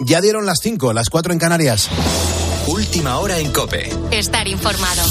Ya 0.00 0.20
dieron 0.20 0.44
las 0.44 0.58
5, 0.60 0.92
las 0.92 1.08
4 1.08 1.32
en 1.32 1.38
Canarias. 1.38 1.88
Última 2.66 3.18
hora 3.18 3.38
en 3.38 3.52
Cope. 3.52 3.90
Estar 4.10 4.48
informado. 4.48 5.02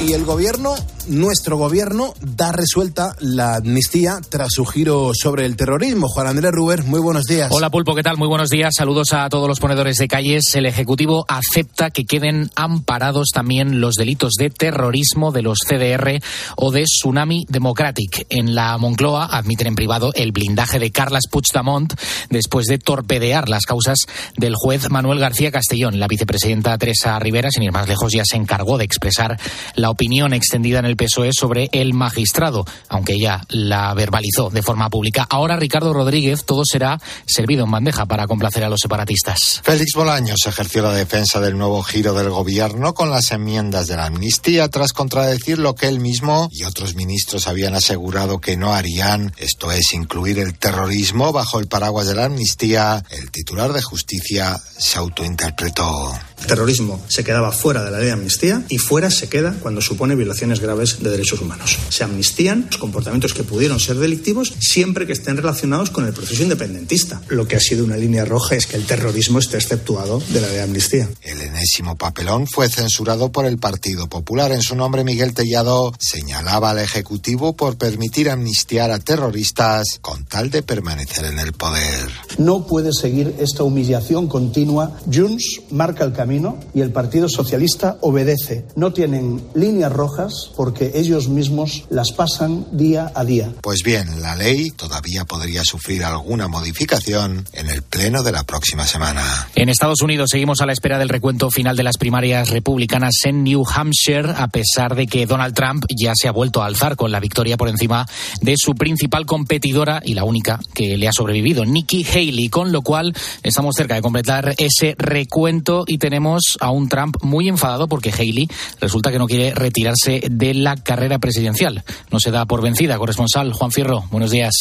Y 0.00 0.12
el 0.12 0.24
gobierno, 0.24 0.74
nuestro 1.10 1.56
gobierno, 1.56 2.14
da 2.20 2.52
resuelta 2.52 3.16
la 3.18 3.56
amnistía 3.56 4.20
tras 4.28 4.48
su 4.52 4.64
giro 4.64 5.10
sobre 5.12 5.44
el 5.44 5.56
terrorismo. 5.56 6.08
Juan 6.08 6.28
Andrés 6.28 6.52
Ruber, 6.52 6.84
muy 6.84 7.00
buenos 7.00 7.24
días. 7.24 7.48
Hola 7.50 7.68
Pulpo, 7.68 7.94
¿qué 7.94 8.02
tal? 8.02 8.16
Muy 8.16 8.28
buenos 8.28 8.48
días. 8.48 8.74
Saludos 8.76 9.12
a 9.12 9.28
todos 9.28 9.48
los 9.48 9.58
ponedores 9.58 9.96
de 9.96 10.06
calles. 10.06 10.44
El 10.54 10.66
Ejecutivo 10.66 11.24
acepta 11.28 11.90
que 11.90 12.04
queden 12.04 12.50
amparados 12.54 13.30
también 13.34 13.80
los 13.80 13.96
delitos 13.96 14.34
de 14.38 14.50
terrorismo 14.50 15.32
de 15.32 15.42
los 15.42 15.58
CDR 15.58 16.22
o 16.56 16.70
de 16.70 16.84
Tsunami 16.84 17.44
Democratic. 17.48 18.26
En 18.28 18.54
la 18.54 18.78
Moncloa 18.78 19.26
admiten 19.26 19.66
en 19.66 19.74
privado 19.74 20.12
el 20.14 20.32
blindaje 20.32 20.78
de 20.78 20.92
Carlas 20.92 21.24
Puigdemont 21.28 21.92
después 22.30 22.66
de 22.66 22.78
torpedear 22.78 23.48
las 23.48 23.64
causas 23.64 23.98
del 24.36 24.54
juez 24.54 24.88
Manuel 24.90 25.18
García 25.18 25.50
Castellón. 25.50 25.98
La 25.98 26.06
vicepresidenta 26.06 26.78
Teresa 26.78 27.18
Rivera, 27.18 27.50
sin 27.50 27.64
ir 27.64 27.72
más 27.72 27.88
lejos, 27.88 28.12
ya 28.12 28.22
se 28.24 28.36
encargó 28.36 28.78
de 28.78 28.84
expresar 28.84 29.38
la 29.74 29.90
opinión 29.90 30.32
extendida 30.32 30.78
en 30.78 30.84
el 30.84 30.99
PSOE 31.00 31.30
sobre 31.32 31.70
el 31.72 31.94
magistrado, 31.94 32.66
aunque 32.88 33.18
ya 33.18 33.42
la 33.48 33.94
verbalizó 33.94 34.50
de 34.50 34.62
forma 34.62 34.90
pública. 34.90 35.26
Ahora 35.30 35.56
Ricardo 35.56 35.94
Rodríguez, 35.94 36.44
todo 36.44 36.62
será 36.64 37.00
servido 37.26 37.64
en 37.64 37.70
bandeja 37.70 38.04
para 38.04 38.26
complacer 38.26 38.64
a 38.64 38.68
los 38.68 38.80
separatistas. 38.80 39.60
Félix 39.64 39.94
Bolaños 39.94 40.40
ejerció 40.46 40.82
la 40.82 40.92
defensa 40.92 41.40
del 41.40 41.56
nuevo 41.56 41.82
giro 41.82 42.12
del 42.12 42.28
gobierno 42.28 42.92
con 42.92 43.10
las 43.10 43.30
enmiendas 43.30 43.86
de 43.86 43.96
la 43.96 44.06
amnistía 44.06 44.68
tras 44.68 44.92
contradecir 44.92 45.58
lo 45.58 45.74
que 45.74 45.88
él 45.88 46.00
mismo 46.00 46.48
y 46.52 46.64
otros 46.64 46.94
ministros 46.94 47.48
habían 47.48 47.74
asegurado 47.74 48.40
que 48.40 48.56
no 48.56 48.74
harían, 48.74 49.32
esto 49.38 49.72
es 49.72 49.92
incluir 49.92 50.38
el 50.38 50.58
terrorismo 50.58 51.32
bajo 51.32 51.58
el 51.58 51.68
paraguas 51.68 52.06
de 52.06 52.14
la 52.14 52.26
amnistía. 52.26 53.02
El 53.10 53.30
titular 53.30 53.72
de 53.72 53.82
justicia 53.82 54.60
se 54.78 54.98
autointerpretó. 54.98 56.12
El 56.40 56.46
terrorismo 56.46 57.00
se 57.08 57.22
quedaba 57.22 57.52
fuera 57.52 57.84
de 57.84 57.90
la 57.90 57.98
ley 57.98 58.06
de 58.06 58.12
amnistía 58.12 58.64
y 58.68 58.78
fuera 58.78 59.10
se 59.10 59.28
queda 59.28 59.54
cuando 59.60 59.80
supone 59.80 60.14
violaciones 60.14 60.60
graves 60.60 61.02
de 61.02 61.10
derechos 61.10 61.40
humanos. 61.40 61.78
Se 61.90 62.02
amnistían 62.02 62.66
los 62.70 62.80
comportamientos 62.80 63.34
que 63.34 63.44
pudieron 63.44 63.78
ser 63.78 63.96
delictivos 63.96 64.54
siempre 64.58 65.06
que 65.06 65.12
estén 65.12 65.36
relacionados 65.36 65.90
con 65.90 66.06
el 66.06 66.12
proceso 66.12 66.42
independentista. 66.42 67.20
Lo 67.28 67.46
que 67.46 67.56
ha 67.56 67.60
sido 67.60 67.84
una 67.84 67.96
línea 67.96 68.24
roja 68.24 68.56
es 68.56 68.66
que 68.66 68.76
el 68.76 68.86
terrorismo 68.86 69.38
esté 69.38 69.58
exceptuado 69.58 70.20
de 70.28 70.40
la 70.40 70.48
ley 70.48 70.56
de 70.56 70.62
amnistía. 70.62 71.08
El 71.22 71.40
enésimo 71.40 71.96
papelón 71.96 72.46
fue 72.46 72.68
censurado 72.68 73.30
por 73.30 73.46
el 73.46 73.58
Partido 73.58 74.08
Popular. 74.08 74.50
En 74.52 74.62
su 74.62 74.74
nombre, 74.74 75.04
Miguel 75.04 75.34
Tellado 75.34 75.92
señalaba 75.98 76.70
al 76.70 76.78
Ejecutivo 76.78 77.54
por 77.54 77.76
permitir 77.76 78.30
amnistiar 78.30 78.90
a 78.90 78.98
terroristas 78.98 79.98
con 80.00 80.24
tal 80.24 80.50
de 80.50 80.62
permanecer 80.62 81.26
en 81.26 81.38
el 81.38 81.52
poder. 81.52 82.08
No 82.38 82.66
puede 82.66 82.92
seguir 82.92 83.36
esta 83.38 83.62
humillación 83.62 84.26
continua. 84.26 84.98
Junts 85.12 85.60
marca 85.70 86.04
el 86.04 86.12
camino 86.12 86.29
y 86.74 86.80
el 86.80 86.92
Partido 86.92 87.28
Socialista 87.28 87.98
obedece. 88.02 88.64
No 88.76 88.92
tienen 88.92 89.42
líneas 89.54 89.92
rojas 89.92 90.50
porque 90.56 90.92
ellos 90.94 91.28
mismos 91.28 91.84
las 91.90 92.12
pasan 92.12 92.66
día 92.70 93.10
a 93.16 93.24
día. 93.24 93.52
Pues 93.62 93.80
bien, 93.84 94.22
la 94.22 94.36
ley 94.36 94.70
todavía 94.70 95.24
podría 95.24 95.64
sufrir 95.64 96.04
alguna 96.04 96.46
modificación 96.46 97.46
en 97.52 97.68
el 97.68 97.82
pleno 97.82 98.22
de 98.22 98.30
la 98.30 98.44
próxima 98.44 98.86
semana. 98.86 99.48
En 99.56 99.68
Estados 99.68 100.02
Unidos 100.02 100.30
seguimos 100.30 100.60
a 100.60 100.66
la 100.66 100.72
espera 100.72 100.98
del 100.98 101.08
recuento 101.08 101.50
final 101.50 101.76
de 101.76 101.82
las 101.82 101.98
primarias 101.98 102.50
republicanas 102.50 103.14
en 103.24 103.42
New 103.42 103.64
Hampshire, 103.66 104.30
a 104.36 104.46
pesar 104.48 104.94
de 104.94 105.08
que 105.08 105.26
Donald 105.26 105.54
Trump 105.54 105.84
ya 105.96 106.12
se 106.14 106.28
ha 106.28 106.32
vuelto 106.32 106.62
a 106.62 106.66
alzar 106.66 106.94
con 106.94 107.10
la 107.10 107.18
victoria 107.18 107.56
por 107.56 107.68
encima 107.68 108.06
de 108.40 108.54
su 108.56 108.74
principal 108.74 109.26
competidora 109.26 110.00
y 110.04 110.14
la 110.14 110.22
única 110.22 110.60
que 110.74 110.96
le 110.96 111.08
ha 111.08 111.12
sobrevivido, 111.12 111.64
Nikki 111.64 112.04
Haley, 112.04 112.48
con 112.50 112.70
lo 112.70 112.82
cual 112.82 113.14
estamos 113.42 113.74
cerca 113.76 113.96
de 113.96 114.02
completar 114.02 114.54
ese 114.58 114.94
recuento 114.96 115.84
y 115.86 115.98
tenemos 115.98 116.19
a 116.60 116.70
un 116.70 116.88
Trump 116.88 117.16
muy 117.22 117.48
enfadado 117.48 117.88
porque 117.88 118.10
Haley 118.10 118.48
resulta 118.80 119.10
que 119.10 119.18
no 119.18 119.26
quiere 119.26 119.54
retirarse 119.54 120.22
de 120.30 120.54
la 120.54 120.76
carrera 120.76 121.18
presidencial. 121.18 121.84
No 122.10 122.20
se 122.20 122.30
da 122.30 122.46
por 122.46 122.62
vencida. 122.62 122.98
Corresponsal 122.98 123.52
Juan 123.52 123.72
Fierro, 123.72 124.04
buenos 124.10 124.30
días. 124.30 124.54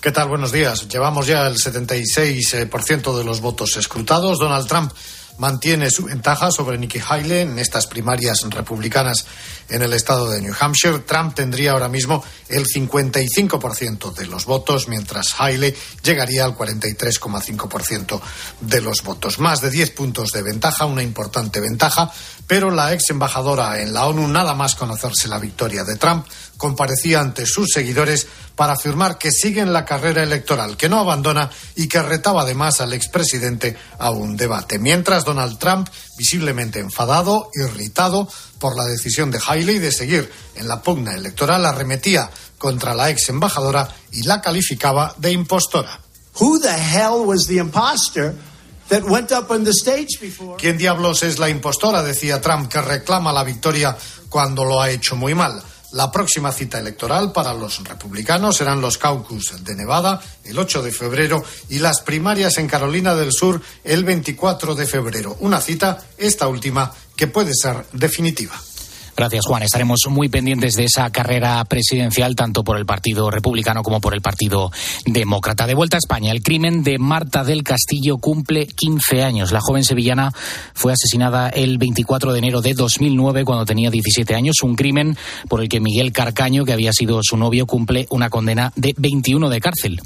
¿Qué 0.00 0.12
tal? 0.12 0.28
Buenos 0.28 0.52
días. 0.52 0.86
Llevamos 0.88 1.26
ya 1.26 1.46
el 1.46 1.56
76% 1.56 3.16
de 3.16 3.24
los 3.24 3.40
votos 3.40 3.76
escrutados. 3.78 4.38
Donald 4.38 4.66
Trump 4.66 4.92
mantiene 5.38 5.90
su 5.90 6.04
ventaja 6.04 6.50
sobre 6.50 6.78
Nikki 6.78 7.00
Haley 7.00 7.40
en 7.40 7.58
estas 7.58 7.86
primarias 7.86 8.38
republicanas 8.48 9.26
en 9.68 9.82
el 9.82 9.92
estado 9.92 10.30
de 10.30 10.40
New 10.40 10.54
Hampshire. 10.58 11.00
Trump 11.00 11.34
tendría 11.34 11.72
ahora 11.72 11.88
mismo 11.88 12.22
el 12.48 12.66
55% 12.66 14.14
de 14.14 14.26
los 14.26 14.44
votos, 14.44 14.88
mientras 14.88 15.34
Haley 15.38 15.74
llegaría 16.02 16.44
al 16.44 16.56
43,5% 16.56 18.20
de 18.60 18.80
los 18.80 19.02
votos. 19.02 19.38
Más 19.38 19.60
de 19.60 19.70
10 19.70 19.90
puntos 19.90 20.30
de 20.30 20.42
ventaja, 20.42 20.84
una 20.84 21.02
importante 21.02 21.60
ventaja, 21.60 22.12
pero 22.46 22.70
la 22.70 22.92
ex 22.92 23.10
embajadora 23.10 23.80
en 23.80 23.92
la 23.92 24.06
ONU, 24.06 24.28
nada 24.28 24.54
más 24.54 24.74
conocerse 24.74 25.28
la 25.28 25.38
victoria 25.38 25.84
de 25.84 25.96
Trump, 25.96 26.26
comparecía 26.56 27.20
ante 27.20 27.46
sus 27.46 27.68
seguidores 27.72 28.26
para 28.54 28.74
afirmar 28.74 29.18
que 29.18 29.30
sigue 29.30 29.60
en 29.60 29.72
la 29.72 29.84
carrera 29.84 30.22
electoral, 30.22 30.76
que 30.76 30.88
no 30.88 31.00
abandona 31.00 31.50
y 31.74 31.88
que 31.88 32.02
retaba 32.02 32.42
además 32.42 32.80
al 32.80 32.92
expresidente 32.92 33.76
a 33.98 34.10
un 34.10 34.36
debate. 34.36 34.78
Mientras 34.78 35.24
Donald 35.24 35.58
Trump, 35.58 35.88
visiblemente 36.16 36.78
enfadado, 36.78 37.50
irritado 37.54 38.28
por 38.58 38.76
la 38.76 38.84
decisión 38.84 39.30
de 39.30 39.40
Haley 39.44 39.78
de 39.78 39.92
seguir 39.92 40.30
en 40.54 40.68
la 40.68 40.82
pugna 40.82 41.14
electoral, 41.14 41.66
arremetía 41.66 42.30
contra 42.58 42.94
la 42.94 43.10
ex 43.10 43.28
embajadora 43.28 43.88
y 44.12 44.22
la 44.22 44.40
calificaba 44.40 45.14
de 45.18 45.32
impostora. 45.32 46.00
Who 46.40 46.58
the 46.60 46.72
hell 46.72 47.26
was 47.26 47.46
the 47.46 47.58
imposter 47.58 48.34
that 48.88 49.02
went 49.02 49.30
up 49.32 49.50
on 49.50 49.64
the 49.64 49.72
stage 49.72 50.18
before? 50.20 50.56
¿Quién 50.58 50.78
diablos 50.78 51.22
es 51.22 51.38
la 51.38 51.48
impostora? 51.48 52.02
decía 52.02 52.40
Trump, 52.40 52.68
que 52.68 52.80
reclama 52.80 53.32
la 53.32 53.44
victoria 53.44 53.96
cuando 54.28 54.64
lo 54.64 54.80
ha 54.80 54.90
hecho 54.90 55.14
muy 55.14 55.34
mal. 55.34 55.62
La 55.94 56.10
próxima 56.10 56.50
cita 56.50 56.80
electoral 56.80 57.30
para 57.30 57.54
los 57.54 57.78
republicanos 57.84 58.56
serán 58.56 58.80
los 58.80 58.98
caucus 58.98 59.62
de 59.62 59.76
Nevada 59.76 60.20
el 60.42 60.58
8 60.58 60.82
de 60.82 60.90
febrero 60.90 61.44
y 61.68 61.78
las 61.78 62.00
primarias 62.00 62.58
en 62.58 62.66
Carolina 62.66 63.14
del 63.14 63.30
Sur 63.30 63.62
el 63.84 64.02
24 64.02 64.74
de 64.74 64.86
febrero. 64.86 65.36
Una 65.38 65.60
cita, 65.60 66.04
esta 66.18 66.48
última, 66.48 66.92
que 67.14 67.28
puede 67.28 67.52
ser 67.54 67.86
definitiva. 67.92 68.60
Gracias, 69.16 69.46
Juan. 69.46 69.62
Estaremos 69.62 70.00
muy 70.08 70.28
pendientes 70.28 70.74
de 70.74 70.84
esa 70.84 71.10
carrera 71.10 71.64
presidencial, 71.66 72.34
tanto 72.34 72.64
por 72.64 72.76
el 72.76 72.84
Partido 72.84 73.30
Republicano 73.30 73.82
como 73.82 74.00
por 74.00 74.12
el 74.12 74.20
Partido 74.20 74.72
Demócrata. 75.06 75.66
De 75.68 75.74
vuelta 75.74 75.96
a 75.96 75.98
España, 75.98 76.32
el 76.32 76.42
crimen 76.42 76.82
de 76.82 76.98
Marta 76.98 77.44
del 77.44 77.62
Castillo 77.62 78.18
cumple 78.18 78.66
15 78.66 79.22
años. 79.22 79.52
La 79.52 79.60
joven 79.60 79.84
sevillana 79.84 80.32
fue 80.74 80.92
asesinada 80.92 81.48
el 81.48 81.78
24 81.78 82.32
de 82.32 82.38
enero 82.40 82.60
de 82.60 82.74
2009, 82.74 83.44
cuando 83.44 83.64
tenía 83.64 83.90
17 83.90 84.34
años. 84.34 84.56
Un 84.62 84.74
crimen 84.74 85.16
por 85.48 85.60
el 85.62 85.68
que 85.68 85.80
Miguel 85.80 86.12
Carcaño, 86.12 86.64
que 86.64 86.72
había 86.72 86.92
sido 86.92 87.20
su 87.22 87.36
novio, 87.36 87.66
cumple 87.66 88.08
una 88.10 88.30
condena 88.30 88.72
de 88.74 88.94
21 88.98 89.48
de 89.48 89.60
cárcel 89.60 90.00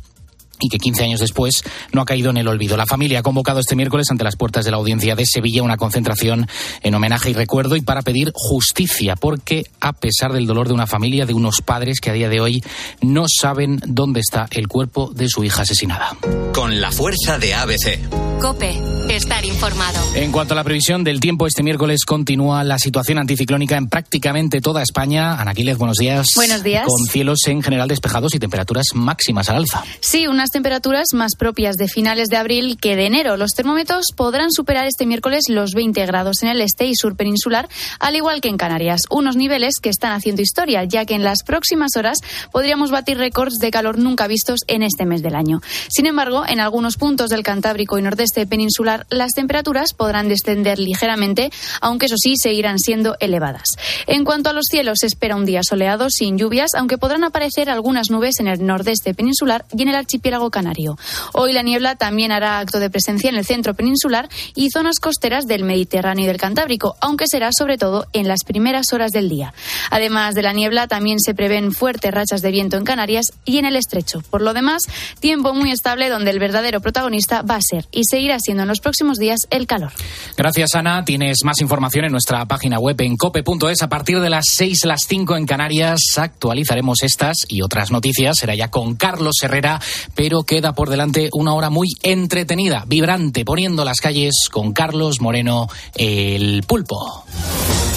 y 0.61 0.69
que 0.69 0.79
15 0.79 1.05
años 1.05 1.21
después 1.21 1.63
no 1.93 2.03
ha 2.03 2.05
caído 2.05 2.31
en 2.31 2.37
el 2.37 2.49
olvido. 2.49 2.77
La 2.77 2.87
familia 2.87 3.21
ha 3.21 3.23
convocado 3.23 3.61
este 3.61 3.77
miércoles 3.77 4.07
ante 4.11 4.25
las 4.25 4.37
puertas 4.37 4.65
de 4.65 4.71
la 4.71 4.77
audiencia 4.77 5.15
de 5.15 5.27
Sevilla 5.27 5.63
una 5.63 5.77
concentración 5.77 6.47
en 6.83 6.95
homenaje 6.95 7.31
y 7.31 7.35
recuerdo 7.35 7.77
y 7.77 7.83
para 7.83 8.03
pedir 8.03 8.33
justicia, 8.35 9.17
porque 9.17 9.65
a 9.81 9.93
pesar 9.93 10.33
del 10.33 10.47
dolor 10.47 10.69
de 10.69 10.75
una 10.75 10.87
familia, 10.87 11.27
de 11.27 11.35
unos 11.35 11.63
padres 11.65 12.01
que 12.01 12.11
a 12.11 12.15
día 12.15 12.29
de 12.29 12.41
hoy 12.41 12.63
no 13.01 13.25
saben 13.29 13.81
dónde 13.87 14.21
está 14.21 14.49
el 14.51 14.69
cuerpo 14.69 15.11
de 15.15 15.29
su 15.29 15.45
hija 15.45 15.63
asesinada. 15.63 16.17
Con 16.53 16.81
la 16.81 16.91
fuerza 16.91 17.39
de 17.39 17.55
ABC. 17.55 18.28
Cope, 18.41 18.81
estar 19.09 19.45
informado. 19.45 19.99
En 20.15 20.31
cuanto 20.31 20.55
a 20.55 20.57
la 20.57 20.63
previsión 20.63 21.03
del 21.03 21.19
tiempo, 21.19 21.49
este 21.49 21.65
miércoles 21.65 22.05
continúa 22.07 22.63
la 22.63 22.79
situación 22.79 23.19
anticiclónica 23.19 23.77
en 23.77 23.89
prácticamente 23.89 24.61
toda 24.61 24.81
España. 24.81 25.41
Anaquiles, 25.41 25.77
buenos 25.77 25.97
días. 25.97 26.29
Buenos 26.37 26.63
días. 26.63 26.87
Con 26.87 27.07
cielos 27.07 27.41
en 27.47 27.63
general 27.63 27.89
despejados 27.89 28.37
y 28.37 28.39
temperaturas 28.39 28.87
máximas 28.95 29.51
al 29.51 29.57
alza. 29.57 29.83
Sí, 29.99 30.29
unas 30.29 30.51
temperaturas 30.51 31.09
más 31.15 31.35
propias 31.37 31.75
de 31.77 31.89
finales 31.89 32.29
de 32.29 32.37
abril 32.37 32.79
que 32.81 32.95
de 32.95 33.07
enero. 33.07 33.37
Los 33.37 33.55
termómetros 33.55 34.07
podrán 34.15 34.53
superar 34.53 34.87
este 34.87 35.05
miércoles 35.05 35.45
los 35.49 35.73
20 35.73 36.07
grados 36.07 36.45
en 36.45 36.51
el 36.51 36.61
este 36.61 36.87
y 36.87 36.95
sur 36.95 37.17
peninsular, 37.17 37.69
al 37.99 38.15
igual 38.15 38.41
que 38.41 38.49
en 38.49 38.57
Canarias. 38.57 39.03
Unos 39.11 39.35
niveles 39.35 39.81
que 39.83 39.89
están 39.89 40.13
haciendo 40.13 40.43
historia, 40.43 40.85
ya 40.85 41.05
que 41.07 41.15
en 41.15 41.25
las 41.25 41.43
próximas 41.43 41.97
horas 41.97 42.19
podríamos 42.53 42.93
batir 42.93 43.19
récords 43.19 43.59
de 43.59 43.73
calor 43.73 43.99
nunca 43.99 44.29
vistos 44.29 44.61
en 44.69 44.85
este 44.85 45.07
mes 45.07 45.23
del 45.23 45.35
año. 45.35 45.61
Sin 45.89 46.07
embargo, 46.07 46.45
en 46.47 46.61
algunos 46.61 46.97
puntos 46.97 47.31
del 47.31 47.43
Cantábrico 47.43 47.99
y 47.99 48.03
nordeste 48.03 48.28
peninsular 48.33 48.59
peninsular, 48.59 49.07
las 49.09 49.35
temperaturas 49.35 49.95
podrán 49.95 50.29
descender 50.29 50.79
ligeramente, 50.79 51.51
aunque 51.81 52.07
eso 52.07 52.17
sí 52.19 52.35
seguirán 52.37 52.79
siendo 52.79 53.17
elevadas. 53.21 53.77
En 54.07 54.25
cuanto 54.25 54.51
a 54.51 54.53
los 54.53 54.67
cielos, 54.69 54.99
se 55.01 55.07
espera 55.07 55.37
un 55.37 55.47
día 55.47 55.61
soleado 55.63 56.11
sin 56.11 56.39
lluvias, 56.39 56.71
aunque 56.77 56.99
podrán 56.99 57.25
aparecer 57.25 57.71
algunas 57.71 58.11
nubes 58.11 58.41
en 58.41 58.49
el 58.49 58.67
nordeste 58.67 59.15
peninsular 59.15 59.65
y 59.77 59.83
en 59.83 59.89
el 59.89 59.95
archipiélago 59.95 60.51
canario. 60.51 60.99
Hoy 61.33 61.53
la 61.53 61.63
niebla 61.63 61.95
también 61.95 62.33
hará 62.33 62.59
acto 62.59 62.81
de 62.81 62.91
presencia 62.91 63.31
en 63.31 63.37
el 63.37 63.47
centro 63.47 63.75
peninsular 63.75 64.29
y 64.55 64.71
zonas 64.71 64.99
costeras 65.01 65.47
del 65.47 65.65
Mediterráneo 65.65 66.25
y 66.25 66.29
del 66.29 66.39
Cantábrico, 66.39 66.97
aunque 67.01 67.27
será 67.29 67.51
sobre 67.57 67.79
todo 67.79 68.07
en 68.13 68.29
las 68.29 68.45
primeras 68.45 68.93
horas 68.93 69.13
del 69.13 69.29
día. 69.29 69.55
Además 69.91 70.35
de 70.35 70.43
la 70.43 70.53
niebla, 70.53 70.89
también 70.89 71.21
se 71.21 71.35
prevén 71.35 71.73
fuertes 71.73 72.13
rachas 72.13 72.43
de 72.43 72.51
viento 72.51 72.77
en 72.77 72.85
Canarias 72.85 73.27
y 73.45 73.59
en 73.59 73.65
el 73.65 73.77
estrecho. 73.77 74.23
Por 74.31 74.43
lo 74.43 74.53
demás, 74.53 74.83
tiempo 75.21 75.55
muy 75.55 75.71
estable 75.71 76.09
donde 76.09 76.33
el 76.33 76.39
verdadero 76.39 76.81
protagonista 76.81 77.43
va 77.43 77.57
a 77.57 77.61
ser 77.63 77.87
y 77.93 78.03
seguirá 78.19 78.41
siendo 78.41 78.65
en 78.65 78.69
los 78.69 78.81
próximos 78.81 79.17
días 79.19 79.39
el 79.51 79.69
calor. 79.69 79.93
Gracias, 80.37 80.75
Ana. 80.75 81.05
Tienes 81.05 81.39
más 81.45 81.61
información 81.61 82.05
en 82.05 82.11
nuestra 82.11 82.45
página 82.47 82.81
web 82.81 83.01
en 83.01 83.17
cope.es. 83.17 83.83
A 83.83 83.89
partir 83.89 84.19
de 84.19 84.29
las 84.29 84.47
6, 84.51 84.87
las 84.87 85.03
5 85.07 85.37
en 85.37 85.47
Canarias, 85.47 86.01
actualizaremos 86.17 87.05
estas 87.05 87.37
y 87.47 87.63
otras 87.63 87.93
noticias. 87.93 88.39
Será 88.39 88.57
ya 88.57 88.73
con 88.73 88.97
Carlos 88.97 89.37
Herrera, 89.41 89.81
pero 90.17 90.43
queda 90.43 90.73
por 90.73 90.91
delante 90.91 91.31
una 91.33 91.55
hora 91.55 91.71
muy 91.71 91.91
entretenida, 92.03 92.83
vibrante, 92.89 93.45
poniendo 93.45 93.85
las 93.85 94.01
calles 94.01 94.49
con 94.51 94.73
Carlos 94.73 95.21
Moreno, 95.21 95.69
el 95.95 96.65
pulpo. 96.67 97.25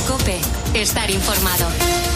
Cope, 0.08 0.40
estar 0.76 1.10
informado. 1.10 2.11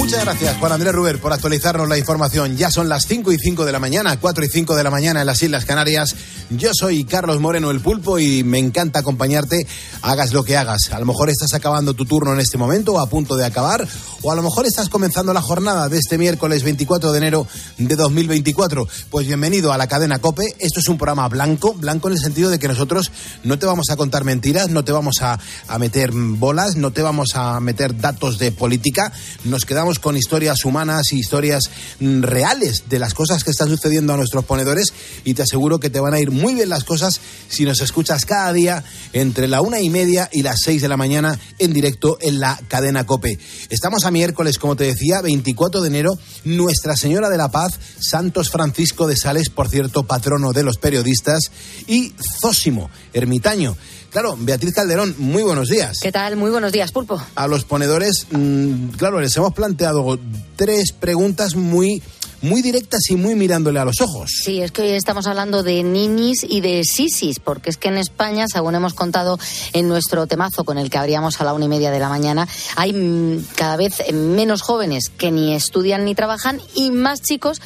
Muchas 0.00 0.24
gracias, 0.24 0.56
Juan 0.56 0.72
Andrés 0.72 0.94
Ruber, 0.94 1.20
por 1.20 1.30
actualizarnos 1.30 1.86
la 1.86 1.98
información. 1.98 2.56
Ya 2.56 2.70
son 2.70 2.88
las 2.88 3.06
5 3.06 3.32
y 3.32 3.38
5 3.38 3.66
de 3.66 3.72
la 3.72 3.78
mañana, 3.78 4.18
4 4.18 4.44
y 4.46 4.48
5 4.48 4.74
de 4.74 4.82
la 4.82 4.90
mañana 4.90 5.20
en 5.20 5.26
las 5.26 5.42
Islas 5.42 5.66
Canarias. 5.66 6.16
Yo 6.48 6.70
soy 6.72 7.04
Carlos 7.04 7.38
Moreno, 7.38 7.70
el 7.70 7.80
pulpo, 7.80 8.18
y 8.18 8.42
me 8.42 8.58
encanta 8.58 9.00
acompañarte, 9.00 9.66
hagas 10.00 10.32
lo 10.32 10.42
que 10.42 10.56
hagas. 10.56 10.90
A 10.90 10.98
lo 10.98 11.04
mejor 11.04 11.28
estás 11.28 11.52
acabando 11.52 11.92
tu 11.92 12.06
turno 12.06 12.32
en 12.32 12.40
este 12.40 12.56
momento, 12.56 12.94
o 12.94 12.98
a 12.98 13.10
punto 13.10 13.36
de 13.36 13.44
acabar, 13.44 13.86
o 14.22 14.32
a 14.32 14.34
lo 14.34 14.42
mejor 14.42 14.66
estás 14.66 14.88
comenzando 14.88 15.34
la 15.34 15.42
jornada 15.42 15.90
de 15.90 15.98
este 15.98 16.16
miércoles 16.16 16.64
24 16.64 17.12
de 17.12 17.18
enero 17.18 17.46
de 17.76 17.94
2024. 17.94 18.88
Pues 19.10 19.26
bienvenido 19.26 19.70
a 19.70 19.78
la 19.78 19.86
cadena 19.86 20.18
Cope. 20.18 20.56
Esto 20.58 20.80
es 20.80 20.88
un 20.88 20.96
programa 20.96 21.28
blanco, 21.28 21.74
blanco 21.74 22.08
en 22.08 22.14
el 22.14 22.20
sentido 22.20 22.48
de 22.48 22.58
que 22.58 22.68
nosotros 22.68 23.12
no 23.44 23.58
te 23.58 23.66
vamos 23.66 23.90
a 23.90 23.96
contar 23.96 24.24
mentiras, 24.24 24.70
no 24.70 24.82
te 24.82 24.92
vamos 24.92 25.16
a, 25.20 25.38
a 25.68 25.78
meter 25.78 26.10
bolas, 26.12 26.76
no 26.76 26.90
te 26.90 27.02
vamos 27.02 27.34
a 27.34 27.60
meter 27.60 28.00
datos 28.00 28.38
de 28.38 28.50
política. 28.50 29.12
Nos 29.44 29.66
quedamos 29.66 29.89
con 29.98 30.16
historias 30.16 30.64
humanas 30.64 31.12
y 31.12 31.18
historias 31.18 31.64
mm, 31.98 32.22
reales 32.22 32.84
de 32.88 32.98
las 32.98 33.14
cosas 33.14 33.44
que 33.44 33.50
están 33.50 33.68
sucediendo 33.68 34.12
a 34.12 34.16
nuestros 34.16 34.44
ponedores 34.44 34.92
y 35.24 35.34
te 35.34 35.42
aseguro 35.42 35.80
que 35.80 35.90
te 35.90 36.00
van 36.00 36.14
a 36.14 36.20
ir 36.20 36.30
muy 36.30 36.54
bien 36.54 36.68
las 36.68 36.84
cosas 36.84 37.20
si 37.48 37.64
nos 37.64 37.80
escuchas 37.80 38.24
cada 38.24 38.52
día 38.52 38.84
entre 39.12 39.48
la 39.48 39.60
una 39.60 39.80
y 39.80 39.90
media 39.90 40.28
y 40.32 40.42
las 40.42 40.60
seis 40.62 40.82
de 40.82 40.88
la 40.88 40.96
mañana 40.96 41.38
en 41.58 41.72
directo 41.72 42.18
en 42.20 42.40
la 42.40 42.60
cadena 42.68 43.04
Cope. 43.04 43.38
Estamos 43.68 44.04
a 44.04 44.10
miércoles, 44.10 44.58
como 44.58 44.76
te 44.76 44.84
decía, 44.84 45.20
24 45.20 45.80
de 45.80 45.88
enero, 45.88 46.18
Nuestra 46.44 46.96
Señora 46.96 47.28
de 47.28 47.36
la 47.36 47.50
Paz, 47.50 47.78
Santos 47.98 48.50
Francisco 48.50 49.06
de 49.06 49.16
Sales, 49.16 49.48
por 49.50 49.68
cierto, 49.68 50.04
patrono 50.04 50.52
de 50.52 50.62
los 50.62 50.76
periodistas, 50.78 51.50
y 51.86 52.14
Zósimo, 52.40 52.90
ermitaño. 53.12 53.76
Claro, 54.10 54.36
Beatriz 54.36 54.74
Calderón, 54.74 55.14
muy 55.18 55.44
buenos 55.44 55.68
días. 55.68 55.98
¿Qué 56.02 56.10
tal? 56.10 56.34
Muy 56.36 56.50
buenos 56.50 56.72
días, 56.72 56.90
Pulpo. 56.90 57.22
A 57.36 57.46
los 57.46 57.64
ponedores, 57.64 58.26
mmm, 58.30 58.88
claro, 58.96 59.20
les 59.20 59.36
hemos 59.36 59.54
planteado 59.54 60.18
tres 60.56 60.92
preguntas 60.92 61.54
muy 61.54 62.02
muy 62.42 62.62
directas 62.62 63.02
y 63.10 63.16
muy 63.16 63.34
mirándole 63.34 63.80
a 63.80 63.84
los 63.84 64.00
ojos. 64.00 64.30
Sí, 64.42 64.62
es 64.62 64.72
que 64.72 64.82
hoy 64.82 64.90
estamos 64.90 65.26
hablando 65.26 65.62
de 65.62 65.82
ninis 65.82 66.44
y 66.48 66.60
de 66.60 66.84
sisis, 66.84 67.38
porque 67.38 67.70
es 67.70 67.76
que 67.76 67.88
en 67.88 67.98
España, 67.98 68.46
según 68.50 68.74
hemos 68.74 68.94
contado 68.94 69.38
en 69.72 69.88
nuestro 69.88 70.26
temazo 70.26 70.64
con 70.64 70.78
el 70.78 70.90
que 70.90 70.98
abríamos 70.98 71.40
a 71.40 71.44
la 71.44 71.52
una 71.52 71.66
y 71.66 71.68
media 71.68 71.90
de 71.90 72.00
la 72.00 72.08
mañana, 72.08 72.48
hay 72.76 72.92
mm, 72.92 73.44
cada 73.56 73.76
vez 73.76 74.02
menos 74.12 74.62
jóvenes 74.62 75.10
que 75.16 75.30
ni 75.30 75.54
estudian 75.54 76.04
ni 76.04 76.14
trabajan 76.14 76.60
y 76.74 76.90
más 76.90 77.20
chicos 77.20 77.60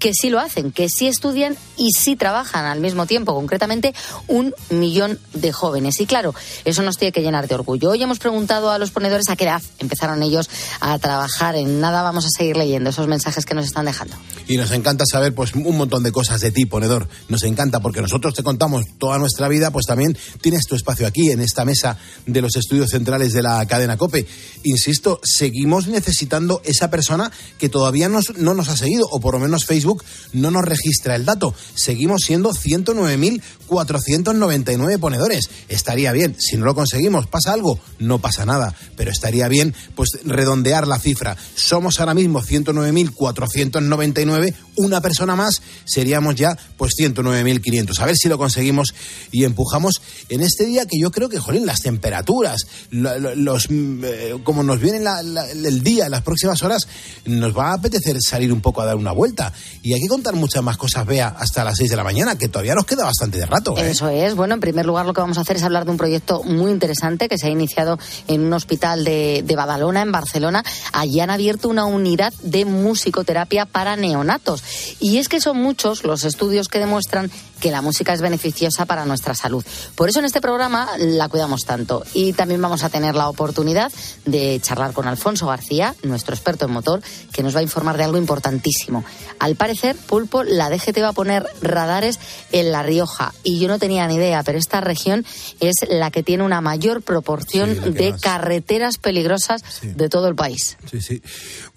que 0.00 0.12
sí 0.14 0.30
lo 0.30 0.40
hacen, 0.40 0.72
que 0.72 0.88
sí 0.88 1.06
estudian 1.06 1.56
y 1.76 1.92
sí 1.92 2.16
trabajan 2.16 2.64
al 2.64 2.80
mismo 2.80 3.06
tiempo, 3.06 3.34
concretamente 3.34 3.94
un 4.26 4.54
millón 4.70 5.20
de 5.34 5.52
jóvenes. 5.52 6.00
Y 6.00 6.06
claro, 6.06 6.34
eso 6.64 6.82
nos 6.82 6.96
tiene 6.96 7.12
que 7.12 7.20
llenar 7.20 7.46
de 7.46 7.54
orgullo. 7.54 7.90
Hoy 7.90 8.02
hemos 8.02 8.18
preguntado 8.18 8.70
a 8.70 8.78
los 8.78 8.90
ponedores 8.90 9.28
a 9.28 9.36
qué 9.36 9.44
edad 9.44 9.62
empezaron 9.78 10.22
ellos 10.22 10.50
a 10.80 10.98
trabajar. 10.98 11.54
En 11.54 11.80
nada 11.80 12.02
vamos 12.02 12.24
a 12.24 12.28
seguir 12.36 12.56
leyendo 12.56 12.90
esos 12.90 13.06
mensajes 13.06 13.44
que 13.44 13.54
nos 13.54 13.66
están 13.66 13.84
dejando. 13.84 14.16
Y 14.48 14.56
nos 14.56 14.72
encanta 14.72 15.04
saber 15.06 15.34
pues 15.34 15.54
un 15.54 15.76
montón 15.76 16.02
de 16.02 16.12
cosas 16.12 16.40
de 16.40 16.50
ti, 16.50 16.64
ponedor. 16.64 17.06
Nos 17.28 17.42
encanta 17.44 17.80
porque 17.80 18.00
nosotros 18.00 18.34
te 18.34 18.42
contamos 18.42 18.86
toda 18.98 19.18
nuestra 19.18 19.48
vida, 19.48 19.70
pues 19.70 19.86
también 19.86 20.16
tienes 20.40 20.66
tu 20.66 20.74
espacio 20.74 21.06
aquí 21.06 21.30
en 21.30 21.40
esta 21.40 21.64
mesa 21.66 21.98
de 22.26 22.40
los 22.40 22.56
estudios 22.56 22.90
centrales 22.90 23.34
de 23.34 23.42
la 23.42 23.64
cadena 23.66 23.98
COPE. 23.98 24.26
Insisto, 24.64 25.20
seguimos 25.22 25.88
necesitando 25.88 26.62
esa 26.64 26.88
persona 26.88 27.30
que 27.58 27.68
todavía 27.68 28.08
nos, 28.08 28.36
no 28.38 28.54
nos 28.54 28.70
ha 28.70 28.76
seguido, 28.76 29.06
o 29.10 29.20
por 29.20 29.34
lo 29.34 29.40
menos 29.40 29.66
Facebook 29.66 29.89
no 30.32 30.50
nos 30.50 30.64
registra 30.64 31.14
el 31.16 31.24
dato. 31.24 31.54
Seguimos 31.74 32.22
siendo 32.22 32.52
109.499 32.52 34.98
ponedores. 34.98 35.48
Estaría 35.68 36.10
bien. 36.12 36.34
Si 36.38 36.56
no 36.56 36.64
lo 36.64 36.74
conseguimos, 36.74 37.26
¿pasa 37.26 37.52
algo? 37.52 37.78
No 37.98 38.20
pasa 38.20 38.46
nada. 38.46 38.74
Pero 38.96 39.10
estaría 39.10 39.48
bien, 39.48 39.74
pues, 39.94 40.10
redondear 40.24 40.86
la 40.86 40.98
cifra. 40.98 41.36
Somos 41.54 42.00
ahora 42.00 42.14
mismo 42.14 42.42
109.499. 42.42 44.54
Una 44.76 45.00
persona 45.00 45.34
más 45.36 45.62
seríamos 45.84 46.36
ya, 46.36 46.56
pues, 46.76 46.92
109.500. 46.98 47.98
A 48.00 48.06
ver 48.06 48.16
si 48.16 48.28
lo 48.28 48.38
conseguimos 48.38 48.94
y 49.30 49.44
empujamos 49.44 50.00
en 50.28 50.40
este 50.42 50.66
día 50.66 50.86
que 50.86 50.98
yo 50.98 51.10
creo 51.10 51.28
que, 51.28 51.38
jolín, 51.38 51.66
las 51.66 51.82
temperaturas, 51.82 52.66
los, 52.90 53.68
eh, 53.70 54.38
como 54.44 54.62
nos 54.62 54.80
viene 54.80 55.00
la, 55.00 55.22
la, 55.22 55.50
el 55.50 55.82
día, 55.82 56.08
las 56.08 56.22
próximas 56.22 56.62
horas, 56.62 56.86
nos 57.24 57.56
va 57.56 57.70
a 57.70 57.74
apetecer 57.74 58.16
salir 58.20 58.52
un 58.52 58.60
poco 58.60 58.80
a 58.80 58.86
dar 58.86 58.96
una 58.96 59.12
vuelta. 59.12 59.52
Y 59.82 59.94
hay 59.94 60.00
que 60.00 60.08
contar 60.08 60.34
muchas 60.34 60.62
más 60.62 60.76
cosas, 60.76 61.06
vea, 61.06 61.28
hasta 61.38 61.64
las 61.64 61.76
6 61.76 61.90
de 61.90 61.96
la 61.96 62.04
mañana, 62.04 62.36
que 62.36 62.48
todavía 62.48 62.74
nos 62.74 62.84
queda 62.84 63.04
bastante 63.04 63.38
de 63.38 63.46
rato. 63.46 63.76
¿eh? 63.78 63.90
Eso 63.90 64.08
es. 64.08 64.34
Bueno, 64.34 64.54
en 64.54 64.60
primer 64.60 64.84
lugar, 64.84 65.06
lo 65.06 65.14
que 65.14 65.20
vamos 65.20 65.38
a 65.38 65.40
hacer 65.40 65.56
es 65.56 65.62
hablar 65.62 65.86
de 65.86 65.90
un 65.90 65.96
proyecto 65.96 66.42
muy 66.42 66.70
interesante 66.70 67.28
que 67.28 67.38
se 67.38 67.46
ha 67.46 67.50
iniciado 67.50 67.98
en 68.28 68.42
un 68.42 68.52
hospital 68.52 69.04
de, 69.04 69.42
de 69.44 69.56
Badalona, 69.56 70.02
en 70.02 70.12
Barcelona. 70.12 70.62
Allí 70.92 71.20
han 71.20 71.30
abierto 71.30 71.68
una 71.68 71.86
unidad 71.86 72.32
de 72.42 72.64
musicoterapia 72.64 73.64
para 73.64 73.96
neonatos. 73.96 74.62
Y 75.00 75.18
es 75.18 75.28
que 75.28 75.40
son 75.40 75.56
muchos 75.58 76.04
los 76.04 76.24
estudios 76.24 76.68
que 76.68 76.78
demuestran 76.78 77.30
que 77.60 77.70
la 77.70 77.82
música 77.82 78.12
es 78.12 78.20
beneficiosa 78.20 78.86
para 78.86 79.04
nuestra 79.04 79.34
salud. 79.34 79.64
Por 79.94 80.08
eso 80.08 80.18
en 80.18 80.24
este 80.24 80.40
programa 80.40 80.88
la 80.98 81.28
cuidamos 81.28 81.64
tanto. 81.64 82.02
Y 82.14 82.32
también 82.32 82.60
vamos 82.62 82.82
a 82.84 82.88
tener 82.88 83.14
la 83.14 83.28
oportunidad 83.28 83.92
de 84.24 84.58
charlar 84.62 84.92
con 84.92 85.06
Alfonso 85.06 85.46
García, 85.46 85.94
nuestro 86.02 86.34
experto 86.34 86.64
en 86.66 86.72
motor, 86.72 87.02
que 87.32 87.42
nos 87.42 87.54
va 87.54 87.60
a 87.60 87.62
informar 87.62 87.96
de 87.96 88.04
algo 88.04 88.18
importantísimo. 88.18 89.04
Al 89.38 89.56
parecer, 89.56 89.96
Pulpo, 89.96 90.42
la 90.42 90.70
DGT 90.70 90.98
va 91.02 91.08
a 91.08 91.12
poner 91.12 91.46
radares 91.62 92.18
en 92.52 92.72
La 92.72 92.82
Rioja. 92.82 93.32
Y 93.44 93.58
yo 93.58 93.68
no 93.68 93.78
tenía 93.78 94.06
ni 94.06 94.14
idea, 94.16 94.42
pero 94.42 94.58
esta 94.58 94.80
región 94.80 95.24
es 95.60 95.74
la 95.88 96.10
que 96.10 96.22
tiene 96.22 96.42
una 96.44 96.60
mayor 96.60 97.02
proporción 97.02 97.74
Sí, 97.74 97.90
de 97.90 98.12
más. 98.12 98.20
carreteras 98.20 98.98
peligrosas 98.98 99.62
Sí. 99.80 99.88
de 99.88 100.08
todo 100.08 100.28
el 100.28 100.34
país. 100.34 100.76
Sí, 100.90 101.00
sí. 101.00 101.22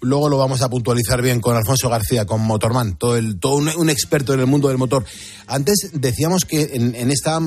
Luego 0.00 0.28
lo 0.28 0.38
vamos 0.38 0.62
a 0.62 0.68
puntualizar 0.68 1.20
bien 1.22 1.40
con 1.40 1.56
Alfonso 1.56 1.88
García, 1.88 2.24
con 2.26 2.40
Motorman, 2.40 2.96
todo, 2.96 3.16
el, 3.16 3.38
todo 3.38 3.54
un, 3.56 3.68
un 3.76 3.90
experto 3.90 4.34
en 4.34 4.40
el 4.40 4.46
mundo 4.46 4.68
del 4.68 4.78
motor. 4.78 5.04
Antes 5.46 5.73
decíamos 5.92 6.44
que 6.44 6.70
en, 6.74 7.10
esta 7.10 7.38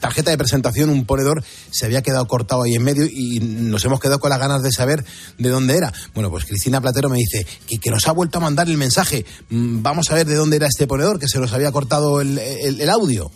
tarjeta 0.00 0.30
de 0.30 0.38
presentación 0.38 0.90
un 0.90 1.04
ponedor 1.06 1.44
se 1.70 1.86
había 1.86 2.02
quedado 2.02 2.26
cortado 2.26 2.62
ahí 2.62 2.74
en 2.74 2.82
medio 2.82 3.06
y 3.06 3.40
nos 3.40 3.84
hemos 3.84 4.00
quedado 4.00 4.20
con 4.20 4.30
las 4.30 4.38
ganas 4.38 4.62
de 4.62 4.72
saber 4.72 5.04
de 5.38 5.48
dónde 5.48 5.76
era. 5.76 5.92
Bueno, 6.14 6.30
pues 6.30 6.44
Cristina 6.44 6.80
Platero 6.80 7.08
me 7.08 7.18
dice 7.18 7.46
que, 7.66 7.90
nos 7.90 8.06
ha 8.08 8.12
vuelto 8.12 8.38
a 8.38 8.40
mandar 8.40 8.68
el 8.68 8.76
mensaje. 8.76 9.24
Mm, 9.50 9.82
Vamos 9.82 10.10
a 10.10 10.14
ver 10.14 10.26
de 10.26 10.34
dónde 10.34 10.56
era 10.56 10.66
este 10.66 10.86
ponedor, 10.86 11.18
que 11.18 11.28
se 11.28 11.38
nos 11.38 11.52
había 11.52 11.70
cortado 11.70 12.20
el 12.20 12.90
audio. 12.90 13.30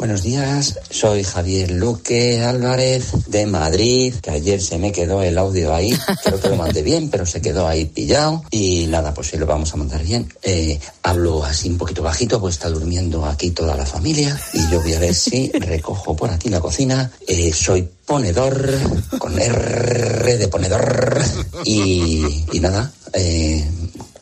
Buenos 0.00 0.22
días, 0.22 0.78
soy 0.88 1.24
Javier 1.24 1.72
Luque 1.72 2.42
Álvarez 2.42 3.12
de 3.26 3.44
Madrid, 3.44 4.14
que 4.22 4.30
ayer 4.30 4.58
se 4.62 4.78
me 4.78 4.92
quedó 4.92 5.22
el 5.22 5.36
audio 5.36 5.74
ahí, 5.74 5.92
creo 6.24 6.40
que 6.40 6.48
lo 6.48 6.56
mandé 6.56 6.80
bien, 6.82 7.10
pero 7.10 7.26
se 7.26 7.42
quedó 7.42 7.68
ahí 7.68 7.84
pillado 7.84 8.42
y 8.50 8.86
nada, 8.86 9.12
pues 9.12 9.26
sí 9.26 9.36
lo 9.36 9.44
vamos 9.44 9.74
a 9.74 9.76
mandar 9.76 10.02
bien. 10.02 10.26
Eh, 10.42 10.80
hablo 11.02 11.44
así 11.44 11.68
un 11.68 11.76
poquito 11.76 12.02
bajito, 12.02 12.40
pues 12.40 12.54
está 12.54 12.70
durmiendo 12.70 13.26
aquí 13.26 13.50
toda 13.50 13.76
la 13.76 13.84
familia 13.84 14.40
y 14.54 14.66
yo 14.70 14.80
voy 14.80 14.94
a 14.94 15.00
ver 15.00 15.14
si 15.14 15.52
recojo 15.60 16.16
por 16.16 16.30
aquí 16.30 16.48
la 16.48 16.60
cocina. 16.60 17.12
Eh, 17.26 17.52
soy 17.52 17.86
ponedor, 18.06 18.70
con 19.18 19.38
R 19.38 20.38
de 20.38 20.48
ponedor 20.48 21.20
y, 21.66 22.46
y 22.52 22.58
nada, 22.60 22.90
eh, 23.12 23.68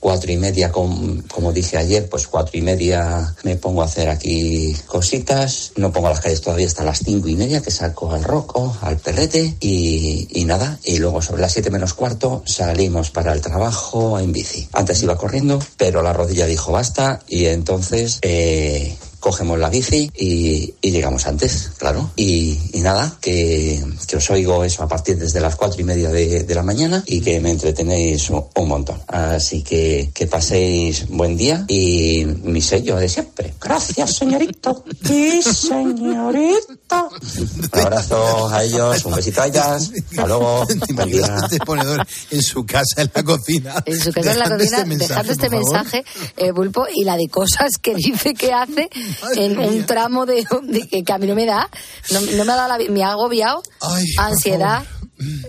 cuatro 0.00 0.30
y 0.32 0.36
media, 0.36 0.70
com- 0.72 1.22
como 1.28 1.52
dije 1.52 1.76
ayer, 1.76 2.08
pues 2.08 2.26
cuatro 2.26 2.58
y 2.58 2.62
media 2.62 3.34
me 3.42 3.56
pongo 3.56 3.82
a 3.82 3.86
hacer 3.86 4.08
aquí 4.08 4.74
cositas. 4.86 5.72
No 5.76 5.92
pongo 5.92 6.08
las 6.08 6.20
calles 6.20 6.40
todavía 6.40 6.66
hasta 6.66 6.84
las 6.84 7.00
cinco 7.04 7.28
y 7.28 7.36
media, 7.36 7.62
que 7.62 7.70
saco 7.70 8.12
al 8.12 8.24
roco, 8.24 8.76
al 8.80 8.96
perrete 8.98 9.56
y, 9.60 10.28
y 10.30 10.44
nada. 10.44 10.78
Y 10.84 10.98
luego 10.98 11.22
sobre 11.22 11.42
las 11.42 11.52
siete 11.52 11.70
menos 11.70 11.94
cuarto 11.94 12.42
salimos 12.46 13.10
para 13.10 13.32
el 13.32 13.40
trabajo 13.40 14.18
en 14.18 14.32
bici. 14.32 14.68
Antes 14.72 15.02
iba 15.02 15.16
corriendo, 15.16 15.58
pero 15.76 16.02
la 16.02 16.12
rodilla 16.12 16.46
dijo 16.46 16.72
basta 16.72 17.20
y 17.28 17.46
entonces 17.46 18.18
eh, 18.22 18.96
cogemos 19.20 19.58
la 19.58 19.68
bici 19.68 20.10
y, 20.16 20.74
y 20.80 20.90
llegamos 20.90 21.26
antes, 21.26 21.72
claro. 21.78 22.10
Y, 22.16 22.58
y 22.72 22.80
nada, 22.80 23.16
que, 23.20 23.82
os 24.16 24.30
oigo 24.30 24.64
eso 24.64 24.82
a 24.82 24.88
partir 24.88 25.18
desde 25.18 25.40
las 25.40 25.56
cuatro 25.56 25.80
y 25.80 25.84
media 25.84 26.10
de, 26.10 26.54
la 26.54 26.62
mañana 26.62 27.02
y 27.06 27.20
que 27.20 27.40
me 27.40 27.50
entretenéis 27.50 28.30
un, 28.30 28.68
montón. 28.68 29.00
Así 29.06 29.62
que 29.62 30.10
que 30.12 30.26
paséis 30.26 31.08
buen 31.08 31.36
día 31.36 31.64
y 31.68 32.24
mi 32.42 32.60
sello 32.60 32.96
de 32.96 33.08
siempre. 33.08 33.54
Gracias, 33.60 34.14
señorito. 34.14 34.84
Sí, 35.04 35.42
señorito. 35.42 36.87
Un 36.90 37.80
abrazo 37.80 38.48
a 38.48 38.64
ellos, 38.64 39.04
un 39.04 39.14
besito 39.14 39.42
a 39.42 39.46
ellas. 39.46 39.90
Hasta 40.10 40.26
luego. 40.26 40.66
Este 40.68 41.58
ponedor 41.64 42.06
en 42.30 42.42
su 42.42 42.64
casa, 42.64 43.02
en 43.02 43.10
la 43.14 43.22
cocina. 43.22 43.74
En 43.84 44.00
su 44.00 44.12
casa 44.12 44.32
en 44.32 44.38
la 44.38 44.44
cocina, 44.44 44.64
este 44.64 44.84
mensaje, 44.84 45.08
dejando 45.08 45.32
este 45.32 45.50
mensaje, 45.50 46.04
eh, 46.36 46.52
Pulpo, 46.52 46.86
y 46.94 47.04
la 47.04 47.16
de 47.16 47.28
cosas 47.28 47.72
que 47.80 47.94
dice 47.94 48.34
que 48.34 48.52
hace 48.52 48.88
Madre 49.22 49.44
en 49.44 49.58
un 49.58 49.86
tramo 49.86 50.26
de, 50.26 50.46
de 50.62 50.88
que, 50.88 51.12
a 51.12 51.18
mí 51.18 51.26
no 51.26 51.34
me 51.34 51.46
da, 51.46 51.68
no, 52.10 52.20
no 52.20 52.44
me 52.44 52.52
ha 52.52 52.56
dado 52.56 52.68
la, 52.68 52.90
me 52.90 53.02
ha 53.02 53.10
agobiado, 53.12 53.62
Ay, 53.80 54.04
por 54.14 54.24
ansiedad, 54.24 54.82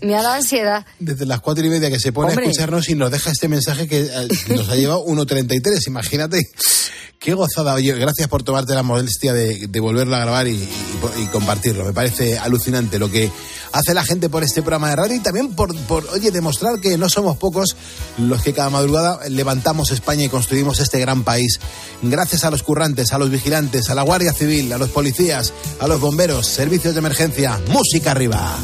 me 0.02 0.16
ha 0.16 0.22
dado 0.24 0.36
ansiedad. 0.36 0.86
Desde 1.00 1.26
las 1.26 1.40
cuatro 1.42 1.66
y 1.66 1.70
media 1.70 1.90
que 1.90 2.00
se 2.00 2.12
pone 2.12 2.30
Hombre. 2.30 2.46
a 2.46 2.50
escucharnos 2.50 2.90
y 2.90 2.96
nos 2.96 3.12
deja 3.12 3.32
este 3.32 3.48
mensaje 3.48 3.88
que 3.88 4.02
eh, 4.02 4.28
nos 4.56 4.70
ha 4.70 4.76
llevado 4.76 5.06
1.33. 5.06 5.88
Imagínate. 5.88 6.50
Qué 7.20 7.34
gozada. 7.34 7.74
Oye, 7.74 7.94
gracias 7.96 8.30
por 8.30 8.44
tomarte 8.44 8.74
la 8.74 8.82
modestia 8.84 9.34
de, 9.34 9.68
de 9.68 9.80
volverlo 9.82 10.16
a 10.16 10.20
grabar 10.20 10.48
y, 10.48 10.52
y- 10.54 10.70
y 11.22 11.26
compartirlo. 11.28 11.84
Me 11.84 11.92
parece 11.92 12.38
alucinante 12.38 12.98
lo 12.98 13.12
que 13.12 13.30
hace 13.74 13.94
la 13.94 14.06
gente 14.06 14.30
por 14.30 14.42
este 14.46 14.62
programa 14.62 14.90
de 14.90 14.96
radio 14.96 15.16
y 15.18 15.20
también 15.20 15.54
por, 15.54 15.76
por, 15.82 16.08
oye, 16.14 16.32
demostrar 16.32 16.80
que 16.80 16.98
no 16.98 17.10
somos 17.10 17.36
pocos 17.36 17.76
los 18.18 18.42
que 18.42 18.54
cada 18.54 18.70
madrugada 18.70 19.20
levantamos 19.28 19.92
España 19.92 20.24
y 20.24 20.30
construimos 20.30 20.80
este 20.80 20.98
gran 21.02 21.26
país. 21.26 21.60
Gracias 22.02 22.46
a 22.46 22.52
los 22.52 22.64
currantes, 22.64 23.12
a 23.12 23.18
los 23.18 23.30
vigilantes, 23.30 23.90
a 23.90 23.96
la 23.96 24.04
Guardia 24.04 24.32
Civil, 24.32 24.72
a 24.72 24.78
los 24.78 24.90
policías, 24.90 25.52
a 25.82 25.88
los 25.90 26.00
bomberos, 26.00 26.48
servicios 26.48 26.94
de 26.94 27.00
emergencia. 27.00 27.60
Música 27.68 28.12
arriba. 28.12 28.58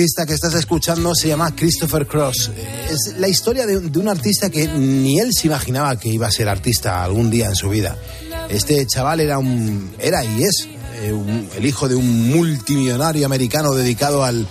Artista 0.00 0.24
que 0.24 0.32
estás 0.32 0.54
escuchando 0.54 1.14
se 1.14 1.28
llama 1.28 1.54
Christopher 1.54 2.06
Cross. 2.06 2.52
Es 2.88 3.18
la 3.18 3.28
historia 3.28 3.66
de, 3.66 3.76
un 3.76 4.08
artista 4.08 4.48
que 4.48 4.66
ni 4.66 5.20
él 5.20 5.30
se 5.34 5.46
imaginaba 5.46 5.98
que 5.98 6.08
iba 6.08 6.26
a 6.26 6.30
ser 6.30 6.48
artista 6.48 7.04
algún 7.04 7.28
día 7.28 7.48
en 7.48 7.54
su 7.54 7.68
vida. 7.68 7.98
Este 8.48 8.86
chaval 8.86 9.20
era 9.20 9.38
un 9.38 9.92
era 9.98 10.24
y 10.24 10.44
es 10.44 10.66
eh, 11.02 11.12
el 11.54 11.66
hijo 11.66 11.86
de 11.86 11.96
un 11.96 12.30
multimillonario 12.30 13.26
americano 13.26 13.74
dedicado 13.74 14.24
al, 14.24 14.46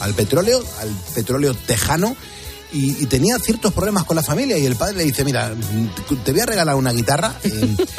al 0.00 0.14
petróleo, 0.14 0.64
al 0.80 0.88
petróleo 1.14 1.52
tejano. 1.52 2.16
Y, 2.72 3.02
y 3.02 3.06
tenía 3.06 3.38
ciertos 3.38 3.74
problemas 3.74 4.04
con 4.04 4.16
la 4.16 4.22
familia 4.22 4.56
y 4.56 4.64
el 4.64 4.74
padre 4.74 4.96
le 4.96 5.04
dice, 5.04 5.22
mira, 5.22 5.52
te 6.24 6.32
voy 6.32 6.40
a 6.40 6.46
regalar 6.46 6.76
una 6.76 6.92
guitarra, 6.92 7.38
eh, 7.44 7.76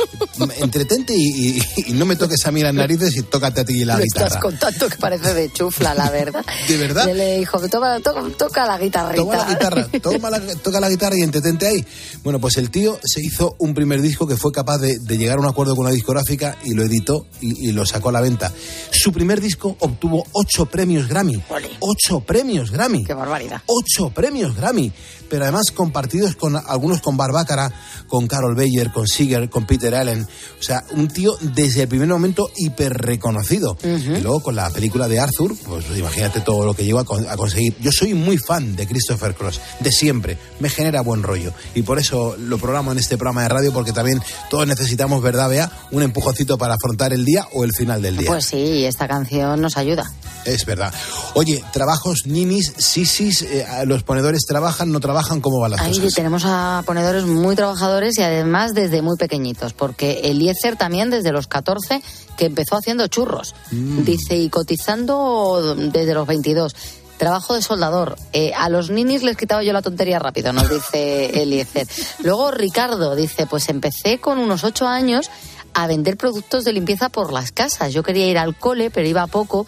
entretente 0.61 1.13
y, 1.15 1.57
y- 1.57 1.61
y 1.87 1.93
no 1.93 2.05
me 2.05 2.15
toques 2.15 2.45
a 2.45 2.51
mí 2.51 2.61
las 2.61 2.73
narices 2.73 3.15
y 3.15 3.21
tócate 3.23 3.61
a 3.61 3.65
ti 3.65 3.85
la 3.85 3.97
Lo 3.97 4.03
guitarra. 4.03 4.27
estás 4.27 4.41
contando 4.41 4.87
que 4.89 4.97
parece 4.97 5.33
de 5.33 5.51
chufla, 5.51 5.93
la 5.93 6.09
verdad. 6.09 6.45
¿De 6.67 6.77
verdad? 6.77 7.07
Y 7.07 7.11
él 7.11 7.17
le 7.17 7.37
dijo, 7.39 7.59
toca, 7.69 8.65
la 8.65 8.77
guitarrita. 8.77 9.15
Toma 9.23 9.37
la 9.37 9.45
guitarra, 9.47 9.87
toma 10.01 10.29
la- 10.29 10.55
toca 10.61 10.79
la 10.79 10.89
guitarra 10.89 11.15
y 11.17 11.21
entretente 11.21 11.67
ahí. 11.67 11.85
Bueno, 12.23 12.39
pues 12.39 12.57
el 12.57 12.69
tío 12.71 12.99
se 13.03 13.21
hizo 13.21 13.55
un 13.59 13.73
primer 13.73 14.01
disco 14.01 14.27
que 14.27 14.37
fue 14.37 14.51
capaz 14.51 14.77
de, 14.79 14.97
de 14.99 15.17
llegar 15.17 15.37
a 15.37 15.41
un 15.41 15.47
acuerdo 15.47 15.75
con 15.75 15.85
una 15.85 15.93
discográfica 15.93 16.57
y 16.63 16.73
lo 16.73 16.83
editó 16.83 17.27
y, 17.41 17.69
y 17.69 17.71
lo 17.71 17.85
sacó 17.85 18.09
a 18.09 18.11
la 18.11 18.21
venta. 18.21 18.51
Su 18.91 19.11
primer 19.11 19.41
disco 19.41 19.75
obtuvo 19.79 20.25
ocho 20.31 20.65
premios 20.65 21.07
Grammy. 21.07 21.41
Ocho 21.79 22.19
premios 22.21 22.71
Grammy. 22.71 23.03
Qué 23.03 23.13
barbaridad. 23.13 23.61
Ocho 23.67 24.09
premios 24.13 24.55
Grammy. 24.55 24.91
Pero 25.29 25.43
además 25.43 25.71
compartidos 25.73 26.35
con 26.35 26.55
algunos 26.55 27.01
con 27.01 27.17
Barbácara, 27.17 27.71
con 28.07 28.27
Carol 28.27 28.55
Bayer, 28.55 28.91
con 28.91 29.07
Seeger, 29.07 29.49
con 29.49 29.65
Peter 29.65 29.95
Allen. 29.95 30.24
O 30.59 30.63
sea, 30.63 30.83
un 30.91 31.07
tío 31.07 31.35
desde 31.41 31.83
el 31.83 31.87
primer 31.87 32.07
momento 32.07 32.49
hiper 32.55 32.93
reconocido. 32.93 33.77
Y 33.83 34.21
luego 34.21 34.39
con 34.41 34.55
la 34.55 34.69
película 34.69 35.07
de 35.07 35.19
Arthur, 35.19 35.55
pues 35.65 35.85
imagínate 35.97 36.41
todo 36.41 36.65
lo 36.65 36.73
que 36.73 36.83
llegó 36.85 36.99
a, 36.99 37.05
con- 37.05 37.27
a 37.27 37.35
conseguir. 37.37 37.75
Yo 37.79 37.91
soy 37.91 38.13
muy 38.13 38.37
fan 38.37 38.75
de 38.75 38.87
Christopher 38.87 39.35
Cross, 39.35 39.59
de 39.79 39.91
siempre. 39.91 40.37
Me 40.59 40.69
genera 40.69 41.01
buen 41.01 41.23
rollo. 41.23 41.53
Y 41.73 41.81
por 41.83 41.99
eso 41.99 42.35
lo 42.37 42.57
programo 42.57 42.91
en 42.91 42.97
este 42.99 43.17
programa 43.17 43.43
de 43.43 43.49
radio, 43.49 43.73
porque 43.73 43.91
también 43.93 44.21
todos 44.49 44.67
necesitamos, 44.67 45.21
¿verdad, 45.21 45.49
Bea? 45.49 45.71
Un 45.91 46.03
empujoncito 46.03 46.57
para 46.57 46.75
afrontar 46.75 47.13
el 47.13 47.25
día 47.25 47.47
o 47.53 47.63
el 47.63 47.73
final 47.73 48.01
del 48.01 48.17
día. 48.17 48.27
Pues 48.29 48.45
sí, 48.45 48.85
esta 48.85 49.07
canción 49.07 49.61
nos 49.61 49.77
ayuda. 49.77 50.11
Es 50.45 50.65
verdad. 50.65 50.93
Oye, 51.33 51.63
trabajos, 51.73 52.25
ninis, 52.27 52.73
sisis, 52.77 53.41
eh, 53.41 53.65
los 53.85 54.03
ponedores 54.03 54.45
trabajan, 54.45 54.91
no 54.91 54.99
trabajan, 54.99 55.41
¿cómo 55.41 55.59
van 55.59 55.71
las 55.71 55.81
Ahí 55.81 55.95
cosas? 55.95 56.13
tenemos 56.13 56.43
a 56.45 56.83
ponedores 56.85 57.25
muy 57.25 57.55
trabajadores 57.55 58.17
y 58.19 58.21
además 58.21 58.73
desde 58.75 59.01
muy 59.01 59.17
pequeñitos, 59.17 59.73
porque 59.73 60.14
Eliezer 60.23 60.75
también 60.75 61.09
desde 61.09 61.31
los 61.31 61.47
14 61.47 62.01
que 62.37 62.45
empezó 62.45 62.75
haciendo 62.75 63.07
churros. 63.07 63.55
Mm. 63.71 64.03
Dice, 64.03 64.37
y 64.37 64.49
cotizando 64.49 65.75
desde 65.75 66.13
los 66.13 66.27
22. 66.27 66.75
Trabajo 67.17 67.55
de 67.55 67.61
soldador. 67.61 68.17
Eh, 68.33 68.51
a 68.55 68.67
los 68.69 68.89
ninis 68.89 69.23
les 69.23 69.37
quitaba 69.37 69.63
yo 69.63 69.71
la 69.71 69.81
tontería 69.81 70.19
rápido, 70.19 70.51
nos 70.51 70.69
dice 70.69 71.25
Eliezer. 71.41 71.87
Luego 72.23 72.51
Ricardo 72.51 73.15
dice, 73.15 73.45
pues 73.45 73.69
empecé 73.69 74.19
con 74.19 74.37
unos 74.37 74.63
8 74.63 74.87
años 74.87 75.29
a 75.73 75.87
vender 75.87 76.17
productos 76.17 76.63
de 76.63 76.73
limpieza 76.73 77.09
por 77.09 77.31
las 77.31 77.51
casas. 77.51 77.93
Yo 77.93 78.03
quería 78.03 78.27
ir 78.27 78.37
al 78.37 78.55
cole, 78.55 78.89
pero 78.89 79.07
iba 79.07 79.27
poco 79.27 79.65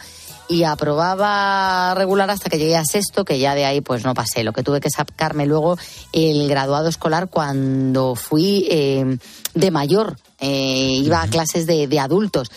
y 0.49 0.63
aprobaba 0.63 1.93
regular 1.95 2.29
hasta 2.29 2.49
que 2.49 2.57
llegué 2.57 2.77
a 2.77 2.85
sexto, 2.85 3.25
que 3.25 3.39
ya 3.39 3.55
de 3.55 3.65
ahí 3.65 3.81
pues 3.81 4.03
no 4.03 4.13
pasé. 4.13 4.43
Lo 4.43 4.53
que 4.53 4.63
tuve 4.63 4.79
que 4.79 4.89
sacarme 4.89 5.45
luego 5.45 5.77
el 6.13 6.47
graduado 6.47 6.87
escolar 6.87 7.29
cuando 7.29 8.15
fui 8.15 8.65
eh, 8.69 9.17
de 9.53 9.71
mayor, 9.71 10.17
eh, 10.39 11.01
iba 11.03 11.21
a 11.21 11.27
clases 11.27 11.65
de, 11.65 11.87
de 11.87 11.99
adultos. 11.99 12.51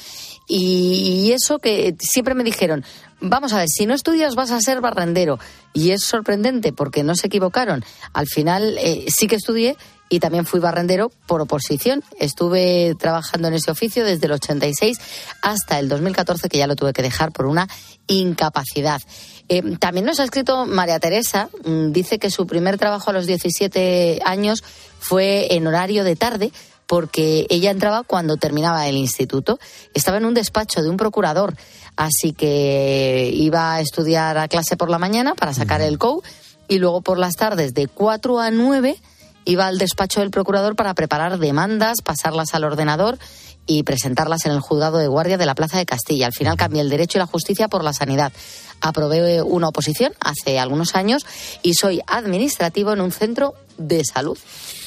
Y, 0.48 1.26
y 1.26 1.32
eso 1.32 1.58
que 1.58 1.94
siempre 2.00 2.34
me 2.34 2.42
dijeron, 2.42 2.84
vamos 3.20 3.52
a 3.52 3.58
ver, 3.58 3.68
si 3.68 3.86
no 3.86 3.94
estudias 3.94 4.34
vas 4.34 4.50
a 4.50 4.60
ser 4.60 4.80
barrendero. 4.80 5.38
Y 5.72 5.92
es 5.92 6.02
sorprendente 6.02 6.72
porque 6.72 7.04
no 7.04 7.14
se 7.14 7.28
equivocaron. 7.28 7.84
Al 8.12 8.26
final 8.26 8.76
eh, 8.78 9.06
sí 9.08 9.26
que 9.26 9.36
estudié 9.36 9.76
y 10.08 10.18
también 10.18 10.44
fui 10.44 10.58
barrendero 10.58 11.10
por 11.26 11.40
oposición. 11.40 12.02
Estuve 12.18 12.96
trabajando 12.98 13.48
en 13.48 13.54
ese 13.54 13.70
oficio 13.70 14.04
desde 14.04 14.26
el 14.26 14.32
86 14.32 14.98
hasta 15.40 15.78
el 15.78 15.88
2014, 15.88 16.48
que 16.48 16.58
ya 16.58 16.66
lo 16.66 16.76
tuve 16.76 16.92
que 16.92 17.02
dejar 17.02 17.30
por 17.30 17.46
una 17.46 17.68
incapacidad. 18.08 19.00
Eh, 19.48 19.62
también 19.78 20.06
nos 20.06 20.18
ha 20.18 20.24
escrito 20.24 20.66
María 20.66 20.98
Teresa, 20.98 21.48
mm, 21.64 21.92
dice 21.92 22.18
que 22.18 22.30
su 22.30 22.46
primer 22.46 22.76
trabajo 22.76 23.10
a 23.10 23.12
los 23.12 23.26
17 23.26 24.20
años 24.24 24.64
fue 24.98 25.54
en 25.54 25.66
horario 25.66 26.04
de 26.04 26.16
tarde 26.16 26.52
porque 26.90 27.46
ella 27.50 27.70
entraba 27.70 28.02
cuando 28.02 28.36
terminaba 28.36 28.88
el 28.88 28.96
instituto. 28.96 29.60
Estaba 29.94 30.16
en 30.16 30.24
un 30.24 30.34
despacho 30.34 30.82
de 30.82 30.90
un 30.90 30.96
procurador, 30.96 31.54
así 31.94 32.32
que 32.32 33.30
iba 33.32 33.74
a 33.74 33.80
estudiar 33.80 34.36
a 34.38 34.48
clase 34.48 34.76
por 34.76 34.90
la 34.90 34.98
mañana 34.98 35.36
para 35.36 35.54
sacar 35.54 35.82
el 35.82 35.98
COU 35.98 36.20
y 36.66 36.80
luego 36.80 37.00
por 37.00 37.16
las 37.16 37.36
tardes 37.36 37.74
de 37.74 37.86
4 37.86 38.40
a 38.40 38.50
9 38.50 38.96
iba 39.44 39.68
al 39.68 39.78
despacho 39.78 40.18
del 40.18 40.32
procurador 40.32 40.74
para 40.74 40.94
preparar 40.94 41.38
demandas, 41.38 42.02
pasarlas 42.02 42.54
al 42.54 42.64
ordenador 42.64 43.20
y 43.66 43.84
presentarlas 43.84 44.44
en 44.46 44.50
el 44.50 44.58
juzgado 44.58 44.98
de 44.98 45.06
guardia 45.06 45.38
de 45.38 45.46
la 45.46 45.54
Plaza 45.54 45.78
de 45.78 45.86
Castilla. 45.86 46.26
Al 46.26 46.32
final 46.32 46.56
cambié 46.56 46.80
el 46.80 46.90
derecho 46.90 47.18
y 47.18 47.20
la 47.20 47.26
justicia 47.26 47.68
por 47.68 47.84
la 47.84 47.92
sanidad. 47.92 48.32
Aprobé 48.80 49.42
una 49.42 49.68
oposición 49.68 50.12
hace 50.18 50.58
algunos 50.58 50.96
años 50.96 51.24
y 51.62 51.74
soy 51.74 52.00
administrativo 52.08 52.92
en 52.92 53.00
un 53.00 53.12
centro 53.12 53.54
de 53.80 54.04
salud. 54.04 54.38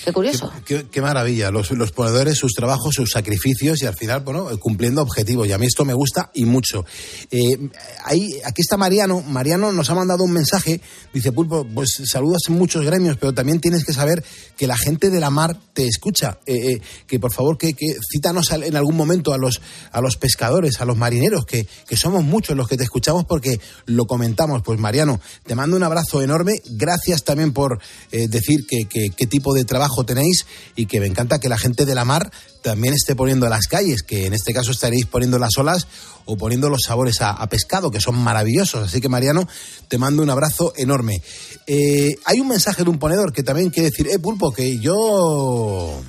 Qué 0.05 0.11
curioso. 0.11 0.51
Qué, 0.65 0.85
qué 0.91 1.01
maravilla, 1.01 1.49
los, 1.49 1.71
los 1.71 1.91
ponedores, 1.91 2.37
sus 2.37 2.53
trabajos, 2.53 2.95
sus 2.95 3.11
sacrificios 3.11 3.81
y 3.81 3.85
al 3.85 3.95
final, 3.95 4.19
bueno, 4.21 4.49
cumpliendo 4.59 5.01
objetivos. 5.01 5.47
Y 5.47 5.53
a 5.53 5.57
mí 5.57 5.65
esto 5.65 5.85
me 5.85 5.93
gusta 5.93 6.29
y 6.33 6.43
mucho. 6.43 6.85
Eh, 7.31 7.69
ahí, 8.03 8.29
aquí 8.43 8.61
está 8.61 8.75
Mariano. 8.75 9.21
Mariano 9.21 9.71
nos 9.71 9.89
ha 9.89 9.95
mandado 9.95 10.25
un 10.25 10.33
mensaje. 10.33 10.81
Dice, 11.13 11.31
Pulpo, 11.31 11.65
pues 11.73 12.01
saludas 12.05 12.41
en 12.49 12.55
muchos 12.55 12.85
gremios, 12.85 13.15
pero 13.17 13.33
también 13.33 13.61
tienes 13.61 13.85
que 13.85 13.93
saber 13.93 14.23
que 14.57 14.67
la 14.67 14.77
gente 14.77 15.09
de 15.09 15.21
la 15.21 15.29
mar 15.29 15.57
te 15.73 15.87
escucha. 15.87 16.37
Eh, 16.45 16.73
eh, 16.73 16.81
que 17.07 17.19
por 17.19 17.31
favor, 17.31 17.57
que, 17.57 17.73
que 17.73 17.95
cítanos 18.11 18.51
en 18.51 18.75
algún 18.75 18.97
momento 18.97 19.33
a 19.33 19.37
los, 19.37 19.61
a 19.91 20.01
los 20.01 20.17
pescadores, 20.17 20.81
a 20.81 20.85
los 20.85 20.97
marineros, 20.97 21.45
que, 21.45 21.65
que 21.87 21.95
somos 21.95 22.25
muchos 22.25 22.57
los 22.57 22.67
que 22.67 22.75
te 22.75 22.83
escuchamos 22.83 23.23
porque 23.23 23.59
lo 23.85 24.05
comentamos. 24.05 24.63
Pues 24.63 24.79
Mariano, 24.79 25.21
te 25.45 25.55
mando 25.55 25.77
un 25.77 25.83
abrazo 25.83 26.21
enorme. 26.21 26.53
Gracias 26.65 27.23
también 27.23 27.53
por 27.53 27.79
eh, 28.11 28.27
decir 28.27 28.65
que, 28.67 28.82
qué 28.85 29.27
tipo 29.27 29.53
de 29.53 29.65
trabajo 29.65 30.05
tenéis 30.05 30.45
y 30.75 30.85
que 30.85 30.99
me 30.99 31.07
encanta 31.07 31.39
que 31.39 31.49
la 31.49 31.57
gente 31.57 31.85
de 31.85 31.95
la 31.95 32.05
mar 32.05 32.31
también 32.61 32.93
esté 32.93 33.15
poniendo 33.15 33.47
las 33.49 33.67
calles, 33.67 34.03
que 34.03 34.25
en 34.25 34.33
este 34.33 34.53
caso 34.53 34.71
estaréis 34.71 35.05
poniendo 35.05 35.37
las 35.37 35.57
olas 35.57 35.87
o 36.25 36.37
poniendo 36.37 36.69
los 36.69 36.83
sabores 36.83 37.21
a, 37.21 37.31
a 37.31 37.47
pescado, 37.47 37.91
que 37.91 37.99
son 37.99 38.15
maravillosos. 38.15 38.87
Así 38.87 39.01
que 39.01 39.09
Mariano, 39.09 39.47
te 39.87 39.97
mando 39.97 40.23
un 40.23 40.29
abrazo 40.29 40.73
enorme. 40.77 41.21
Eh, 41.67 42.15
hay 42.25 42.39
un 42.39 42.47
mensaje 42.47 42.83
de 42.83 42.89
un 42.89 42.99
ponedor 42.99 43.33
que 43.33 43.43
también 43.43 43.69
quiere 43.69 43.89
decir, 43.89 44.07
eh, 44.07 44.19
Pulpo, 44.19 44.51
que 44.51 44.79
yo... 44.79 46.01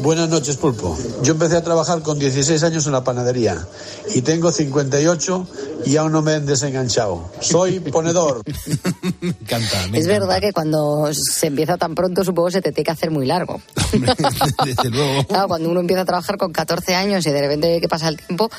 Buenas 0.00 0.28
noches, 0.28 0.56
Pulpo. 0.56 0.96
Yo 1.22 1.32
empecé 1.32 1.56
a 1.56 1.62
trabajar 1.64 2.02
con 2.02 2.18
16 2.18 2.62
años 2.62 2.86
en 2.86 2.92
la 2.92 3.02
panadería 3.02 3.66
y 4.14 4.22
tengo 4.22 4.52
58 4.52 5.48
y 5.86 5.96
aún 5.96 6.12
no 6.12 6.22
me 6.22 6.34
he 6.34 6.40
desenganchado. 6.40 7.28
Soy 7.40 7.80
ponedor. 7.92 8.42
me 9.20 9.28
encanta. 9.30 9.86
me 9.90 9.98
Es 9.98 10.04
encanta. 10.06 10.26
verdad 10.26 10.40
que 10.40 10.52
cuando 10.52 11.10
se 11.12 11.48
empieza 11.48 11.76
tan 11.76 11.94
pronto, 11.96 12.22
supongo 12.22 12.50
se 12.50 12.62
te 12.62 12.70
tiene 12.70 12.84
que 12.84 12.90
hacer 12.92 13.10
muy 13.10 13.26
largo. 13.26 13.60
Desde 14.64 14.90
luego. 14.90 15.24
Claro, 15.26 15.48
cuando 15.48 15.68
uno 15.68 15.80
empieza 15.80 16.02
a 16.02 16.06
trabajar 16.06 16.36
con 16.38 16.52
14 16.52 16.94
años 16.94 17.26
y 17.26 17.30
de 17.30 17.40
repente 17.40 17.68
ve 17.68 17.80
que 17.80 17.88
pasa 17.88 18.08
el 18.08 18.18
tiempo, 18.18 18.50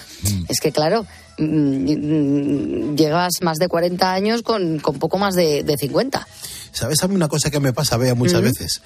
es 0.49 0.59
que 0.59 0.73
claro, 0.73 1.05
mm, 1.39 2.95
llegas 2.95 3.33
más 3.41 3.57
de 3.57 3.67
40 3.67 4.13
años 4.13 4.41
con, 4.41 4.79
con 4.79 4.99
poco 4.99 5.17
más 5.17 5.35
de, 5.35 5.63
de 5.63 5.77
50. 5.77 6.27
¿Sabes 6.71 7.01
a 7.03 7.07
mí 7.07 7.15
una 7.15 7.27
cosa 7.27 7.49
que 7.49 7.59
me 7.59 7.73
pasa, 7.73 7.97
Bea, 7.97 8.15
muchas 8.15 8.41
veces? 8.41 8.81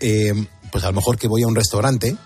Eh, 0.00 0.32
pues 0.70 0.84
a 0.84 0.88
lo 0.88 0.94
mejor 0.94 1.18
que 1.18 1.26
voy 1.28 1.42
a 1.42 1.46
un 1.48 1.56
restaurante, 1.56 2.16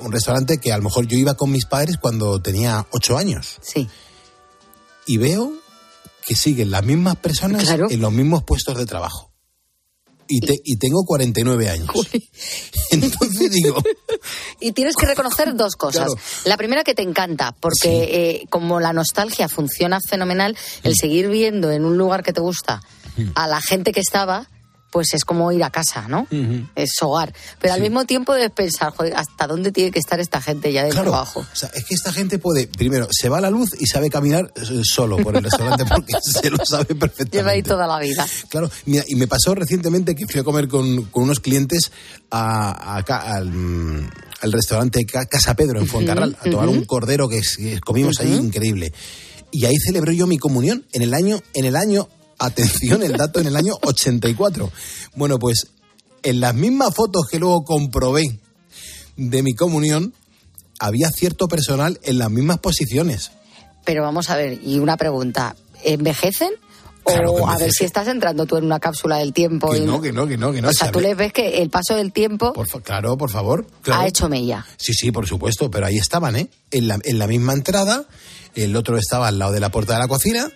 un 0.00 0.12
restaurante 0.12 0.58
que 0.58 0.72
a 0.72 0.76
lo 0.76 0.84
mejor 0.84 1.06
yo 1.06 1.16
iba 1.16 1.34
con 1.34 1.50
mis 1.50 1.66
padres 1.66 1.96
cuando 2.00 2.40
tenía 2.40 2.86
ocho 2.90 3.16
años. 3.18 3.56
Sí. 3.62 3.88
Y 5.06 5.16
veo 5.18 5.52
que 6.26 6.34
siguen 6.36 6.70
las 6.70 6.84
mismas 6.84 7.16
personas 7.16 7.64
Claro. 7.64 7.88
en 7.90 8.00
los 8.00 8.12
mismos 8.12 8.44
puestos 8.44 8.76
de 8.78 8.86
trabajo. 8.86 9.30
Y, 10.26 10.40
te- 10.40 10.60
y 10.64 10.76
tengo 10.76 11.04
49 11.04 11.68
años. 11.68 11.90
Entonces 12.90 13.50
digo, 13.50 13.76
Y 14.66 14.72
tienes 14.72 14.96
que 14.96 15.06
reconocer 15.06 15.54
dos 15.56 15.76
cosas. 15.76 16.06
Claro. 16.06 16.20
La 16.46 16.56
primera 16.56 16.84
que 16.84 16.94
te 16.94 17.02
encanta, 17.02 17.54
porque 17.60 17.88
eh, 18.42 18.46
como 18.50 18.80
la 18.80 18.92
nostalgia 18.92 19.48
funciona 19.48 19.98
fenomenal, 20.08 20.56
el 20.82 20.94
seguir 20.96 21.28
viendo 21.28 21.70
en 21.70 21.84
un 21.84 21.96
lugar 21.98 22.22
que 22.22 22.32
te 22.32 22.40
gusta 22.40 22.80
a 23.34 23.46
la 23.46 23.60
gente 23.60 23.92
que 23.92 24.00
estaba, 24.00 24.48
pues 24.90 25.12
es 25.12 25.24
como 25.24 25.50
ir 25.50 25.62
a 25.64 25.70
casa, 25.70 26.06
¿no? 26.06 26.26
Es 26.76 26.90
hogar. 27.02 27.34
Pero 27.60 27.74
al 27.74 27.80
mismo 27.80 28.04
tiempo 28.04 28.32
debes 28.32 28.52
pensar, 28.52 28.92
joder, 28.96 29.14
¿hasta 29.16 29.48
dónde 29.48 29.72
tiene 29.72 29.90
que 29.90 29.98
estar 29.98 30.20
esta 30.20 30.40
gente 30.40 30.72
ya 30.72 30.84
de 30.84 30.90
Claro. 30.90 31.10
trabajo? 31.10 31.40
o 31.40 31.56
sea, 31.56 31.68
es 31.74 31.84
que 31.84 31.94
esta 31.96 32.12
gente 32.12 32.38
puede, 32.38 32.68
primero, 32.68 33.08
se 33.10 33.28
va 33.28 33.38
a 33.38 33.40
la 33.40 33.50
luz 33.50 33.70
y 33.80 33.86
sabe 33.86 34.08
caminar 34.08 34.52
eh, 34.54 34.82
solo 34.84 35.16
por 35.16 35.36
el 35.36 35.42
restaurante 35.42 35.84
porque 35.88 36.14
se 36.22 36.48
lo 36.48 36.64
sabe 36.64 36.94
perfectamente. 36.94 37.36
Lleva 37.38 37.50
ahí 37.50 37.62
toda 37.64 37.88
la 37.88 37.98
vida. 37.98 38.24
Claro, 38.48 38.70
mira, 38.86 39.02
y 39.08 39.16
me 39.16 39.26
pasó 39.26 39.54
recientemente 39.56 40.14
que 40.14 40.26
fui 40.28 40.40
a 40.40 40.44
comer 40.44 40.68
con, 40.68 41.06
con 41.06 41.24
unos 41.24 41.40
clientes 41.40 41.90
a, 42.30 42.96
a 42.96 43.02
ca- 43.02 43.34
al, 43.34 43.50
al 44.44 44.52
restaurante 44.52 45.04
Ca- 45.04 45.26
Casa 45.26 45.54
Pedro 45.54 45.80
en 45.80 45.86
Fuencarral 45.86 46.36
a 46.40 46.50
tomar 46.50 46.68
un 46.68 46.84
cordero 46.84 47.28
que, 47.28 47.40
comimos 47.84 48.20
ahí 48.20 48.34
Ujú. 48.34 48.44
increíble. 48.44 48.92
Y 49.50 49.64
ahí 49.64 49.74
celebré 49.84 50.14
yo 50.16 50.26
mi 50.26 50.36
comunión 50.38 50.84
en 50.92 51.02
el 51.02 51.14
año, 51.14 51.40
en 51.54 51.64
el 51.64 51.76
año, 51.76 52.08
atención, 52.38 53.02
el 53.02 53.12
dato 53.16 53.40
en 53.40 53.46
el 53.46 53.56
año 53.56 53.74
84. 53.82 54.70
Bueno, 55.14 55.38
pues 55.38 55.66
en 56.22 56.40
las 56.40 56.54
mismas 56.54 56.94
fotos 56.94 57.26
que 57.30 57.38
luego 57.38 57.64
comprobé 57.64 58.24
de 59.16 59.42
mi 59.42 59.54
comunión, 59.54 60.12
había 60.78 61.08
cierto 61.10 61.46
personal 61.48 61.98
en 62.02 62.18
las 62.18 62.30
mismas 62.30 62.58
posiciones. 62.58 63.30
Pero 63.84 64.02
vamos 64.02 64.28
a 64.30 64.36
ver, 64.36 64.58
y 64.64 64.78
una 64.78 64.96
pregunta, 64.96 65.54
¿envejecen? 65.84 66.50
O 67.06 67.12
Claro 67.12 67.34
que 67.36 67.42
a 67.46 67.58
ver 67.58 67.70
si 67.70 67.84
estás 67.84 68.08
entrando 68.08 68.46
tú 68.46 68.56
en 68.56 68.64
una 68.64 68.80
cápsula 68.80 69.18
del 69.18 69.32
tiempo. 69.32 69.70
Que 69.70 69.78
y 69.78 69.80
no, 69.82 70.00
que 70.00 70.12
no, 70.12 70.26
que 70.26 70.36
no, 70.38 70.52
que 70.52 70.62
no. 70.62 70.68
o 70.70 70.72
sea, 70.72 70.90
tú 70.90 71.00
les 71.00 71.16
ves 71.16 71.32
que 71.32 71.62
el 71.62 71.68
paso 71.70 71.94
del 71.96 72.12
tiempo 72.12 72.52
Por 72.54 72.66
fa- 72.66 72.80
claro, 72.80 73.16
por 73.18 73.30
favor. 73.30 73.66
claro. 73.82 74.00
ha 74.02 74.06
hecho 74.06 74.28
mella. 74.28 74.64
Sí, 74.78 74.92
sí, 74.94 75.12
por 75.12 75.26
supuesto, 75.26 75.70
pero 75.70 75.86
ahí 75.86 75.96
estaban, 75.98 76.34
¿eh? 76.36 76.48
En 76.70 76.88
la, 76.88 76.98
en 77.04 77.18
la 77.18 77.26
misma 77.26 77.52
entrada, 77.52 78.04
el 78.54 78.74
otro 78.76 78.96
estaba 78.96 79.28
al 79.28 79.38
lado 79.38 79.52
de 79.52 79.60
la 79.60 79.70
puerta 79.70 79.92
de 79.94 79.98
la 80.00 80.08
cocina 80.08 80.50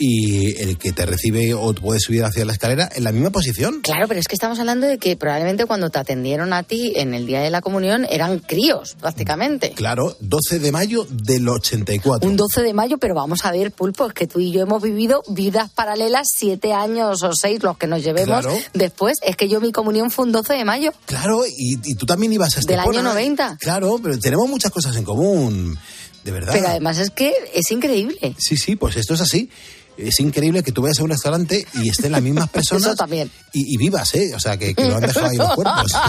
y 0.00 0.56
el 0.62 0.78
que 0.78 0.92
te 0.92 1.04
recibe 1.04 1.52
o 1.54 1.74
puede 1.74 2.00
subir 2.00 2.24
hacia 2.24 2.44
la 2.46 2.52
escalera 2.54 2.88
en 2.94 3.04
la 3.04 3.12
misma 3.12 3.30
posición. 3.30 3.82
Claro, 3.82 4.08
pero 4.08 4.18
es 4.18 4.26
que 4.26 4.34
estamos 4.34 4.58
hablando 4.58 4.86
de 4.86 4.96
que 4.98 5.14
probablemente 5.16 5.66
cuando 5.66 5.90
te 5.90 5.98
atendieron 5.98 6.52
a 6.54 6.62
ti 6.62 6.94
en 6.96 7.12
el 7.14 7.26
día 7.26 7.40
de 7.40 7.50
la 7.50 7.60
comunión 7.60 8.06
eran 8.10 8.38
críos, 8.38 8.96
prácticamente. 8.98 9.72
Claro, 9.72 10.16
12 10.20 10.58
de 10.58 10.72
mayo 10.72 11.06
del 11.10 11.46
84. 11.48 12.28
Un 12.28 12.36
12 12.36 12.62
de 12.62 12.72
mayo, 12.72 12.96
pero 12.98 13.14
vamos 13.14 13.44
a 13.44 13.52
ver, 13.52 13.72
Pulpo, 13.72 14.06
es 14.06 14.14
que 14.14 14.26
tú 14.26 14.40
y 14.40 14.50
yo 14.52 14.62
hemos 14.62 14.82
vivido 14.82 15.22
vidas 15.28 15.70
paralelas, 15.70 16.28
siete 16.34 16.72
años 16.72 17.22
o 17.22 17.32
seis, 17.34 17.62
los 17.62 17.76
que 17.76 17.86
nos 17.86 18.02
llevemos 18.02 18.40
Claro. 18.40 18.58
después. 18.72 19.18
Es 19.22 19.36
que 19.36 19.48
yo 19.48 19.60
mi 19.60 19.70
comunión 19.70 20.10
fue 20.10 20.24
un 20.24 20.32
12 20.32 20.54
de 20.54 20.64
mayo. 20.64 20.92
Claro, 21.04 21.44
y, 21.46 21.78
y 21.84 21.94
tú 21.94 22.06
también 22.06 22.32
ibas 22.32 22.56
a 22.56 22.60
Del 22.62 22.78
año 22.78 22.90
Estepona. 22.90 23.10
90. 23.12 23.56
Claro, 23.60 23.98
pero 24.02 24.18
tenemos 24.18 24.48
muchas 24.48 24.70
cosas 24.70 24.96
en 24.96 25.04
común, 25.04 25.78
de 26.24 26.30
verdad. 26.30 26.52
Pero 26.54 26.68
además 26.68 26.98
es 26.98 27.10
que 27.10 27.32
es 27.54 27.70
increíble. 27.70 28.34
Sí, 28.38 28.56
sí, 28.56 28.76
pues 28.76 28.96
esto 28.96 29.14
es 29.14 29.20
así. 29.20 29.50
Es 29.96 30.18
increíble 30.20 30.62
que 30.62 30.72
tú 30.72 30.80
vayas 30.82 30.98
a 31.00 31.02
un 31.04 31.10
restaurante 31.10 31.66
y 31.74 31.88
estén 31.90 32.12
las 32.12 32.22
mismas 32.22 32.48
personas. 32.50 32.86
Eso 32.86 32.94
también. 32.94 33.30
Y, 33.52 33.74
y 33.74 33.76
vivas, 33.76 34.14
¿eh? 34.14 34.32
O 34.34 34.40
sea, 34.40 34.56
que, 34.56 34.74
que 34.74 34.84
lo 34.86 34.96
han 34.96 35.02
dejado 35.02 35.26
ahí 35.26 35.36
los 35.36 35.54
cuerpos. 35.54 35.92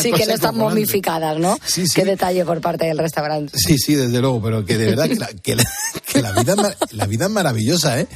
Sí, 0.00 0.12
que 0.12 0.26
no 0.26 0.32
están 0.34 0.56
momificadas, 0.56 1.38
¿no? 1.38 1.56
Sí, 1.64 1.86
sí. 1.86 1.92
Qué 1.94 2.04
detalle 2.04 2.44
por 2.44 2.60
parte 2.60 2.86
del 2.86 2.98
restaurante. 2.98 3.52
Sí, 3.56 3.78
sí, 3.78 3.94
desde 3.94 4.20
luego, 4.20 4.42
pero 4.42 4.64
que 4.64 4.76
de 4.78 4.86
verdad 4.86 5.08
que 5.08 5.16
la, 5.16 5.26
que 5.28 5.56
la, 5.56 5.64
que 6.12 6.22
la 6.22 6.32
vida, 6.32 6.54
la 6.92 7.06
vida 7.06 7.26
es 7.26 7.30
maravillosa, 7.30 8.00
¿eh? 8.00 8.08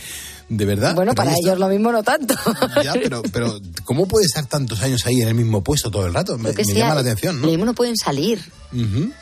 De 0.48 0.64
verdad. 0.64 0.94
Bueno, 0.94 1.12
para 1.14 1.30
está- 1.32 1.40
ellos 1.48 1.58
lo 1.58 1.68
mismo 1.68 1.90
no 1.92 2.02
tanto. 2.04 2.34
Ya, 2.82 2.92
pero, 2.94 3.22
pero 3.32 3.58
¿cómo 3.84 4.06
puede 4.06 4.26
estar 4.26 4.46
tantos 4.46 4.80
años 4.82 5.04
ahí 5.06 5.20
en 5.20 5.28
el 5.28 5.34
mismo 5.34 5.62
puesto 5.64 5.90
todo 5.90 6.06
el 6.06 6.14
rato? 6.14 6.38
Me, 6.38 6.52
sea, 6.52 6.64
llama 6.74 6.94
la 6.94 7.00
atención, 7.00 7.36
¿no? 7.40 7.46
Lo 7.46 7.48
mismo 7.50 7.64
no 7.64 7.74
pueden 7.74 7.96
salir. 7.96 8.40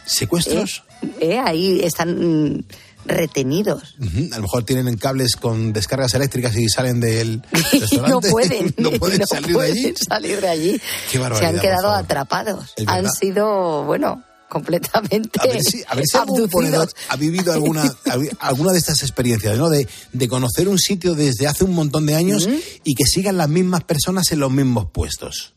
¿Secuestros? 0.06 0.82
Eh, 1.20 1.38
ahí 1.38 1.80
están 1.82 2.64
retenidos. 3.04 3.96
Ujú. 4.00 4.28
A 4.32 4.36
lo 4.36 4.42
mejor 4.42 4.64
tienen 4.64 4.96
cables 4.96 5.36
con 5.36 5.72
descargas 5.72 6.14
eléctricas 6.14 6.56
y 6.56 6.68
salen 6.68 7.00
del 7.00 7.42
restaurante. 7.52 8.08
no 8.10 8.20
pueden. 8.20 8.74
no 8.78 8.90
pueden 8.92 9.26
salir 9.26 9.56
de 9.56 9.62
allí. 9.64 9.82
pueden 9.82 9.96
salir 9.96 10.40
de 10.40 10.48
allí. 10.48 10.80
Qué 11.10 11.18
barbaridad, 11.18 11.50
Se 11.50 11.56
han 11.56 11.60
quedado 11.60 11.90
atrapados. 11.92 12.74
Han 12.86 13.10
sido, 13.12 13.84
bueno, 13.84 14.22
completamente 14.48 15.40
A 15.40 15.46
ver 15.46 15.62
si, 15.62 15.82
a 15.88 15.94
ver 15.96 16.04
si 16.06 16.16
algún 16.16 16.48
ponedor 16.48 16.88
ha 17.08 17.16
vivido 17.16 17.52
alguna, 17.52 17.82
alguna 18.40 18.72
de 18.72 18.78
estas 18.78 19.02
experiencias, 19.02 19.58
¿no? 19.58 19.68
De, 19.68 19.88
de 20.12 20.28
conocer 20.28 20.68
un 20.68 20.78
sitio 20.78 21.14
desde 21.14 21.46
hace 21.48 21.64
un 21.64 21.74
montón 21.74 22.06
de 22.06 22.14
años 22.14 22.48
y 22.84 22.94
que 22.94 23.04
sigan 23.04 23.36
las 23.36 23.48
mismas 23.48 23.82
personas 23.84 24.30
en 24.32 24.38
los 24.40 24.50
mismos 24.52 24.90
puestos. 24.92 25.54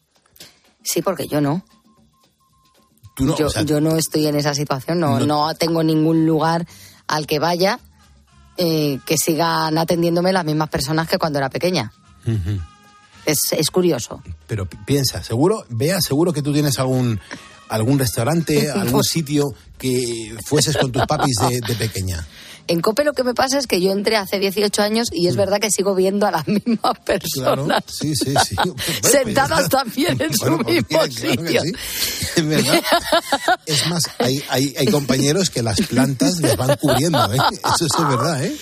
Sí, 0.83 1.01
porque 1.01 1.27
yo 1.27 1.41
no. 1.41 1.63
Tú 3.15 3.25
no, 3.25 3.37
yo, 3.37 3.47
o 3.47 3.49
sea, 3.49 3.63
yo 3.63 3.81
no 3.81 3.97
estoy 3.97 4.27
en 4.27 4.35
esa 4.35 4.53
situación, 4.53 4.99
no, 4.99 5.19
No- 5.19 5.25
no 5.25 5.55
tengo 5.55 5.83
ningún 5.83 6.25
lugar 6.25 6.67
al 7.07 7.25
que 7.27 7.39
vaya 7.39 7.79
eh, 8.57 8.99
que 9.05 9.15
sigan 9.17 9.77
atendiéndome 9.77 10.31
las 10.33 10.43
mismas 10.45 10.69
personas 10.69 11.07
que 11.07 11.17
cuando 11.17 11.39
era 11.39 11.49
pequeña. 11.49 11.91
Es, 13.25 13.39
es 13.51 13.69
curioso. 13.69 14.21
Pero 14.47 14.65
pi- 14.67 14.77
piensa, 14.85 15.23
seguro, 15.23 15.65
vea, 15.69 15.99
seguro 16.01 16.31
que 16.33 16.41
tú 16.41 16.53
tienes 16.53 16.79
algún 16.79 17.19
algún 17.69 17.99
restaurante, 17.99 18.71
algún 18.75 19.03
sitio 19.03 19.45
que 19.77 20.35
fueses 20.45 20.77
con 20.77 20.91
tus 20.91 21.05
papis 21.05 21.35
de, 21.49 21.59
de 21.67 21.75
pequeña. 21.75 22.25
En 22.67 22.81
COPE 22.81 23.03
lo 23.05 23.13
que 23.13 23.23
me 23.23 23.33
pasa 23.33 23.57
es 23.57 23.65
que 23.67 23.79
yo 23.81 23.91
entré 23.91 24.17
hace 24.17 24.39
18 24.39 24.81
años 24.81 25.07
y 25.11 25.27
es 25.27 25.35
verdad 25.35 25.59
que 25.59 25.71
sigo 25.71 25.95
viendo 25.95 26.25
a 26.27 26.31
las 26.31 26.47
mismas 26.47 26.77
Mm. 26.77 27.29
Claro, 27.33 27.65
personas. 27.65 27.83
sí, 27.87 28.13
sí, 28.15 28.33
sí. 28.45 28.55
Pues 29.01 29.11
Sentadas 29.11 29.69
también 29.69 30.21
en 30.21 30.33
su 30.33 30.57
pues 30.57 30.67
mismo 30.67 30.87
mira, 30.89 31.07
claro 31.07 31.07
que 31.07 31.29
sitio. 31.47 31.61
sí. 31.61 31.71
Es 32.37 32.47
verdad. 32.47 32.81
Es 33.65 33.87
más, 33.87 34.03
hay, 34.19 34.43
hay, 34.49 34.75
hay 34.77 34.87
compañeros 34.87 35.49
que 35.49 35.63
las 35.63 35.79
plantas 35.81 36.37
les 36.39 36.55
van 36.57 36.75
cubriendo, 36.77 37.33
¿eh? 37.33 37.37
Eso 37.63 37.85
es 37.85 38.07
verdad, 38.09 38.43
¿eh? 38.43 38.55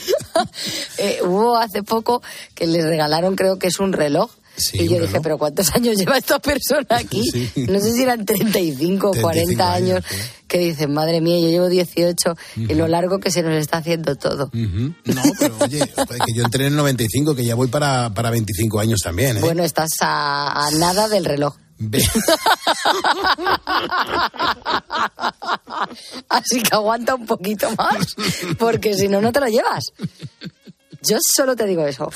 Eh, 0.98 1.20
hubo 1.24 1.58
hace 1.58 1.84
poco 1.84 2.22
que 2.54 2.68
les 2.68 2.84
regalaron, 2.86 3.36
creo 3.36 3.58
que 3.60 3.68
es 3.68 3.80
un 3.80 3.92
reloj. 3.94 4.30
Sí, 4.58 4.78
y 4.78 4.88
yo 4.88 4.96
dije, 4.96 5.08
reloj. 5.08 5.22
pero 5.24 5.38
¿cuántos 5.38 5.74
años 5.76 5.98
lleva 5.98 6.18
esta 6.18 6.40
persona 6.40 6.86
aquí? 6.90 7.22
Sí. 7.32 7.52
No 7.68 7.80
sé 7.80 7.92
si 7.94 8.04
eran 8.04 8.26
35 8.26 9.08
o 9.10 9.12
35 9.12 9.22
40 9.22 9.74
años, 9.74 9.90
años, 9.98 10.06
sí. 10.10 10.16
que 10.48 10.58
dicen, 10.60 10.94
madre 10.94 11.20
mía, 11.22 11.40
yo 11.40 11.50
llevo 11.50 11.68
18 11.70 12.36
y 12.56 12.74
lo 12.74 12.88
largo 12.88 13.20
que 13.20 13.32
se 13.32 13.42
nos 13.44 13.54
está 13.56 13.78
haciendo 13.78 14.16
todo. 14.16 14.46
Ujú. 14.54 14.94
No, 15.06 15.22
pero 15.40 15.56
oye, 15.60 15.80
que 15.80 16.34
yo 16.34 16.44
entré 16.44 16.66
en 16.68 16.72
el 16.74 16.78
95, 16.78 17.36
que 17.36 17.44
ya 17.46 17.56
voy 17.56 17.68
para, 17.68 18.14
para 18.14 18.30
25 18.30 18.80
años 18.80 19.00
también, 19.04 19.38
¿eh? 19.38 19.42
Bueno, 19.42 19.64
estás 19.64 19.90
a, 20.02 20.68
a 20.68 20.72
nada 20.72 21.08
del 21.10 21.26
reloj. 21.26 21.56
Ve- 21.78 22.02
Así 26.30 26.62
que 26.62 26.74
aguanta 26.76 27.16
un 27.16 27.26
poquito 27.26 27.70
más, 27.78 28.16
porque 28.58 28.94
si 28.94 29.08
no, 29.08 29.22
no 29.22 29.32
te 29.32 29.40
lo 29.40 29.48
llevas. 29.48 29.92
Yo 31.08 31.18
solo 31.36 31.56
te 31.56 31.66
digo 31.66 31.86
eso. 31.86 32.10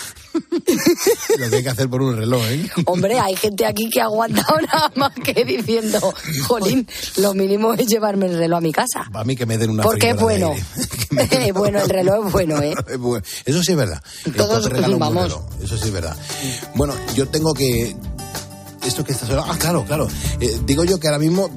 lo 1.38 1.50
que 1.50 1.56
hay 1.58 1.64
que 1.64 1.70
hacer 1.70 1.90
por 1.90 2.02
un 2.02 2.16
reloj, 2.16 2.42
¿eh? 2.50 2.70
Hombre, 2.86 3.20
hay 3.20 3.36
gente 3.36 3.66
aquí 3.66 3.90
que 3.90 4.02
ha 4.02 4.06
aguantado 4.06 4.60
nada 4.74 4.92
más 4.96 5.12
que 5.14 5.44
diciendo, 5.46 6.00
jolín, 6.48 6.88
lo 7.18 7.34
mínimo 7.34 7.74
es 7.74 7.88
llevarme 7.88 8.28
el 8.28 8.38
reloj 8.38 8.58
a 8.58 8.62
mi 8.62 8.72
casa. 8.72 9.06
Para 9.12 9.26
mí 9.26 9.36
que 9.36 9.46
me 9.46 9.58
den 9.58 9.72
una 9.72 9.84
Porque 9.84 10.10
es 10.12 10.20
bueno. 10.20 10.54
den- 11.12 11.54
bueno, 11.54 11.80
el 11.82 11.90
reloj 11.90 12.28
es 12.28 12.32
bueno, 12.32 12.62
¿eh? 12.62 12.74
Es. 12.88 13.44
Eso 13.46 13.64
sí 13.64 13.72
es 13.72 13.78
verdad. 13.78 14.02
Todos, 14.36 14.70
vamos. 14.98 15.24
reloj. 15.24 15.42
Eso 15.64 15.78
sí 15.78 15.86
es 15.86 15.92
verdad. 15.94 16.16
Bueno, 16.76 16.94
yo 17.16 17.28
tengo 17.28 17.54
que. 17.54 17.96
Esto 18.86 19.04
que 19.04 19.12
estás 19.12 19.30
Ah, 19.32 19.58
claro, 19.60 19.84
claro. 19.86 20.08
Eh, 20.40 20.58
digo 20.64 20.84
yo 20.86 21.00
que 21.00 21.08
ahora 21.08 21.20
mismo 21.20 21.50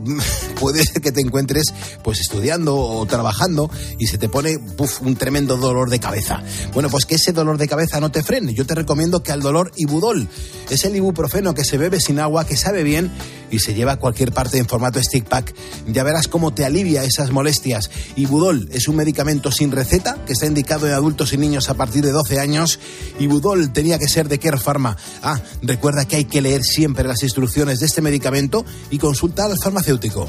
puede 0.62 0.84
ser 0.84 1.02
que 1.02 1.10
te 1.10 1.20
encuentres 1.20 1.74
pues 2.04 2.20
estudiando 2.20 2.76
o 2.76 3.04
trabajando 3.04 3.68
y 3.98 4.06
se 4.06 4.16
te 4.16 4.28
pone 4.28 4.60
un 5.00 5.16
tremendo 5.16 5.56
dolor 5.56 5.90
de 5.90 5.98
cabeza. 5.98 6.40
Bueno, 6.72 6.88
pues 6.88 7.04
que 7.04 7.16
ese 7.16 7.32
dolor 7.32 7.58
de 7.58 7.66
cabeza 7.66 7.98
no 7.98 8.12
te 8.12 8.22
frene. 8.22 8.54
Yo 8.54 8.64
te 8.64 8.76
recomiendo 8.76 9.24
que 9.24 9.32
al 9.32 9.42
dolor 9.42 9.72
Ibudol. 9.76 10.28
Es 10.70 10.84
el 10.84 10.94
ibuprofeno 10.94 11.52
que 11.52 11.64
se 11.64 11.78
bebe 11.78 11.98
sin 11.98 12.20
agua, 12.20 12.46
que 12.46 12.56
sabe 12.56 12.84
bien 12.84 13.10
y 13.50 13.58
se 13.58 13.74
lleva 13.74 13.92
a 13.92 13.96
cualquier 13.98 14.32
parte 14.32 14.58
en 14.58 14.66
formato 14.66 15.02
stick 15.02 15.28
pack. 15.28 15.52
Ya 15.88 16.04
verás 16.04 16.28
cómo 16.28 16.54
te 16.54 16.64
alivia 16.64 17.02
esas 17.02 17.32
molestias. 17.32 17.90
Ibudol 18.14 18.68
es 18.72 18.86
un 18.86 18.94
medicamento 18.94 19.50
sin 19.50 19.72
receta 19.72 20.24
que 20.24 20.34
está 20.34 20.46
indicado 20.46 20.86
en 20.86 20.94
adultos 20.94 21.32
y 21.32 21.38
niños 21.38 21.70
a 21.70 21.74
partir 21.74 22.04
de 22.04 22.12
12 22.12 22.38
años. 22.38 22.78
Ibudol 23.18 23.72
tenía 23.72 23.98
que 23.98 24.08
ser 24.08 24.28
de 24.28 24.38
Care 24.38 24.58
Pharma. 24.58 24.96
Ah, 25.22 25.40
recuerda 25.60 26.04
que 26.04 26.16
hay 26.16 26.24
que 26.24 26.40
leer 26.40 26.62
siempre 26.62 27.08
las 27.08 27.24
instrucciones 27.24 27.80
de 27.80 27.86
este 27.86 28.00
medicamento 28.00 28.64
y 28.90 28.98
consultar 28.98 29.50
al 29.50 29.58
farmacéutico. 29.58 30.28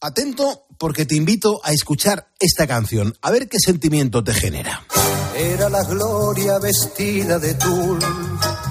Atento 0.00 0.62
porque 0.78 1.06
te 1.06 1.16
invito 1.16 1.60
a 1.64 1.72
escuchar 1.72 2.28
esta 2.38 2.68
canción, 2.68 3.16
a 3.20 3.32
ver 3.32 3.48
qué 3.48 3.58
sentimiento 3.58 4.22
te 4.22 4.32
genera. 4.32 4.86
Era 5.36 5.68
la 5.68 5.82
gloria 5.82 6.60
vestida 6.60 7.40
de 7.40 7.54
tul, 7.54 7.98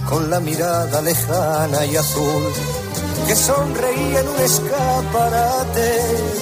con 0.08 0.30
la 0.30 0.40
mirada 0.40 1.02
lejana 1.02 1.86
y 1.86 1.98
azul, 1.98 2.44
que 3.28 3.36
sonreía 3.36 4.22
en 4.22 4.28
un 4.30 4.40
escaparate, 4.40 6.00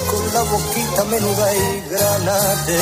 con 0.08 0.34
la 0.34 0.42
boquita 0.42 1.04
menuda 1.10 1.54
y 1.54 1.90
granate. 1.90 2.78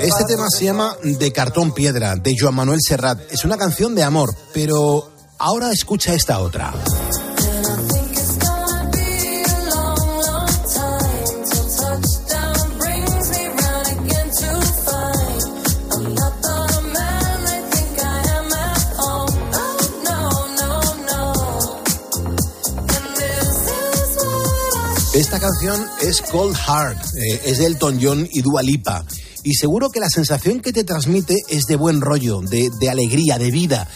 Este 0.00 0.24
tema 0.24 0.46
se 0.48 0.64
llama 0.64 0.96
De 1.02 1.30
cartón 1.30 1.74
piedra, 1.74 2.16
de 2.16 2.34
Joan 2.38 2.54
Manuel 2.54 2.80
Serrat. 2.82 3.20
Es 3.30 3.44
una 3.44 3.58
canción 3.58 3.94
de 3.94 4.02
amor, 4.02 4.34
pero 4.54 5.10
ahora 5.38 5.70
escucha 5.72 6.14
esta 6.14 6.40
otra. 6.40 6.72
Esta 25.16 25.40
canción 25.40 25.82
es 26.02 26.20
Cold 26.20 26.54
Heart, 26.54 27.02
eh, 27.16 27.40
es 27.46 27.56
de 27.56 27.64
Elton 27.64 27.98
John 28.02 28.28
y 28.30 28.42
Dua 28.42 28.62
Lipa. 28.62 29.02
Y 29.44 29.54
seguro 29.54 29.88
que 29.88 29.98
la 29.98 30.10
sensación 30.10 30.60
que 30.60 30.74
te 30.74 30.84
transmite 30.84 31.36
es 31.48 31.64
de 31.64 31.76
buen 31.76 32.02
rollo, 32.02 32.42
de, 32.42 32.90
alegría, 32.90 33.38
de 33.38 33.50
vida. 33.50 33.88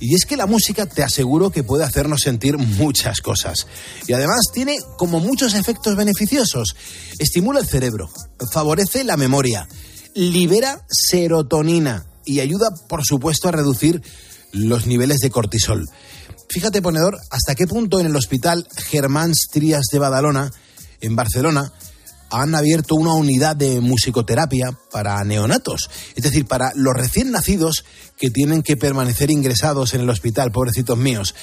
Y 0.00 0.14
es 0.14 0.26
que 0.26 0.36
la 0.36 0.44
música 0.44 0.84
te 0.84 1.02
aseguro 1.02 1.48
que 1.48 1.62
puede 1.62 1.82
hacernos 1.82 2.20
sentir 2.20 2.58
muchas 2.58 3.22
cosas. 3.22 3.66
Y 4.06 4.12
además 4.12 4.50
tiene 4.52 4.76
como 4.98 5.18
muchos 5.18 5.54
efectos 5.54 5.96
beneficiosos. 5.96 6.76
Estimula 7.18 7.60
el 7.60 7.66
cerebro, 7.66 8.10
favorece 8.52 9.02
la 9.02 9.16
memoria, 9.16 9.66
libera 10.14 10.84
serotonina 10.90 12.04
y 12.26 12.40
ayuda, 12.40 12.68
por 12.86 13.02
supuesto, 13.02 13.48
a 13.48 13.52
reducir 13.52 14.02
los 14.52 14.86
niveles 14.86 15.20
de 15.20 15.30
cortisol. 15.30 15.88
Fíjate, 16.50 16.82
ponedor, 16.82 17.16
hasta 17.30 17.54
qué 17.54 17.66
punto 17.66 17.98
en 17.98 18.06
el 18.06 18.16
hospital 18.16 18.68
Germán 18.76 19.32
Trías 19.50 19.86
de 19.90 19.98
Badalona, 19.98 20.52
en 21.00 21.16
Barcelona, 21.16 21.72
han 22.30 22.54
abierto 22.54 22.94
una 22.96 23.14
unidad 23.14 23.56
de 23.56 23.80
musicoterapia 23.80 24.76
para 24.90 25.22
neonatos, 25.24 25.90
es 26.14 26.24
decir, 26.24 26.46
para 26.46 26.72
los 26.74 26.94
recién 26.94 27.30
nacidos 27.30 27.84
que 28.18 28.30
tienen 28.30 28.62
que 28.62 28.76
permanecer 28.76 29.30
ingresados 29.30 29.94
en 29.94 30.00
el 30.00 30.10
hospital, 30.10 30.50
pobrecitos 30.50 30.98
míos. 30.98 31.34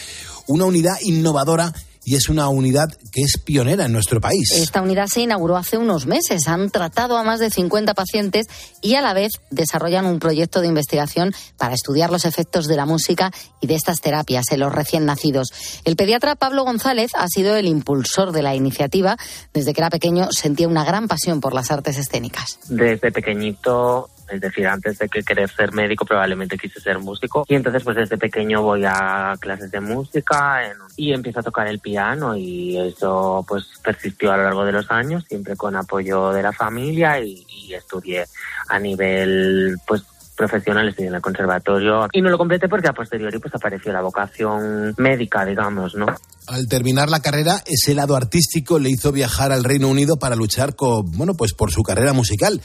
Una 0.47 0.65
unidad 0.65 0.95
innovadora 1.01 1.73
y 2.05 2.15
es 2.15 2.29
una 2.29 2.47
unidad 2.49 2.89
que 3.11 3.21
es 3.21 3.37
pionera 3.37 3.85
en 3.85 3.93
nuestro 3.93 4.19
país. 4.19 4.51
Esta 4.51 4.81
unidad 4.81 5.07
se 5.07 5.21
inauguró 5.21 5.57
hace 5.57 5.77
unos 5.77 6.05
meses. 6.05 6.47
Han 6.47 6.69
tratado 6.69 7.17
a 7.17 7.23
más 7.23 7.39
de 7.39 7.49
50 7.49 7.93
pacientes 7.93 8.47
y 8.81 8.95
a 8.95 9.01
la 9.01 9.13
vez 9.13 9.31
desarrollan 9.49 10.05
un 10.05 10.19
proyecto 10.19 10.61
de 10.61 10.67
investigación 10.67 11.33
para 11.57 11.73
estudiar 11.73 12.11
los 12.11 12.25
efectos 12.25 12.67
de 12.67 12.75
la 12.75 12.85
música 12.85 13.31
y 13.61 13.67
de 13.67 13.75
estas 13.75 14.01
terapias 14.01 14.51
en 14.51 14.59
los 14.59 14.73
recién 14.73 15.05
nacidos. 15.05 15.49
El 15.85 15.95
pediatra 15.95 16.35
Pablo 16.35 16.63
González 16.63 17.11
ha 17.15 17.27
sido 17.27 17.55
el 17.55 17.67
impulsor 17.67 18.31
de 18.31 18.41
la 18.41 18.55
iniciativa. 18.55 19.17
Desde 19.53 19.73
que 19.73 19.81
era 19.81 19.89
pequeño 19.89 20.31
sentía 20.31 20.67
una 20.67 20.83
gran 20.83 21.07
pasión 21.07 21.41
por 21.41 21.53
las 21.53 21.71
artes 21.71 21.97
escénicas. 21.97 22.59
Desde 22.67 23.11
pequeñito, 23.11 24.09
es 24.33 24.41
decir, 24.41 24.67
antes 24.67 24.97
de 24.99 25.07
que 25.07 25.23
querer 25.23 25.49
ser 25.49 25.71
médico 25.73 26.05
probablemente 26.05 26.57
quise 26.57 26.79
ser 26.79 26.99
músico 26.99 27.45
y 27.47 27.55
entonces 27.55 27.83
pues 27.83 27.95
desde 27.95 28.17
pequeño 28.17 28.61
voy 28.61 28.83
a 28.85 29.35
clases 29.39 29.71
de 29.71 29.79
música 29.79 30.65
en- 30.65 30.77
y 30.97 31.13
empiezo 31.13 31.39
a 31.39 31.43
tocar 31.43 31.67
el 31.67 31.79
piano 31.79 32.35
y 32.35 32.77
eso 32.77 33.45
pues 33.47 33.65
persistió 33.83 34.31
a 34.31 34.37
lo 34.37 34.43
largo 34.43 34.65
de 34.65 34.71
los 34.71 34.89
años, 34.91 35.23
siempre 35.27 35.55
con 35.55 35.75
apoyo 35.75 36.31
de 36.31 36.43
la 36.43 36.51
familia 36.51 37.19
y, 37.19 37.45
y 37.47 37.73
estudié 37.73 38.25
a 38.69 38.79
nivel 38.79 39.75
pues 39.87 40.03
profesional, 40.35 40.87
estudié 40.89 41.09
en 41.09 41.15
el 41.15 41.21
conservatorio 41.21 42.07
y 42.11 42.19
no 42.21 42.29
lo 42.29 42.39
completé 42.39 42.67
porque 42.67 42.87
a 42.87 42.93
posteriori 42.93 43.37
pues 43.37 43.53
apareció 43.53 43.93
la 43.93 44.01
vocación 44.01 44.95
médica, 44.97 45.45
digamos, 45.45 45.93
¿no? 45.93 46.07
Al 46.47 46.67
terminar 46.67 47.07
la 47.09 47.19
carrera, 47.19 47.61
ese 47.67 47.93
lado 47.93 48.15
artístico 48.15 48.79
le 48.79 48.89
hizo 48.89 49.11
viajar 49.11 49.51
al 49.51 49.63
Reino 49.63 49.87
Unido 49.89 50.17
para 50.17 50.35
luchar 50.35 50.75
con, 50.75 51.09
bueno, 51.11 51.35
pues 51.35 51.53
por 51.53 51.71
su 51.71 51.83
carrera 51.83 52.13
musical. 52.13 52.59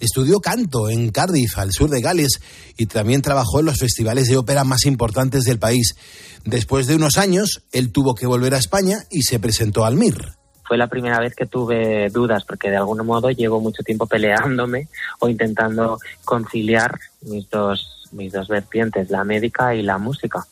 Estudió 0.00 0.40
canto 0.40 0.88
en 0.88 1.10
Cardiff, 1.10 1.58
al 1.58 1.72
sur 1.72 1.90
de 1.90 2.00
Gales, 2.00 2.40
y 2.76 2.86
también 2.86 3.22
trabajó 3.22 3.60
en 3.60 3.66
los 3.66 3.78
festivales 3.78 4.28
de 4.28 4.36
ópera 4.36 4.64
más 4.64 4.86
importantes 4.86 5.44
del 5.44 5.58
país. 5.58 5.96
Después 6.44 6.86
de 6.86 6.94
unos 6.94 7.16
años, 7.16 7.62
él 7.72 7.92
tuvo 7.92 8.14
que 8.14 8.26
volver 8.26 8.54
a 8.54 8.58
España 8.58 8.98
y 9.10 9.22
se 9.22 9.38
presentó 9.38 9.84
al 9.84 9.96
MIR. 9.96 10.34
fue 10.64 10.76
la 10.76 10.88
primera 10.88 11.20
vez 11.20 11.34
que 11.34 11.46
tuve 11.46 12.08
dudas 12.10 12.44
porque 12.44 12.70
de 12.70 12.76
algún 12.76 13.06
modo 13.06 13.30
llevo 13.30 13.60
mucho 13.60 13.82
tiempo 13.84 14.06
peleándome 14.06 14.88
o 15.20 15.28
intentando 15.28 15.98
conciliar 16.24 16.98
mis 17.22 17.48
dos 17.48 17.96
mis 18.12 18.32
dos 18.32 18.48
vertientes, 18.48 19.10
la 19.10 19.24
médica 19.24 19.74
y 19.74 19.82
la 19.82 19.98
música. 19.98 20.46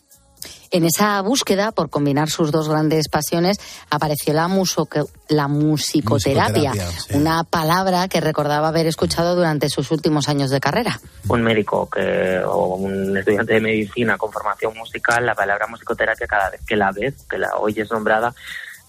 En 0.74 0.84
esa 0.84 1.20
búsqueda 1.22 1.70
por 1.70 1.88
combinar 1.88 2.28
sus 2.28 2.50
dos 2.50 2.68
grandes 2.68 3.08
pasiones 3.08 3.58
apareció 3.90 4.32
la, 4.34 4.48
musoque- 4.48 5.04
la 5.28 5.46
musicoterapia, 5.46 6.70
Musicoterapia, 6.72 7.00
sí. 7.00 7.16
una 7.16 7.44
palabra 7.44 8.08
que 8.08 8.20
recordaba 8.20 8.66
haber 8.68 8.88
escuchado 8.88 9.37
durante 9.37 9.68
sus 9.68 9.92
últimos 9.92 10.28
años 10.28 10.50
de 10.50 10.58
carrera. 10.58 10.98
Un 11.28 11.42
médico 11.42 11.88
que, 11.88 12.40
o 12.44 12.74
un 12.74 13.16
estudiante 13.16 13.54
de 13.54 13.60
medicina 13.60 14.18
con 14.18 14.32
formación 14.32 14.76
musical, 14.76 15.24
la 15.24 15.37
palabra 15.37 15.68
musicoterapia 15.68 16.26
cada 16.26 16.50
vez 16.50 16.60
que 16.66 16.74
la 16.74 16.90
ves, 16.90 17.14
que 17.30 17.38
la 17.38 17.54
oyes 17.56 17.88
nombrada, 17.92 18.34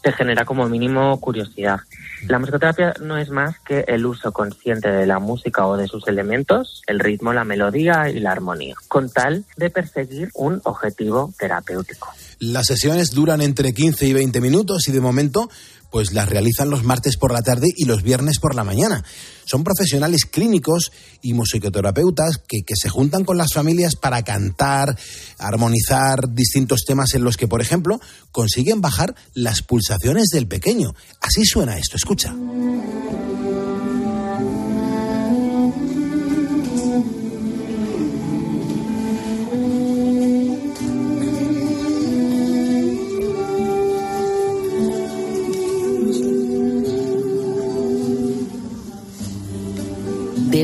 te 0.05 0.11
genera 0.11 0.45
como 0.45 0.69
mínimo 0.69 1.19
curiosidad. 1.19 1.79
La 2.27 2.37
musicoterapia 2.37 2.93
no 3.01 3.17
es 3.17 3.31
más 3.31 3.55
que 3.61 3.85
el 3.87 4.05
uso 4.05 4.31
consciente 4.31 4.91
de 4.91 5.07
la 5.07 5.17
música 5.17 5.65
o 5.65 5.77
de 5.77 5.87
sus 5.87 6.07
elementos, 6.07 6.83
el 6.85 6.99
ritmo, 6.99 7.33
la 7.33 7.43
melodía 7.43 8.07
y 8.11 8.19
la 8.19 8.31
armonía, 8.31 8.75
con 8.87 9.09
tal 9.09 9.45
de 9.57 9.71
perseguir 9.71 10.29
un 10.35 10.61
objetivo 10.63 11.33
terapéutico. 11.39 12.09
Las 12.37 12.67
sesiones 12.67 13.11
duran 13.15 13.41
entre 13.41 13.73
15 13.73 14.05
y 14.05 14.13
20 14.13 14.41
minutos 14.41 14.87
y 14.87 14.91
de 14.91 15.01
momento 15.01 15.49
pues 15.95 16.12
las 16.12 16.27
realizan 16.27 16.69
los 16.69 16.84
martes 16.84 17.15
por 17.15 17.31
la 17.31 17.41
tarde 17.41 17.69
y 17.73 17.86
los 17.86 18.03
viernes 18.03 18.39
por 18.39 18.53
la 18.53 18.65
mañana. 18.65 19.05
Son 19.45 19.63
profesionales 19.63 20.25
clínicos 20.25 20.91
y 21.21 21.34
musicoterapeutas 21.34 22.38
que, 22.45 22.63
que 22.63 22.73
se 22.75 22.89
juntan 22.89 23.23
con 23.23 23.38
las 23.38 23.53
familias 23.53 23.95
para 23.95 24.21
cantar, 24.21 24.97
armonizar 25.38 26.34
distintos 26.34 26.84
temas 26.86 27.13
en 27.13 27.23
los 27.23 27.38
que, 27.38 27.47
por 27.47 27.62
ejemplo, 27.62 28.01
consiguen 28.34 28.81
bajar 28.81 29.15
las 29.34 29.62
pulsaciones 29.62 30.25
del 30.34 30.49
pequeño. 30.49 30.93
Así 31.21 31.45
suena 31.45 31.77
esto, 31.77 31.95
escucha. 31.95 32.36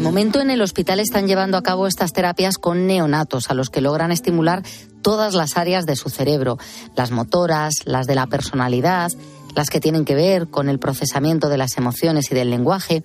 Momento 0.02 0.42
en 0.42 0.50
el 0.50 0.64
hospital 0.64 1.00
están 1.00 1.28
llevando 1.28 1.58
a 1.58 1.62
cabo 1.62 1.86
estas 1.86 2.12
terapias 2.12 2.58
con 2.58 2.88
neonatos, 2.88 3.52
a 3.52 3.54
los 3.54 3.70
que 3.70 3.82
logran 3.82 4.12
estimular 4.12 4.64
todas 5.04 5.36
las 5.36 5.58
áreas 5.58 5.86
de 5.86 5.96
su 5.96 6.10
cerebro, 6.10 6.58
las 6.96 7.12
motoras, 7.12 7.76
las 7.86 8.08
de 8.08 8.16
la 8.16 8.26
personalidad, 8.26 9.12
las 9.56 9.70
que 9.70 9.80
tienen 9.80 10.04
que 10.04 10.16
ver 10.16 10.48
con 10.48 10.70
el 10.70 10.80
procesamiento 10.80 11.50
de 11.50 11.60
las 11.60 11.78
emociones 11.78 12.32
y 12.32 12.36
del 12.36 12.50
lenguaje. 12.50 13.04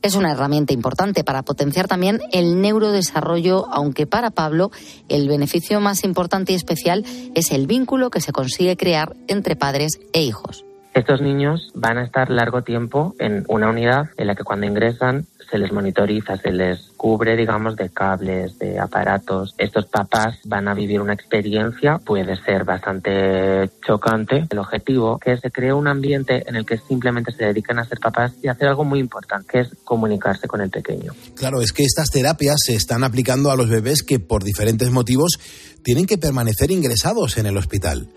Es 0.00 0.14
una 0.14 0.32
herramienta 0.32 0.72
importante 0.72 1.22
para 1.22 1.42
potenciar 1.42 1.86
también 1.86 2.20
el 2.32 2.62
neurodesarrollo, 2.62 3.66
aunque 3.70 4.06
para 4.06 4.30
Pablo 4.30 4.70
el 5.10 5.28
beneficio 5.28 5.80
más 5.80 6.02
importante 6.02 6.52
y 6.52 6.56
especial 6.56 7.04
es 7.34 7.50
el 7.50 7.66
vínculo 7.66 8.08
que 8.08 8.22
se 8.22 8.32
consigue 8.32 8.78
crear 8.78 9.14
entre 9.26 9.54
padres 9.54 10.00
e 10.14 10.22
hijos. 10.22 10.64
Estos 10.94 11.20
niños 11.20 11.70
van 11.74 11.98
a 11.98 12.04
estar 12.04 12.30
largo 12.30 12.62
tiempo 12.62 13.14
en 13.18 13.44
una 13.48 13.68
unidad 13.68 14.06
en 14.16 14.26
la 14.26 14.34
que 14.34 14.42
cuando 14.42 14.66
ingresan 14.66 15.26
se 15.50 15.58
les 15.58 15.72
monitoriza, 15.72 16.36
se 16.36 16.50
les 16.50 16.90
cubre, 16.96 17.36
digamos, 17.36 17.76
de 17.76 17.90
cables, 17.90 18.58
de 18.58 18.78
aparatos. 18.78 19.54
Estos 19.56 19.86
papás 19.86 20.38
van 20.44 20.68
a 20.68 20.74
vivir 20.74 21.00
una 21.00 21.14
experiencia, 21.14 21.98
puede 21.98 22.36
ser 22.42 22.64
bastante 22.64 23.70
chocante. 23.86 24.46
El 24.50 24.58
objetivo 24.58 25.18
que 25.18 25.36
se 25.38 25.50
cree 25.50 25.72
un 25.72 25.88
ambiente 25.88 26.44
en 26.46 26.56
el 26.56 26.66
que 26.66 26.78
simplemente 26.78 27.32
se 27.32 27.46
dedican 27.46 27.78
a 27.78 27.84
ser 27.84 27.98
papás 27.98 28.32
y 28.42 28.48
hacer 28.48 28.68
algo 28.68 28.84
muy 28.84 29.00
importante, 29.00 29.46
que 29.50 29.60
es 29.60 29.68
comunicarse 29.84 30.48
con 30.48 30.60
el 30.60 30.70
pequeño. 30.70 31.12
Claro, 31.34 31.60
es 31.60 31.72
que 31.72 31.84
estas 31.84 32.10
terapias 32.10 32.56
se 32.64 32.74
están 32.74 33.04
aplicando 33.04 33.50
a 33.50 33.56
los 33.56 33.68
bebés 33.68 34.02
que 34.02 34.18
por 34.18 34.44
diferentes 34.44 34.90
motivos 34.90 35.38
tienen 35.82 36.06
que 36.06 36.18
permanecer 36.18 36.70
ingresados 36.70 37.38
en 37.38 37.46
el 37.46 37.56
hospital. 37.56 38.08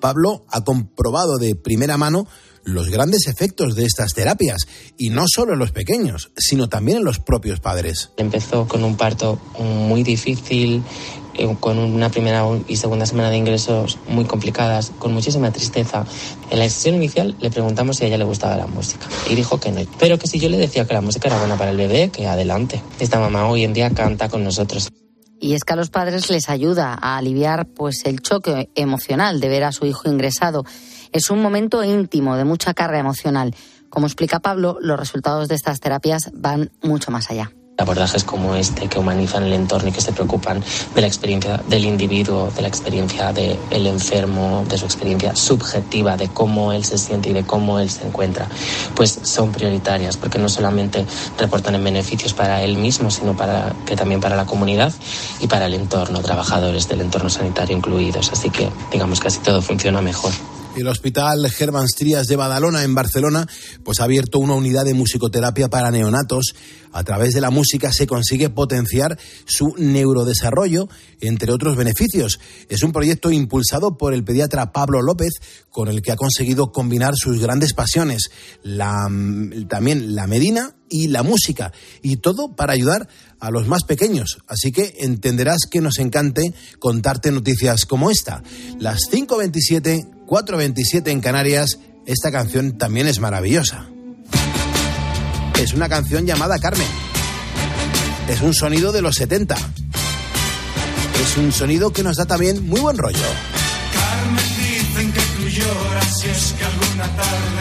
Pablo 0.00 0.44
ha 0.50 0.62
comprobado 0.62 1.38
de 1.38 1.54
primera 1.54 1.96
mano 1.96 2.26
los 2.66 2.90
grandes 2.90 3.28
efectos 3.28 3.76
de 3.76 3.86
estas 3.86 4.12
terapias, 4.12 4.66
y 4.98 5.10
no 5.10 5.24
solo 5.26 5.54
en 5.54 5.60
los 5.60 5.70
pequeños, 5.70 6.30
sino 6.36 6.68
también 6.68 6.98
en 6.98 7.04
los 7.04 7.20
propios 7.20 7.60
padres. 7.60 8.10
Empezó 8.18 8.66
con 8.66 8.84
un 8.84 8.96
parto 8.96 9.40
muy 9.58 10.02
difícil, 10.02 10.82
eh, 11.38 11.56
con 11.60 11.78
una 11.78 12.10
primera 12.10 12.44
y 12.66 12.76
segunda 12.76 13.06
semana 13.06 13.30
de 13.30 13.36
ingresos 13.36 13.98
muy 14.08 14.24
complicadas, 14.24 14.90
con 14.98 15.12
muchísima 15.12 15.52
tristeza. 15.52 16.04
En 16.50 16.58
la 16.58 16.68
sesión 16.68 16.96
inicial 16.96 17.36
le 17.40 17.50
preguntamos 17.50 17.98
si 17.98 18.04
a 18.04 18.08
ella 18.08 18.18
le 18.18 18.24
gustaba 18.24 18.56
la 18.56 18.66
música 18.66 19.06
y 19.30 19.36
dijo 19.36 19.60
que 19.60 19.70
no. 19.70 19.82
Pero 19.98 20.18
que 20.18 20.26
si 20.26 20.40
yo 20.40 20.48
le 20.48 20.58
decía 20.58 20.86
que 20.86 20.94
la 20.94 21.00
música 21.00 21.28
era 21.28 21.38
buena 21.38 21.56
para 21.56 21.70
el 21.70 21.76
bebé, 21.76 22.10
que 22.10 22.26
adelante. 22.26 22.82
Esta 22.98 23.20
mamá 23.20 23.48
hoy 23.48 23.64
en 23.64 23.74
día 23.74 23.90
canta 23.90 24.28
con 24.28 24.42
nosotros. 24.42 24.90
Y 25.38 25.54
es 25.54 25.64
que 25.64 25.74
a 25.74 25.76
los 25.76 25.90
padres 25.90 26.30
les 26.30 26.48
ayuda 26.48 26.98
a 27.00 27.18
aliviar 27.18 27.66
pues 27.66 28.06
el 28.06 28.20
choque 28.22 28.70
emocional 28.74 29.38
de 29.38 29.48
ver 29.48 29.64
a 29.64 29.72
su 29.72 29.84
hijo 29.84 30.08
ingresado. 30.08 30.64
Es 31.16 31.30
un 31.30 31.40
momento 31.40 31.82
íntimo 31.82 32.36
de 32.36 32.44
mucha 32.44 32.74
carga 32.74 32.98
emocional. 32.98 33.54
Como 33.88 34.06
explica 34.06 34.38
Pablo, 34.38 34.76
los 34.82 34.98
resultados 34.98 35.48
de 35.48 35.54
estas 35.54 35.80
terapias 35.80 36.30
van 36.34 36.70
mucho 36.82 37.10
más 37.10 37.30
allá. 37.30 37.52
Abordajes 37.78 38.22
como 38.22 38.54
este 38.54 38.86
que 38.88 38.98
humanizan 38.98 39.44
el 39.44 39.54
entorno 39.54 39.88
y 39.88 39.92
que 39.92 40.02
se 40.02 40.12
preocupan 40.12 40.62
de 40.94 41.00
la 41.00 41.06
experiencia 41.06 41.62
del 41.70 41.86
individuo, 41.86 42.50
de 42.54 42.60
la 42.60 42.68
experiencia 42.68 43.32
del 43.32 43.86
enfermo, 43.86 44.66
de 44.68 44.76
su 44.76 44.84
experiencia 44.84 45.34
subjetiva, 45.34 46.18
de 46.18 46.28
cómo 46.28 46.74
él 46.74 46.84
se 46.84 46.98
siente 46.98 47.30
y 47.30 47.32
de 47.32 47.44
cómo 47.44 47.78
él 47.80 47.88
se 47.88 48.06
encuentra, 48.06 48.46
pues 48.94 49.18
son 49.22 49.52
prioritarias 49.52 50.18
porque 50.18 50.38
no 50.38 50.50
solamente 50.50 51.06
reportan 51.38 51.76
en 51.76 51.84
beneficios 51.84 52.34
para 52.34 52.62
él 52.62 52.76
mismo, 52.76 53.10
sino 53.10 53.34
para, 53.34 53.74
que 53.86 53.96
también 53.96 54.20
para 54.20 54.36
la 54.36 54.44
comunidad 54.44 54.92
y 55.40 55.46
para 55.46 55.64
el 55.64 55.72
entorno, 55.72 56.20
trabajadores 56.20 56.88
del 56.88 57.00
entorno 57.00 57.30
sanitario 57.30 57.74
incluidos. 57.74 58.30
Así 58.32 58.50
que 58.50 58.68
digamos 58.92 59.18
que 59.18 59.28
así 59.28 59.38
todo 59.38 59.62
funciona 59.62 60.02
mejor. 60.02 60.32
El 60.76 60.88
Hospital 60.88 61.48
Germán 61.50 61.88
Strías 61.88 62.26
de 62.26 62.36
Badalona, 62.36 62.84
en 62.84 62.94
Barcelona, 62.94 63.48
pues 63.82 63.98
ha 63.98 64.04
abierto 64.04 64.38
una 64.38 64.52
unidad 64.52 64.84
de 64.84 64.92
musicoterapia 64.92 65.68
para 65.68 65.90
neonatos. 65.90 66.54
A 66.92 67.02
través 67.02 67.32
de 67.32 67.40
la 67.40 67.48
música 67.48 67.92
se 67.94 68.06
consigue 68.06 68.50
potenciar 68.50 69.18
su 69.46 69.74
neurodesarrollo, 69.78 70.90
entre 71.20 71.50
otros 71.50 71.76
beneficios. 71.76 72.40
Es 72.68 72.82
un 72.82 72.92
proyecto 72.92 73.30
impulsado 73.30 73.96
por 73.96 74.12
el 74.12 74.22
pediatra 74.22 74.72
Pablo 74.72 75.00
López, 75.00 75.32
con 75.70 75.88
el 75.88 76.02
que 76.02 76.12
ha 76.12 76.16
conseguido 76.16 76.72
combinar 76.72 77.14
sus 77.16 77.40
grandes 77.40 77.72
pasiones, 77.72 78.30
la, 78.62 79.10
también 79.68 80.14
la 80.14 80.26
medina 80.26 80.74
y 80.90 81.08
la 81.08 81.22
música, 81.22 81.72
y 82.02 82.18
todo 82.18 82.54
para 82.54 82.74
ayudar 82.74 83.08
a 83.40 83.50
los 83.50 83.66
más 83.66 83.84
pequeños. 83.84 84.38
Así 84.46 84.72
que 84.72 84.94
entenderás 85.00 85.60
que 85.70 85.80
nos 85.80 85.98
encante 85.98 86.54
contarte 86.78 87.32
noticias 87.32 87.86
como 87.86 88.10
esta. 88.10 88.42
Las 88.78 89.00
5.27, 89.10 90.15
4.27 90.26 91.08
en 91.10 91.20
Canarias, 91.20 91.78
esta 92.04 92.32
canción 92.32 92.76
también 92.76 93.06
es 93.06 93.20
maravillosa. 93.20 93.86
Es 95.60 95.72
una 95.72 95.88
canción 95.88 96.26
llamada 96.26 96.58
Carmen. 96.58 96.86
Es 98.28 98.40
un 98.42 98.52
sonido 98.52 98.90
de 98.90 99.02
los 99.02 99.14
70. 99.14 99.54
Es 101.22 101.36
un 101.36 101.52
sonido 101.52 101.92
que 101.92 102.02
nos 102.02 102.16
da 102.16 102.26
también 102.26 102.66
muy 102.66 102.80
buen 102.80 102.98
rollo. 102.98 103.18
Carmen, 103.92 104.44
dicen 104.58 105.12
que 105.12 105.20
tú 105.20 105.48
lloras 105.48 106.20
si 106.20 106.28
es 106.28 106.54
que 106.58 106.64
alguna 106.64 107.04
tarde 107.16 107.55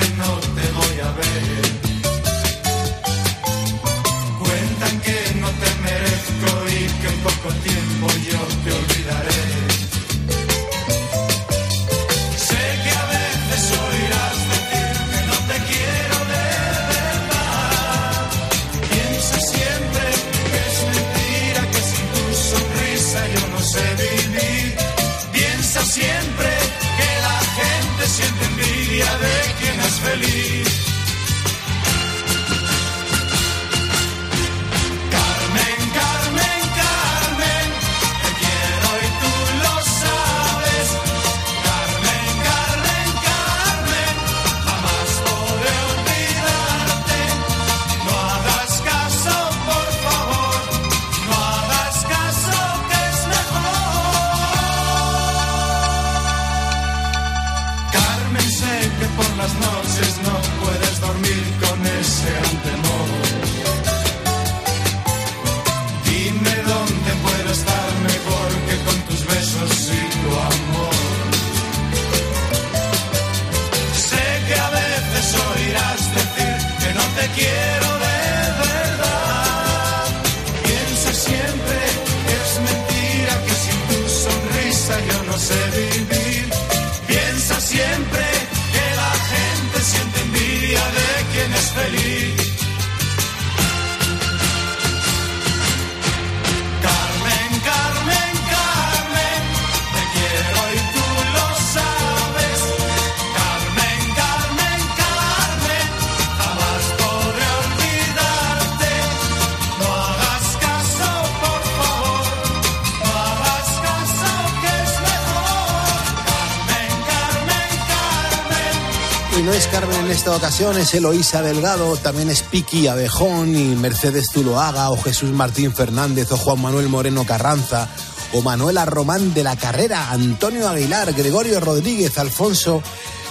esta 120.26 120.38
ocasión, 120.38 120.76
es 120.80 120.92
Eloísa 120.96 121.44
Delgado, 121.44 121.98
también 121.98 122.32
es 122.32 122.42
Piqui 122.42 122.88
Abejón 122.88 123.56
y 123.56 123.76
Mercedes 123.76 124.32
Zuloaga, 124.34 124.90
o 124.90 124.98
Jesús 124.98 125.30
Martín 125.30 125.72
Fernández, 125.72 126.32
o 126.32 126.38
Juan 126.38 126.64
Manuel 126.64 126.90
Moreno 126.90 127.26
Carranza, 127.26 127.88
o 128.34 128.42
Manuela 128.42 128.86
Román 128.86 129.36
de 129.36 129.44
la 129.44 129.56
Carrera, 129.56 130.10
Antonio 130.10 130.68
Aguilar, 130.68 131.14
Gregorio 131.14 131.60
Rodríguez, 131.60 132.18
Alfonso, 132.18 132.82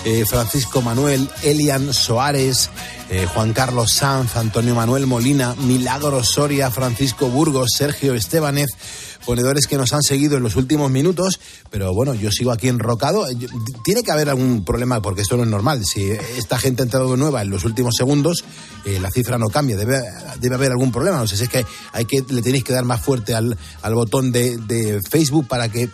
eh, 0.05 0.25
Francisco 0.25 0.83
Manuel, 0.83 1.29
Elian 1.43 1.93
Soares, 1.93 2.71
eh, 3.11 3.27
Juan 3.35 3.53
Carlos 3.53 3.93
Sanz, 3.93 4.37
Antonio 4.37 4.77
Manuel 4.77 5.09
Molina, 5.09 5.57
Milagro 5.57 6.23
Soria, 6.23 6.71
Francisco 6.71 7.27
Burgos, 7.27 7.73
Sergio 7.77 8.15
Estebanez, 8.15 8.71
ponedores 9.25 9.67
que 9.67 9.77
nos 9.77 9.93
han 9.93 10.03
seguido 10.03 10.37
en 10.37 10.43
los 10.43 10.57
últimos 10.57 10.91
minutos, 10.91 11.41
pero 11.71 11.93
bueno, 11.95 12.15
yo 12.15 12.31
sigo 12.31 12.53
aquí 12.53 12.69
enrocado. 12.69 13.27
Tiene 13.85 14.03
que 14.03 14.11
haber 14.11 14.29
algún 14.29 14.65
problema 14.65 15.01
porque 15.03 15.23
esto 15.23 15.37
no 15.37 15.45
es 15.45 15.49
normal. 15.49 15.85
Si 15.85 16.11
esta 16.37 16.59
gente 16.59 16.83
ha 16.83 16.85
entrado 16.85 17.17
nueva 17.17 17.43
en 17.43 17.51
los 17.51 17.65
últimos 17.65 17.95
segundos, 17.97 18.45
eh, 18.85 18.99
la 19.01 19.11
cifra 19.11 19.39
no 19.39 19.47
cambia. 19.47 19.77
Debe, 19.77 20.03
debe 20.41 20.55
haber 20.55 20.73
algún 20.73 20.93
problema. 20.93 21.19
No 21.19 21.27
sé 21.27 21.37
si 21.37 21.45
es 21.45 21.49
que, 21.49 21.65
hay 21.93 22.05
que 22.05 22.25
le 22.29 22.43
tenéis 22.43 22.65
que 22.65 22.73
dar 22.73 22.85
más 22.85 23.01
fuerte 23.01 23.35
al, 23.35 23.57
al 23.83 23.95
botón 23.95 24.33
de, 24.33 24.57
de 24.57 25.01
Facebook 25.09 25.47
para 25.49 25.69
que 25.69 25.89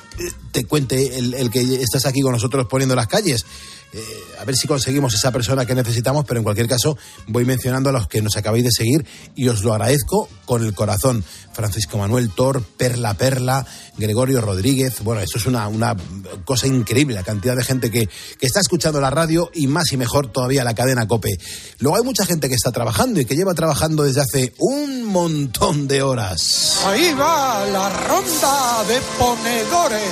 te 0.53 0.65
cuente 0.65 1.19
el, 1.19 1.35
el 1.35 1.51
que 1.51 1.61
estás 1.61 2.07
aquí 2.07 2.21
con 2.21 2.33
nosotros 2.33 2.67
poniendo 2.69 2.95
las 2.95 3.07
calles. 3.07 3.45
Eh, 3.93 4.05
a 4.39 4.45
ver 4.45 4.57
si 4.57 4.69
conseguimos 4.69 5.15
esa 5.15 5.33
persona 5.33 5.67
que 5.67 5.75
necesitamos, 5.75 6.25
pero 6.25 6.39
en 6.39 6.45
cualquier 6.45 6.69
caso 6.69 6.97
voy 7.27 7.45
mencionando 7.45 7.91
a 7.91 7.93
los 7.93 8.07
que 8.07 8.23
nos 8.23 8.37
acabáis 8.37 8.65
de 8.65 8.71
seguir 8.71 9.05
y 9.35 9.49
os 9.49 9.63
lo 9.63 9.73
agradezco 9.73 10.29
con 10.45 10.65
el 10.65 10.75
corazón. 10.75 11.25
Francisco 11.53 11.99
Manuel 11.99 12.31
Tor, 12.31 12.63
Perla 12.63 13.15
Perla, 13.15 13.67
Gregorio 13.99 14.41
Rodríguez. 14.41 15.03
Bueno, 15.03 15.21
esto 15.21 15.39
es 15.39 15.47
una, 15.47 15.67
una 15.69 15.97
cosa 16.45 16.67
increíble, 16.67 17.15
la 17.15 17.25
cantidad 17.25 17.57
de 17.57 17.65
gente 17.65 17.91
que, 17.91 18.09
que 18.39 18.47
está 18.47 18.61
escuchando 18.61 19.01
la 19.01 19.11
radio 19.11 19.51
y 19.53 19.67
más 19.67 19.93
y 19.93 19.97
mejor 19.97 20.31
todavía 20.31 20.65
la 20.65 20.75
cadena 20.75 21.09
Cope. 21.09 21.39
Luego 21.79 21.97
hay 21.97 22.05
mucha 22.05 22.25
gente 22.25 22.49
que 22.49 22.55
está 22.55 22.71
trabajando 22.71 23.21
y 23.21 23.25
que 23.25 23.35
lleva 23.35 23.55
trabajando 23.55 24.05
desde 24.05 24.21
hace 24.21 24.55
un 24.59 25.05
montón 25.05 25.89
de 25.89 26.03
horas. 26.03 26.81
Ahí 26.87 27.13
va 27.13 27.67
la 27.67 27.89
ronda 28.07 28.85
de 28.85 29.01
ponedores. 29.19 30.11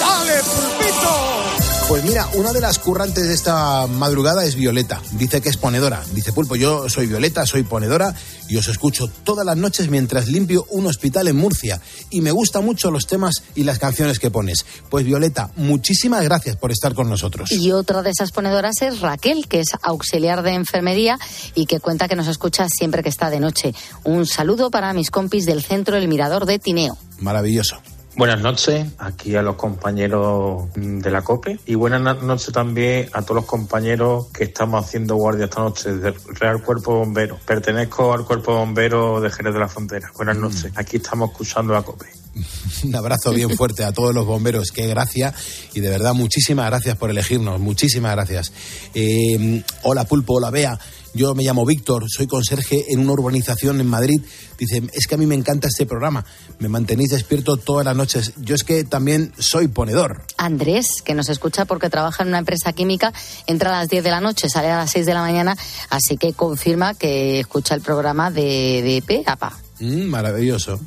¡Dale, 0.00 0.40
pulpito! 0.42 1.75
Pues 1.88 2.02
mira, 2.02 2.26
una 2.34 2.52
de 2.52 2.60
las 2.60 2.80
currantes 2.80 3.28
de 3.28 3.32
esta 3.32 3.86
madrugada 3.86 4.44
es 4.44 4.56
Violeta. 4.56 5.00
Dice 5.12 5.40
que 5.40 5.48
es 5.48 5.56
ponedora. 5.56 6.02
Dice 6.14 6.32
Pulpo, 6.32 6.56
yo 6.56 6.88
soy 6.88 7.06
Violeta, 7.06 7.46
soy 7.46 7.62
ponedora 7.62 8.12
y 8.48 8.56
os 8.56 8.66
escucho 8.66 9.08
todas 9.22 9.46
las 9.46 9.56
noches 9.56 9.88
mientras 9.88 10.26
limpio 10.26 10.66
un 10.70 10.86
hospital 10.86 11.28
en 11.28 11.36
Murcia. 11.36 11.80
Y 12.10 12.22
me 12.22 12.32
gustan 12.32 12.64
mucho 12.64 12.90
los 12.90 13.06
temas 13.06 13.36
y 13.54 13.62
las 13.62 13.78
canciones 13.78 14.18
que 14.18 14.32
pones. 14.32 14.66
Pues 14.90 15.04
Violeta, 15.04 15.52
muchísimas 15.54 16.24
gracias 16.24 16.56
por 16.56 16.72
estar 16.72 16.92
con 16.92 17.08
nosotros. 17.08 17.52
Y 17.52 17.70
otra 17.70 18.02
de 18.02 18.10
esas 18.10 18.32
ponedoras 18.32 18.82
es 18.82 19.00
Raquel, 19.00 19.46
que 19.46 19.60
es 19.60 19.68
auxiliar 19.80 20.42
de 20.42 20.54
enfermería 20.54 21.20
y 21.54 21.66
que 21.66 21.78
cuenta 21.78 22.08
que 22.08 22.16
nos 22.16 22.26
escucha 22.26 22.66
siempre 22.68 23.04
que 23.04 23.10
está 23.10 23.30
de 23.30 23.38
noche. 23.38 23.76
Un 24.02 24.26
saludo 24.26 24.72
para 24.72 24.92
mis 24.92 25.12
compis 25.12 25.46
del 25.46 25.62
centro 25.62 25.96
El 25.96 26.08
Mirador 26.08 26.46
de 26.46 26.58
Tineo. 26.58 26.98
Maravilloso. 27.20 27.76
Buenas 28.16 28.40
noches 28.40 28.86
aquí 28.98 29.36
a 29.36 29.42
los 29.42 29.56
compañeros 29.56 30.64
mm, 30.74 31.00
de 31.00 31.10
la 31.10 31.20
COPE 31.22 31.60
y 31.66 31.74
buenas 31.74 32.00
no- 32.00 32.14
noches 32.14 32.50
también 32.52 33.10
a 33.12 33.20
todos 33.20 33.36
los 33.36 33.44
compañeros 33.44 34.28
que 34.32 34.44
estamos 34.44 34.82
haciendo 34.84 35.16
guardia 35.16 35.44
esta 35.44 35.60
noche 35.60 35.92
del 35.92 36.14
Real 36.40 36.62
Cuerpo 36.62 36.92
de 36.94 36.98
Bomberos. 37.00 37.40
Pertenezco 37.40 38.14
al 38.14 38.24
Cuerpo 38.24 38.52
de 38.52 38.58
Bomberos 38.60 39.22
de 39.22 39.30
Jerez 39.30 39.52
de 39.52 39.60
la 39.60 39.68
Frontera. 39.68 40.10
Buenas 40.16 40.38
noches. 40.38 40.72
Aquí 40.76 40.96
estamos 40.96 41.30
escuchando 41.30 41.74
la 41.74 41.82
COPE. 41.82 42.06
Un 42.84 42.94
abrazo 42.94 43.32
bien 43.32 43.50
fuerte 43.56 43.84
a 43.84 43.92
todos 43.92 44.14
los 44.14 44.26
bomberos. 44.26 44.70
Qué 44.70 44.86
gracia. 44.86 45.34
Y 45.74 45.80
de 45.80 45.90
verdad, 45.90 46.14
muchísimas 46.14 46.66
gracias 46.66 46.96
por 46.96 47.10
elegirnos. 47.10 47.60
Muchísimas 47.60 48.12
gracias. 48.12 48.52
Eh, 48.94 49.62
hola 49.82 50.04
Pulpo, 50.04 50.34
hola 50.34 50.50
Bea. 50.50 50.78
Yo 51.14 51.34
me 51.34 51.44
llamo 51.44 51.64
Víctor, 51.64 52.04
soy 52.10 52.26
conserje 52.26 52.92
en 52.92 53.00
una 53.00 53.12
urbanización 53.12 53.80
en 53.80 53.86
Madrid. 53.86 54.20
Dice, 54.58 54.82
es 54.92 55.06
que 55.06 55.14
a 55.14 55.18
mí 55.18 55.24
me 55.24 55.34
encanta 55.34 55.66
este 55.66 55.86
programa. 55.86 56.26
Me 56.58 56.68
mantenéis 56.68 57.08
despierto 57.08 57.56
todas 57.56 57.86
las 57.86 57.96
noches. 57.96 58.34
Yo 58.36 58.54
es 58.54 58.64
que 58.64 58.84
también 58.84 59.32
soy 59.38 59.68
ponedor. 59.68 60.24
Andrés, 60.36 60.86
que 61.02 61.14
nos 61.14 61.30
escucha 61.30 61.64
porque 61.64 61.88
trabaja 61.88 62.22
en 62.22 62.28
una 62.28 62.38
empresa 62.38 62.74
química, 62.74 63.14
entra 63.46 63.70
a 63.70 63.80
las 63.80 63.88
10 63.88 64.04
de 64.04 64.10
la 64.10 64.20
noche, 64.20 64.50
sale 64.50 64.70
a 64.70 64.76
las 64.76 64.90
6 64.90 65.06
de 65.06 65.14
la 65.14 65.22
mañana, 65.22 65.56
así 65.88 66.18
que 66.18 66.34
confirma 66.34 66.92
que 66.92 67.40
escucha 67.40 67.74
el 67.74 67.80
programa 67.80 68.30
de, 68.30 68.82
de 68.82 69.02
pe 69.06 69.22
a 69.24 69.36
pa. 69.36 69.56
Mm, 69.80 70.04
maravilloso. 70.04 70.78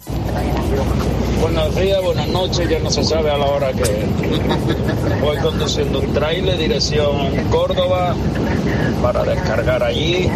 Buenos 1.41 1.75
días, 1.75 2.01
buenas 2.01 2.27
noches, 2.27 2.69
ya 2.69 2.79
no 2.79 2.89
se 2.89 3.03
sabe 3.03 3.31
a 3.31 3.37
la 3.37 3.45
hora 3.45 3.71
que. 3.71 4.05
Voy 5.21 5.37
conduciendo 5.37 5.99
un 5.99 6.13
trailer 6.13 6.57
dirección 6.57 7.31
Córdoba 7.49 8.15
para 9.01 9.23
descargar 9.23 9.83
allí 9.83 10.29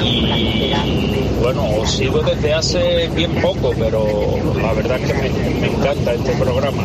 y 0.00 0.72
bueno, 1.40 1.64
os 1.80 1.90
sigo 1.90 2.20
desde 2.22 2.54
hace 2.54 3.08
bien 3.08 3.34
poco, 3.36 3.72
pero 3.78 4.04
la 4.60 4.72
verdad 4.72 4.98
es 5.00 5.12
que 5.12 5.14
me, 5.14 5.60
me 5.60 5.66
encanta 5.68 6.14
este 6.14 6.32
programa. 6.32 6.82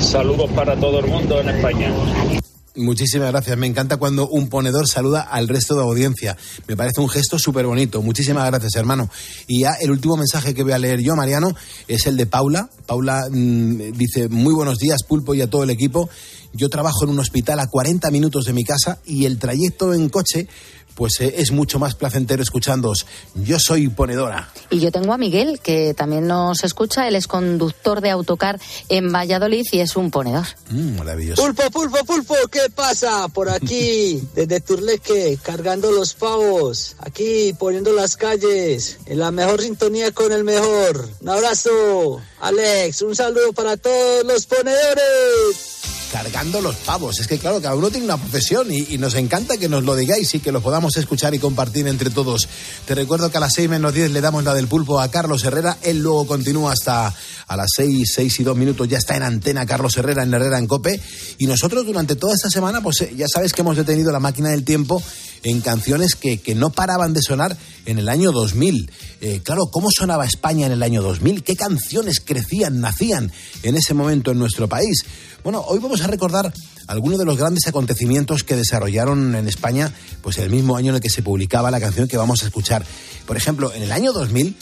Saludos 0.00 0.50
para 0.54 0.76
todo 0.76 1.00
el 1.00 1.06
mundo 1.06 1.40
en 1.40 1.48
España. 1.50 1.92
Muchísimas 2.78 3.32
gracias. 3.32 3.58
Me 3.58 3.66
encanta 3.66 3.96
cuando 3.96 4.28
un 4.28 4.48
ponedor 4.48 4.86
saluda 4.86 5.22
al 5.22 5.48
resto 5.48 5.74
de 5.74 5.82
audiencia. 5.82 6.36
Me 6.68 6.76
parece 6.76 7.00
un 7.00 7.08
gesto 7.08 7.36
súper 7.36 7.66
bonito. 7.66 8.02
Muchísimas 8.02 8.46
gracias, 8.46 8.76
hermano. 8.76 9.10
Y 9.48 9.62
ya 9.62 9.72
el 9.80 9.90
último 9.90 10.16
mensaje 10.16 10.54
que 10.54 10.62
voy 10.62 10.72
a 10.72 10.78
leer 10.78 11.00
yo, 11.00 11.16
Mariano, 11.16 11.56
es 11.88 12.06
el 12.06 12.16
de 12.16 12.26
Paula. 12.26 12.70
Paula 12.86 13.26
mm, 13.30 13.92
dice, 13.94 14.28
muy 14.28 14.54
buenos 14.54 14.78
días, 14.78 15.02
Pulpo, 15.02 15.34
y 15.34 15.42
a 15.42 15.50
todo 15.50 15.64
el 15.64 15.70
equipo. 15.70 16.08
Yo 16.52 16.68
trabajo 16.68 17.02
en 17.02 17.10
un 17.10 17.18
hospital 17.18 17.58
a 17.58 17.66
40 17.66 18.10
minutos 18.12 18.44
de 18.44 18.52
mi 18.52 18.62
casa 18.62 18.98
y 19.04 19.24
el 19.24 19.40
trayecto 19.40 19.92
en 19.92 20.08
coche 20.08 20.46
pues 20.98 21.20
eh, 21.20 21.34
es 21.36 21.52
mucho 21.52 21.78
más 21.78 21.94
placentero 21.94 22.42
escuchándoos. 22.42 23.06
Yo 23.36 23.60
soy 23.60 23.88
ponedora. 23.88 24.50
Y 24.68 24.80
yo 24.80 24.90
tengo 24.90 25.12
a 25.12 25.16
Miguel, 25.16 25.60
que 25.60 25.94
también 25.94 26.26
nos 26.26 26.64
escucha, 26.64 27.06
él 27.06 27.14
es 27.14 27.28
conductor 27.28 28.00
de 28.00 28.10
autocar 28.10 28.58
en 28.88 29.12
Valladolid 29.12 29.64
y 29.70 29.78
es 29.78 29.94
un 29.94 30.10
ponedor. 30.10 30.44
Mm, 30.70 30.98
maravilloso. 30.98 31.40
Pulpo, 31.40 31.70
pulpo, 31.70 32.04
pulpo, 32.04 32.34
¿qué 32.50 32.68
pasa? 32.74 33.28
Por 33.28 33.48
aquí, 33.48 34.20
desde 34.34 34.60
Turleque, 34.60 35.38
cargando 35.40 35.92
los 35.92 36.14
pavos, 36.14 36.96
aquí 36.98 37.54
poniendo 37.56 37.92
las 37.92 38.16
calles, 38.16 38.98
en 39.06 39.20
la 39.20 39.30
mejor 39.30 39.62
sintonía 39.62 40.10
con 40.10 40.32
el 40.32 40.42
mejor. 40.42 41.08
Un 41.20 41.28
abrazo, 41.28 42.20
Alex, 42.40 43.02
un 43.02 43.14
saludo 43.14 43.52
para 43.52 43.76
todos 43.76 44.24
los 44.24 44.46
ponedores. 44.46 45.77
Cargando 46.12 46.60
los 46.60 46.76
pavos. 46.76 47.20
Es 47.20 47.26
que 47.26 47.38
claro, 47.38 47.60
cada 47.60 47.74
uno 47.74 47.90
tiene 47.90 48.06
una 48.06 48.16
profesión 48.16 48.68
y, 48.70 48.98
nos 48.98 49.14
encanta 49.14 49.56
que 49.56 49.68
nos 49.68 49.84
lo 49.84 49.94
digáis 49.94 50.34
y 50.34 50.40
que 50.40 50.52
lo 50.52 50.60
podamos 50.60 50.96
escuchar 50.96 51.34
y 51.34 51.38
compartir 51.38 51.86
entre 51.86 52.10
todos. 52.10 52.48
Te 52.86 52.94
recuerdo 52.94 53.30
que 53.30 53.36
a 53.36 53.40
las 53.40 53.54
6 53.54 53.68
menos 53.68 53.94
10 53.94 54.10
le 54.10 54.20
damos 54.20 54.44
la 54.44 54.54
del 54.54 54.66
pulpo 54.66 55.00
a 55.00 55.10
Carlos 55.10 55.44
Herrera. 55.44 55.78
Él 55.82 55.98
luego 55.98 56.26
continúa 56.26 56.72
hasta 56.72 57.14
a 57.46 57.56
las 57.56 57.68
6, 57.76 58.12
6 58.14 58.40
y 58.40 58.42
2 58.42 58.56
minutos. 58.56 58.88
Ya 58.88 58.98
está 58.98 59.16
en 59.16 59.22
antena 59.22 59.66
Carlos 59.66 59.96
Herrera 59.96 60.22
en 60.22 60.34
Herrera 60.34 60.58
en 60.58 60.66
Cope. 60.66 61.00
Y 61.38 61.46
nosotros 61.46 61.86
durante 61.86 62.16
toda 62.16 62.34
esta 62.34 62.50
semana, 62.50 62.82
pues 62.82 63.00
eh, 63.02 63.12
ya 63.16 63.26
sabes 63.28 63.52
que 63.52 63.60
hemos 63.60 63.76
detenido 63.76 64.10
la 64.10 64.20
máquina 64.20 64.50
del 64.50 64.64
tiempo 64.64 65.02
en 65.42 65.60
canciones 65.60 66.14
que, 66.14 66.38
que 66.38 66.54
no 66.54 66.70
paraban 66.70 67.12
de 67.12 67.22
sonar 67.22 67.56
en 67.86 67.98
el 67.98 68.08
año 68.08 68.32
2000. 68.32 68.90
Eh, 69.20 69.40
claro, 69.42 69.66
¿cómo 69.70 69.88
sonaba 69.90 70.26
España 70.26 70.66
en 70.66 70.72
el 70.72 70.82
año 70.82 71.02
2000? 71.02 71.42
¿Qué 71.42 71.56
canciones 71.56 72.20
crecían, 72.20 72.80
nacían 72.80 73.32
en 73.62 73.76
ese 73.76 73.94
momento 73.94 74.30
en 74.30 74.38
nuestro 74.38 74.68
país? 74.68 75.04
Bueno, 75.42 75.64
hoy 75.66 75.78
vamos 75.78 76.02
a 76.02 76.06
recordar 76.06 76.52
algunos 76.86 77.18
de 77.18 77.24
los 77.24 77.36
grandes 77.36 77.66
acontecimientos 77.66 78.44
que 78.44 78.56
desarrollaron 78.56 79.34
en 79.34 79.46
España 79.48 79.92
pues 80.22 80.38
el 80.38 80.50
mismo 80.50 80.76
año 80.76 80.90
en 80.90 80.96
el 80.96 81.00
que 81.00 81.10
se 81.10 81.22
publicaba 81.22 81.70
la 81.70 81.80
canción 81.80 82.08
que 82.08 82.16
vamos 82.16 82.42
a 82.42 82.46
escuchar. 82.46 82.84
Por 83.26 83.36
ejemplo, 83.36 83.72
en 83.72 83.82
el 83.82 83.92
año 83.92 84.12
2000 84.12 84.48
eh, 84.48 84.54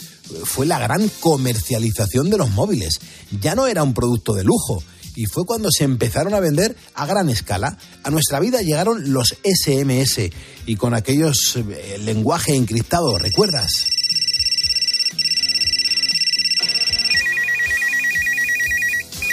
fue 0.43 0.65
la 0.65 0.79
gran 0.79 1.09
comercialización 1.19 2.29
de 2.29 2.37
los 2.37 2.49
móviles. 2.51 2.99
Ya 3.41 3.55
no 3.55 3.67
era 3.67 3.83
un 3.83 3.93
producto 3.93 4.33
de 4.33 4.43
lujo 4.43 4.83
y 5.17 5.25
fue 5.25 5.47
cuando 5.47 5.71
se 5.71 5.83
empezaron 5.83 6.35
a 6.35 6.39
vender 6.39 6.75
a 6.93 7.07
gran 7.07 7.27
escala. 7.27 7.75
A 8.03 8.11
nuestra 8.11 8.39
vida 8.39 8.61
llegaron 8.61 9.13
los 9.13 9.35
SMS 9.43 10.29
y 10.67 10.75
con 10.75 10.93
aquellos 10.93 11.55
eh, 11.55 11.97
lenguaje 11.99 12.53
encriptado, 12.53 13.17
¿recuerdas? 13.17 13.87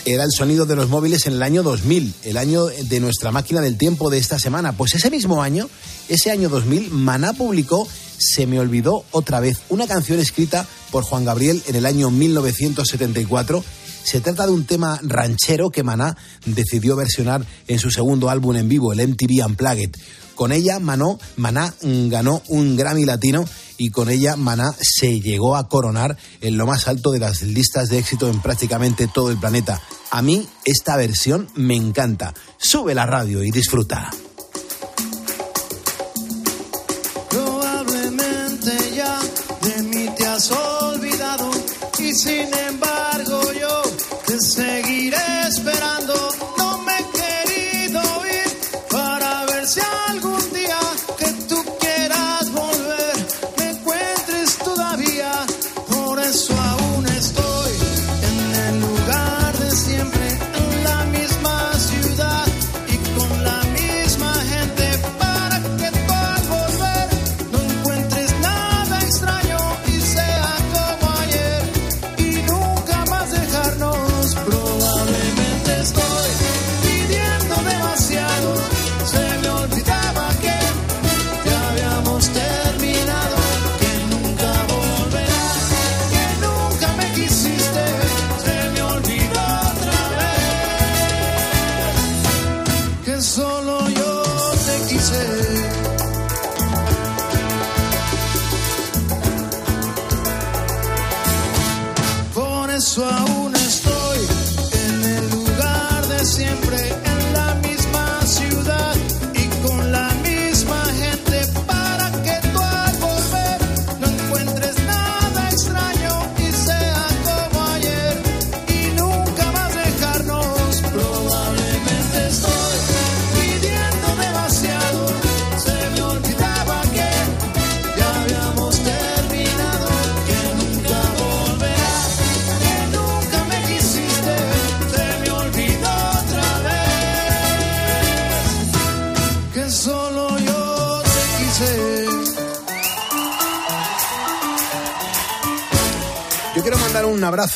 Era 0.06 0.24
el 0.24 0.30
sonido 0.32 0.64
de 0.64 0.74
los 0.74 0.88
móviles 0.88 1.26
en 1.26 1.34
el 1.34 1.42
año 1.42 1.62
2000, 1.62 2.14
el 2.24 2.38
año 2.38 2.64
de 2.64 3.00
nuestra 3.00 3.30
máquina 3.30 3.60
del 3.60 3.76
tiempo 3.76 4.08
de 4.08 4.16
esta 4.16 4.38
semana. 4.38 4.74
Pues 4.74 4.94
ese 4.94 5.10
mismo 5.10 5.42
año, 5.42 5.68
ese 6.08 6.30
año 6.30 6.48
2000, 6.48 6.92
Maná 6.92 7.34
publicó 7.34 7.86
Se 8.16 8.46
me 8.46 8.58
olvidó 8.58 9.04
otra 9.10 9.40
vez, 9.40 9.58
una 9.68 9.86
canción 9.86 10.18
escrita 10.18 10.66
por 10.90 11.04
Juan 11.04 11.26
Gabriel 11.26 11.62
en 11.66 11.76
el 11.76 11.84
año 11.84 12.10
1974. 12.10 13.62
Se 14.04 14.20
trata 14.20 14.46
de 14.46 14.52
un 14.52 14.66
tema 14.66 15.00
ranchero 15.02 15.70
que 15.70 15.82
Maná 15.82 16.16
decidió 16.44 16.94
versionar 16.94 17.44
en 17.66 17.78
su 17.78 17.90
segundo 17.90 18.28
álbum 18.28 18.54
en 18.56 18.68
vivo, 18.68 18.92
el 18.92 19.08
MTV 19.08 19.46
Unplugged. 19.46 19.96
Con 20.34 20.52
ella, 20.52 20.78
Manó, 20.78 21.18
Maná 21.36 21.74
ganó 21.80 22.42
un 22.48 22.76
Grammy 22.76 23.04
Latino 23.04 23.44
y 23.78 23.90
con 23.90 24.10
ella 24.10 24.36
Maná 24.36 24.74
se 24.78 25.20
llegó 25.20 25.56
a 25.56 25.68
coronar 25.68 26.18
en 26.42 26.56
lo 26.58 26.66
más 26.66 26.86
alto 26.86 27.12
de 27.12 27.20
las 27.20 27.42
listas 27.42 27.88
de 27.88 27.98
éxito 27.98 28.28
en 28.28 28.40
prácticamente 28.42 29.08
todo 29.08 29.30
el 29.30 29.38
planeta. 29.38 29.80
A 30.10 30.22
mí 30.22 30.46
esta 30.64 30.96
versión 30.96 31.48
me 31.54 31.74
encanta. 31.74 32.34
Sube 32.58 32.94
la 32.94 33.06
radio 33.06 33.42
y 33.42 33.50
disfruta. 33.50 34.10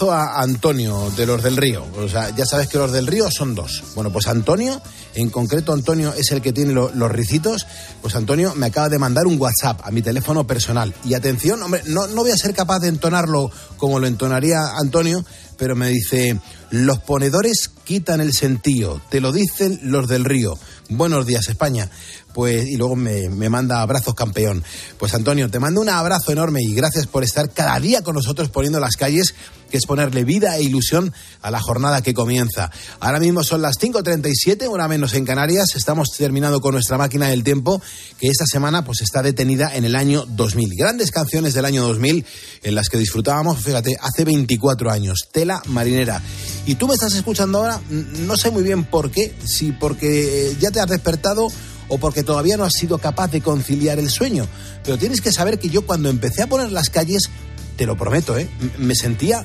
A 0.00 0.40
Antonio 0.40 1.10
de 1.16 1.26
los 1.26 1.42
del 1.42 1.56
Río. 1.56 1.84
O 1.98 2.08
sea, 2.08 2.30
ya 2.34 2.46
sabes 2.46 2.68
que 2.68 2.78
los 2.78 2.92
del 2.92 3.06
Río 3.06 3.28
son 3.30 3.54
dos. 3.54 3.82
Bueno, 3.94 4.12
pues 4.12 4.26
Antonio, 4.28 4.80
en 5.14 5.28
concreto 5.30 5.72
Antonio 5.72 6.14
es 6.16 6.30
el 6.30 6.40
que 6.40 6.52
tiene 6.52 6.72
lo- 6.72 6.90
los 6.94 7.10
ricitos. 7.10 7.66
Pues 8.00 8.14
Antonio 8.14 8.54
me 8.54 8.66
acaba 8.66 8.88
de 8.88 8.98
mandar 8.98 9.26
un 9.26 9.38
WhatsApp 9.40 9.80
a 9.84 9.90
mi 9.90 10.00
teléfono 10.00 10.46
personal. 10.46 10.94
Y 11.04 11.14
atención, 11.14 11.62
hombre, 11.62 11.82
no, 11.86 12.06
no 12.06 12.22
voy 12.22 12.30
a 12.30 12.36
ser 12.36 12.54
capaz 12.54 12.78
de 12.78 12.88
entonarlo 12.88 13.50
como 13.76 13.98
lo 13.98 14.06
entonaría 14.06 14.60
Antonio, 14.80 15.24
pero 15.56 15.74
me 15.74 15.88
dice, 15.88 16.38
los 16.70 17.00
ponedores 17.00 17.68
quitan 17.84 18.20
el 18.20 18.32
sentido, 18.32 19.00
te 19.10 19.20
lo 19.20 19.32
dicen 19.32 19.80
los 19.82 20.06
del 20.06 20.24
Río. 20.24 20.56
Buenos 20.88 21.26
días, 21.26 21.48
España. 21.48 21.90
Pues, 22.38 22.68
y 22.68 22.76
luego 22.76 22.94
me, 22.94 23.28
me 23.30 23.48
manda 23.48 23.82
abrazos 23.82 24.14
campeón. 24.14 24.62
Pues 24.96 25.12
Antonio, 25.12 25.50
te 25.50 25.58
mando 25.58 25.80
un 25.80 25.88
abrazo 25.88 26.30
enorme 26.30 26.62
y 26.62 26.72
gracias 26.72 27.08
por 27.08 27.24
estar 27.24 27.50
cada 27.50 27.80
día 27.80 28.02
con 28.02 28.14
nosotros 28.14 28.48
poniendo 28.48 28.78
las 28.78 28.94
calles, 28.94 29.34
que 29.68 29.76
es 29.76 29.86
ponerle 29.86 30.22
vida 30.22 30.56
e 30.56 30.62
ilusión 30.62 31.12
a 31.42 31.50
la 31.50 31.58
jornada 31.58 32.00
que 32.00 32.14
comienza. 32.14 32.70
Ahora 33.00 33.18
mismo 33.18 33.42
son 33.42 33.60
las 33.60 33.80
5.37, 33.80 34.68
una 34.68 34.86
menos 34.86 35.14
en 35.14 35.24
Canarias. 35.24 35.74
Estamos 35.74 36.10
terminando 36.16 36.60
con 36.60 36.74
nuestra 36.74 36.96
máquina 36.96 37.26
del 37.26 37.42
tiempo, 37.42 37.82
que 38.20 38.28
esta 38.28 38.46
semana 38.46 38.84
pues 38.84 39.00
está 39.00 39.20
detenida 39.20 39.74
en 39.74 39.84
el 39.84 39.96
año 39.96 40.24
2000. 40.24 40.76
Grandes 40.76 41.10
canciones 41.10 41.54
del 41.54 41.64
año 41.64 41.82
2000 41.88 42.24
en 42.62 42.74
las 42.76 42.88
que 42.88 42.98
disfrutábamos, 42.98 43.60
fíjate, 43.60 43.96
hace 44.00 44.24
24 44.24 44.92
años. 44.92 45.26
Tela 45.32 45.60
marinera. 45.66 46.22
Y 46.66 46.76
tú 46.76 46.86
me 46.86 46.94
estás 46.94 47.16
escuchando 47.16 47.58
ahora, 47.58 47.80
no 47.90 48.36
sé 48.36 48.52
muy 48.52 48.62
bien 48.62 48.84
por 48.84 49.10
qué, 49.10 49.34
si 49.44 49.72
porque 49.72 50.54
ya 50.60 50.70
te 50.70 50.78
has 50.78 50.86
despertado 50.86 51.48
o 51.88 51.98
porque 51.98 52.22
todavía 52.22 52.56
no 52.56 52.64
has 52.64 52.74
sido 52.74 52.98
capaz 52.98 53.30
de 53.30 53.40
conciliar 53.40 53.98
el 53.98 54.10
sueño. 54.10 54.46
Pero 54.84 54.98
tienes 54.98 55.20
que 55.20 55.32
saber 55.32 55.58
que 55.58 55.70
yo 55.70 55.84
cuando 55.86 56.08
empecé 56.08 56.42
a 56.42 56.46
poner 56.46 56.70
las 56.70 56.90
calles, 56.90 57.30
te 57.76 57.86
lo 57.86 57.96
prometo, 57.96 58.38
¿eh? 58.38 58.48
me 58.78 58.94
sentía 58.94 59.44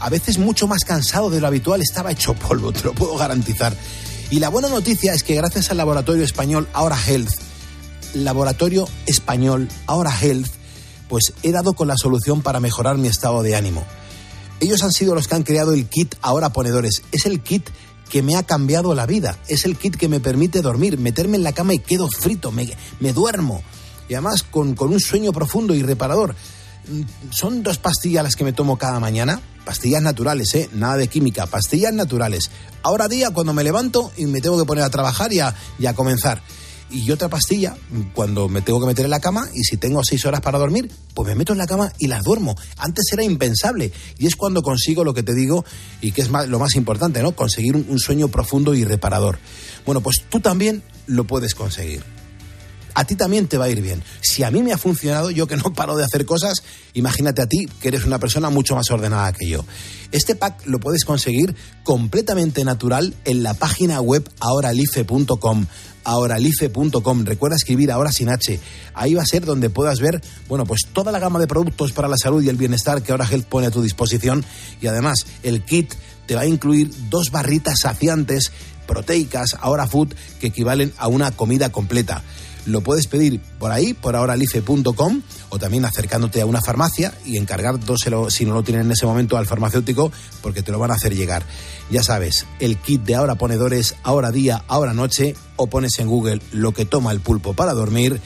a 0.00 0.10
veces 0.10 0.38
mucho 0.38 0.66
más 0.66 0.84
cansado 0.84 1.30
de 1.30 1.40
lo 1.40 1.46
habitual, 1.46 1.80
estaba 1.80 2.12
hecho 2.12 2.34
polvo, 2.34 2.72
te 2.72 2.84
lo 2.84 2.92
puedo 2.92 3.16
garantizar. 3.16 3.74
Y 4.30 4.40
la 4.40 4.48
buena 4.48 4.68
noticia 4.68 5.14
es 5.14 5.22
que 5.22 5.34
gracias 5.34 5.70
al 5.70 5.76
laboratorio 5.76 6.24
español 6.24 6.68
Ahora 6.72 6.98
Health, 7.06 7.30
laboratorio 8.14 8.88
español 9.06 9.68
Ahora 9.86 10.12
Health, 10.20 10.48
pues 11.08 11.32
he 11.42 11.52
dado 11.52 11.74
con 11.74 11.88
la 11.88 11.96
solución 11.96 12.42
para 12.42 12.60
mejorar 12.60 12.98
mi 12.98 13.08
estado 13.08 13.42
de 13.42 13.54
ánimo. 13.54 13.84
Ellos 14.58 14.82
han 14.82 14.92
sido 14.92 15.14
los 15.14 15.28
que 15.28 15.34
han 15.34 15.42
creado 15.42 15.72
el 15.72 15.86
kit 15.86 16.14
Ahora 16.22 16.50
Ponedores. 16.50 17.02
Es 17.12 17.26
el 17.26 17.40
kit 17.40 17.68
que 18.08 18.22
me 18.22 18.36
ha 18.36 18.42
cambiado 18.42 18.94
la 18.94 19.06
vida. 19.06 19.38
Es 19.48 19.64
el 19.64 19.76
kit 19.76 19.96
que 19.96 20.08
me 20.08 20.20
permite 20.20 20.62
dormir, 20.62 20.98
meterme 20.98 21.36
en 21.36 21.42
la 21.42 21.52
cama 21.52 21.74
y 21.74 21.78
quedo 21.78 22.08
frito, 22.08 22.52
me, 22.52 22.76
me 23.00 23.12
duermo. 23.12 23.62
Y 24.08 24.14
además 24.14 24.42
con, 24.42 24.74
con 24.74 24.92
un 24.92 25.00
sueño 25.00 25.32
profundo 25.32 25.74
y 25.74 25.82
reparador. 25.82 26.34
Mm, 26.88 27.02
Son 27.32 27.62
dos 27.62 27.78
pastillas 27.78 28.22
las 28.22 28.36
que 28.36 28.44
me 28.44 28.52
tomo 28.52 28.78
cada 28.78 29.00
mañana. 29.00 29.40
Pastillas 29.64 30.02
naturales, 30.02 30.54
¿eh? 30.54 30.70
Nada 30.72 30.96
de 30.96 31.08
química. 31.08 31.46
Pastillas 31.46 31.92
naturales. 31.92 32.50
Ahora 32.82 33.08
día 33.08 33.30
cuando 33.30 33.52
me 33.52 33.64
levanto 33.64 34.12
y 34.16 34.26
me 34.26 34.40
tengo 34.40 34.56
que 34.58 34.64
poner 34.64 34.84
a 34.84 34.90
trabajar 34.90 35.32
y 35.32 35.40
a, 35.40 35.54
y 35.78 35.86
a 35.86 35.94
comenzar. 35.94 36.40
Y 36.90 37.10
otra 37.10 37.28
pastilla 37.28 37.76
cuando 38.14 38.48
me 38.48 38.62
tengo 38.62 38.80
que 38.80 38.86
meter 38.86 39.04
en 39.04 39.10
la 39.10 39.20
cama 39.20 39.48
y 39.52 39.64
si 39.64 39.76
tengo 39.76 40.02
seis 40.04 40.24
horas 40.24 40.40
para 40.40 40.58
dormir, 40.58 40.90
pues 41.14 41.26
me 41.28 41.34
meto 41.34 41.52
en 41.52 41.58
la 41.58 41.66
cama 41.66 41.92
y 41.98 42.06
las 42.06 42.22
duermo. 42.22 42.54
Antes 42.76 43.06
era 43.12 43.24
impensable 43.24 43.92
y 44.18 44.26
es 44.26 44.36
cuando 44.36 44.62
consigo 44.62 45.02
lo 45.02 45.12
que 45.12 45.22
te 45.22 45.34
digo 45.34 45.64
y 46.00 46.12
que 46.12 46.22
es 46.22 46.30
lo 46.30 46.58
más 46.58 46.76
importante, 46.76 47.22
¿no? 47.22 47.32
Conseguir 47.34 47.74
un, 47.74 47.86
un 47.88 47.98
sueño 47.98 48.28
profundo 48.28 48.74
y 48.74 48.84
reparador. 48.84 49.38
Bueno, 49.84 50.00
pues 50.00 50.22
tú 50.28 50.40
también 50.40 50.82
lo 51.06 51.26
puedes 51.26 51.54
conseguir 51.54 52.04
a 52.96 53.04
ti 53.04 53.14
también 53.14 53.46
te 53.46 53.58
va 53.58 53.66
a 53.66 53.68
ir 53.68 53.82
bien. 53.82 54.02
Si 54.22 54.42
a 54.42 54.50
mí 54.50 54.62
me 54.62 54.72
ha 54.72 54.78
funcionado, 54.78 55.30
yo 55.30 55.46
que 55.46 55.56
no 55.56 55.74
paro 55.74 55.96
de 55.96 56.04
hacer 56.04 56.24
cosas, 56.24 56.62
imagínate 56.94 57.42
a 57.42 57.46
ti 57.46 57.68
que 57.80 57.88
eres 57.88 58.06
una 58.06 58.18
persona 58.18 58.48
mucho 58.48 58.74
más 58.74 58.90
ordenada 58.90 59.34
que 59.34 59.46
yo. 59.46 59.66
Este 60.12 60.34
pack 60.34 60.66
lo 60.66 60.80
puedes 60.80 61.04
conseguir 61.04 61.54
completamente 61.84 62.64
natural 62.64 63.14
en 63.26 63.42
la 63.42 63.52
página 63.52 64.00
web 64.00 64.26
ahoralife.com 64.40 65.66
ahoralife.com. 66.06 67.24
Recuerda 67.24 67.56
escribir 67.56 67.90
ahora 67.90 68.12
sin 68.12 68.28
H. 68.28 68.58
Ahí 68.94 69.14
va 69.14 69.22
a 69.22 69.26
ser 69.26 69.44
donde 69.44 69.68
puedas 69.68 70.00
ver, 70.00 70.22
bueno, 70.48 70.64
pues 70.64 70.82
toda 70.92 71.12
la 71.12 71.18
gama 71.18 71.38
de 71.38 71.46
productos 71.46 71.92
para 71.92 72.08
la 72.08 72.16
salud 72.16 72.42
y 72.42 72.48
el 72.48 72.56
bienestar 72.56 73.02
que 73.02 73.12
ahora 73.12 73.28
Health 73.30 73.46
pone 73.46 73.66
a 73.66 73.70
tu 73.70 73.82
disposición. 73.82 74.44
Y 74.80 74.86
además, 74.86 75.26
el 75.42 75.64
kit 75.64 75.92
te 76.26 76.34
va 76.34 76.42
a 76.42 76.46
incluir 76.46 76.90
dos 77.10 77.30
barritas 77.30 77.80
saciantes 77.82 78.52
proteicas, 78.86 79.56
ahora 79.60 79.86
food, 79.86 80.14
que 80.40 80.46
equivalen 80.46 80.92
a 80.96 81.08
una 81.08 81.32
comida 81.32 81.70
completa. 81.70 82.22
Lo 82.66 82.80
puedes 82.80 83.06
pedir 83.06 83.40
por 83.58 83.72
ahí, 83.72 83.94
por 83.94 84.16
ahoralife.com, 84.16 85.22
o 85.48 85.58
también 85.58 85.84
acercándote 85.84 86.40
a 86.40 86.46
una 86.46 86.60
farmacia 86.60 87.14
y 87.24 87.36
encargándoselo, 87.36 88.30
si 88.30 88.44
no 88.44 88.54
lo 88.54 88.62
tienen 88.62 88.86
en 88.86 88.92
ese 88.92 89.06
momento, 89.06 89.36
al 89.36 89.46
farmacéutico, 89.46 90.12
porque 90.42 90.62
te 90.62 90.72
lo 90.72 90.78
van 90.78 90.90
a 90.90 90.94
hacer 90.94 91.14
llegar. 91.14 91.44
Ya 91.90 92.02
sabes, 92.02 92.46
el 92.58 92.76
kit 92.76 93.02
de 93.02 93.14
ahora 93.14 93.36
ponedores, 93.36 93.94
ahora 94.02 94.32
día, 94.32 94.64
ahora 94.68 94.92
noche, 94.92 95.34
o 95.56 95.68
pones 95.68 95.98
en 95.98 96.08
Google 96.08 96.40
lo 96.52 96.72
que 96.72 96.84
toma 96.84 97.12
el 97.12 97.20
pulpo 97.20 97.54
para 97.54 97.72
dormir. 97.72 98.20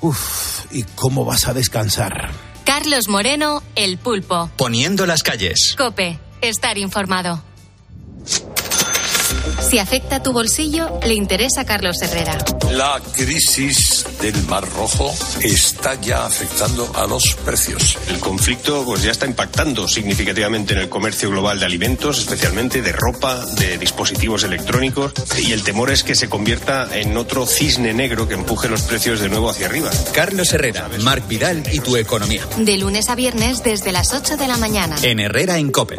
Uf, 0.00 0.66
¿y 0.72 0.82
cómo 0.82 1.24
vas 1.24 1.48
a 1.48 1.54
descansar? 1.54 2.30
Carlos 2.64 3.08
Moreno, 3.08 3.62
El 3.76 3.98
Pulpo. 3.98 4.50
Poniendo 4.56 5.06
las 5.06 5.22
calles. 5.22 5.74
Cope, 5.76 6.20
estar 6.42 6.76
informado. 6.76 7.47
Si 9.68 9.78
afecta 9.78 10.22
tu 10.22 10.32
bolsillo, 10.32 10.98
le 11.04 11.12
interesa 11.12 11.60
a 11.60 11.64
Carlos 11.66 12.00
Herrera. 12.00 12.38
La 12.70 12.98
crisis 13.12 14.06
del 14.22 14.34
Mar 14.44 14.64
Rojo 14.66 15.14
está 15.42 15.94
ya 16.00 16.24
afectando 16.24 16.90
a 16.94 17.06
los 17.06 17.34
precios. 17.44 17.98
El 18.08 18.18
conflicto 18.18 18.82
pues 18.86 19.02
ya 19.02 19.10
está 19.10 19.26
impactando 19.26 19.86
significativamente 19.86 20.72
en 20.72 20.80
el 20.80 20.88
comercio 20.88 21.28
global 21.28 21.60
de 21.60 21.66
alimentos, 21.66 22.20
especialmente 22.20 22.80
de 22.80 22.92
ropa, 22.92 23.44
de 23.44 23.76
dispositivos 23.76 24.42
electrónicos, 24.42 25.12
y 25.38 25.52
el 25.52 25.62
temor 25.62 25.90
es 25.90 26.02
que 26.02 26.14
se 26.14 26.30
convierta 26.30 26.88
en 26.98 27.14
otro 27.18 27.46
cisne 27.46 27.92
negro 27.92 28.26
que 28.26 28.34
empuje 28.34 28.68
los 28.68 28.80
precios 28.82 29.20
de 29.20 29.28
nuevo 29.28 29.50
hacia 29.50 29.66
arriba. 29.66 29.90
Carlos 30.14 30.50
Herrera, 30.54 30.88
Marc 31.02 31.28
Vidal 31.28 31.62
y 31.70 31.80
tu 31.80 31.98
economía. 31.98 32.42
De 32.56 32.78
lunes 32.78 33.10
a 33.10 33.14
viernes 33.14 33.62
desde 33.62 33.92
las 33.92 34.14
8 34.14 34.38
de 34.38 34.48
la 34.48 34.56
mañana. 34.56 34.96
En 35.02 35.20
Herrera 35.20 35.58
en 35.58 35.70
Cope. 35.70 35.98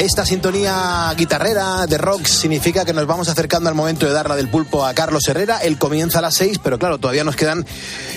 Esta 0.00 0.24
sintonía 0.24 1.12
guitarrera 1.14 1.86
de 1.86 1.98
rock 1.98 2.24
significa 2.24 2.86
que 2.86 2.94
nos 2.94 3.06
vamos 3.06 3.28
acercando 3.28 3.68
al 3.68 3.74
momento 3.74 4.06
de 4.06 4.12
dar 4.12 4.30
la 4.30 4.34
del 4.34 4.48
pulpo 4.48 4.86
a 4.86 4.94
Carlos 4.94 5.28
Herrera. 5.28 5.58
Él 5.58 5.76
comienza 5.76 6.20
a 6.20 6.22
las 6.22 6.36
seis, 6.36 6.58
pero 6.58 6.78
claro, 6.78 6.96
todavía 6.96 7.22
nos 7.22 7.36
quedan 7.36 7.66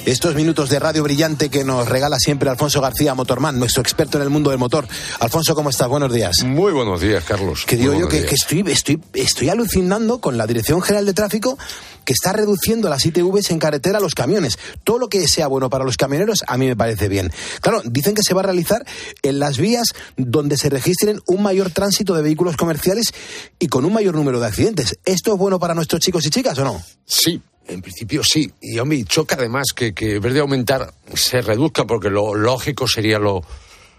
estos 0.05 0.33
minutos 0.33 0.69
de 0.69 0.79
radio 0.79 1.03
brillante 1.03 1.49
que 1.49 1.65
nos 1.65 1.89
regala 1.89 2.19
siempre 2.19 2.49
Alfonso 2.49 2.79
García 2.79 3.15
Motorman, 3.15 3.59
nuestro 3.59 3.81
experto 3.81 4.17
en 4.17 4.23
el 4.23 4.29
mundo 4.29 4.49
del 4.49 4.59
motor. 4.59 4.87
Alfonso, 5.19 5.55
¿cómo 5.55 5.71
estás? 5.71 5.89
Buenos 5.89 6.13
días. 6.13 6.37
Muy 6.45 6.71
buenos 6.71 7.01
días, 7.01 7.25
Carlos. 7.25 7.65
Que 7.67 7.75
digo 7.75 7.93
yo 7.93 8.07
que, 8.07 8.25
que 8.25 8.35
estoy, 8.35 8.63
estoy, 8.71 9.01
estoy 9.13 9.49
alucinando 9.49 10.21
con 10.21 10.37
la 10.37 10.47
Dirección 10.47 10.81
General 10.81 11.05
de 11.05 11.13
Tráfico 11.13 11.57
que 12.03 12.13
está 12.13 12.33
reduciendo 12.33 12.89
las 12.89 13.05
ITVs 13.05 13.51
en 13.51 13.59
carretera 13.59 13.97
a 13.97 14.01
los 14.01 14.15
camiones. 14.15 14.57
Todo 14.83 14.99
lo 14.99 15.09
que 15.09 15.27
sea 15.27 15.47
bueno 15.47 15.69
para 15.69 15.85
los 15.85 15.97
camioneros 15.97 16.43
a 16.47 16.57
mí 16.57 16.67
me 16.67 16.75
parece 16.75 17.07
bien. 17.07 17.31
Claro, 17.61 17.81
dicen 17.85 18.13
que 18.13 18.23
se 18.23 18.33
va 18.33 18.41
a 18.41 18.45
realizar 18.45 18.85
en 19.21 19.39
las 19.39 19.57
vías 19.57 19.93
donde 20.17 20.57
se 20.57 20.69
registren 20.69 21.21
un 21.25 21.43
mayor 21.43 21.71
tránsito 21.73 22.13
de 22.13 22.21
vehículos 22.21 22.55
comerciales 22.55 23.13
y 23.59 23.67
con 23.67 23.85
un 23.85 23.93
mayor 23.93 24.15
número 24.15 24.39
de 24.39 24.47
accidentes. 24.47 24.97
¿Esto 25.05 25.33
es 25.33 25.39
bueno 25.39 25.59
para 25.59 25.73
nuestros 25.73 26.01
chicos 26.01 26.25
y 26.25 26.29
chicas 26.29 26.57
o 26.59 26.63
no? 26.63 26.81
Sí, 27.05 27.41
en 27.67 27.81
principio 27.81 28.23
sí. 28.23 28.51
Y 28.61 28.77
a 28.77 28.85
mí 28.85 29.03
choca 29.03 29.35
además 29.35 29.67
que, 29.75 29.93
que 29.93 30.15
en 30.15 30.21
vez 30.21 30.33
de 30.33 30.39
aumentar 30.39 30.93
se 31.13 31.41
reduzca, 31.41 31.85
porque 31.85 32.09
lo 32.09 32.35
lógico 32.35 32.87
sería 32.87 33.19
lo, 33.19 33.43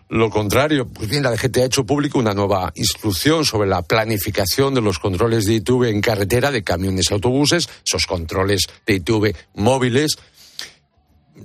lo 0.09 0.31
contrario. 0.31 0.87
Pues 0.87 1.09
bien, 1.09 1.23
la 1.23 1.31
DGT 1.31 1.57
ha 1.59 1.65
hecho 1.65 1.85
público 1.85 2.19
una 2.19 2.35
nueva 2.35 2.73
instrucción 2.75 3.45
sobre 3.45 3.69
la 3.69 3.83
planificación 3.83 4.75
de 4.75 4.81
los 4.81 4.99
controles 4.99 5.45
de 5.45 5.55
ITV 5.55 5.85
en 5.85 6.01
carretera 6.01 6.51
de 6.51 6.63
camiones 6.63 7.11
y 7.11 7.15
autobuses, 7.15 7.69
esos 7.85 8.07
controles 8.07 8.67
de 8.87 8.95
ITV 8.95 9.35
móviles. 9.55 10.19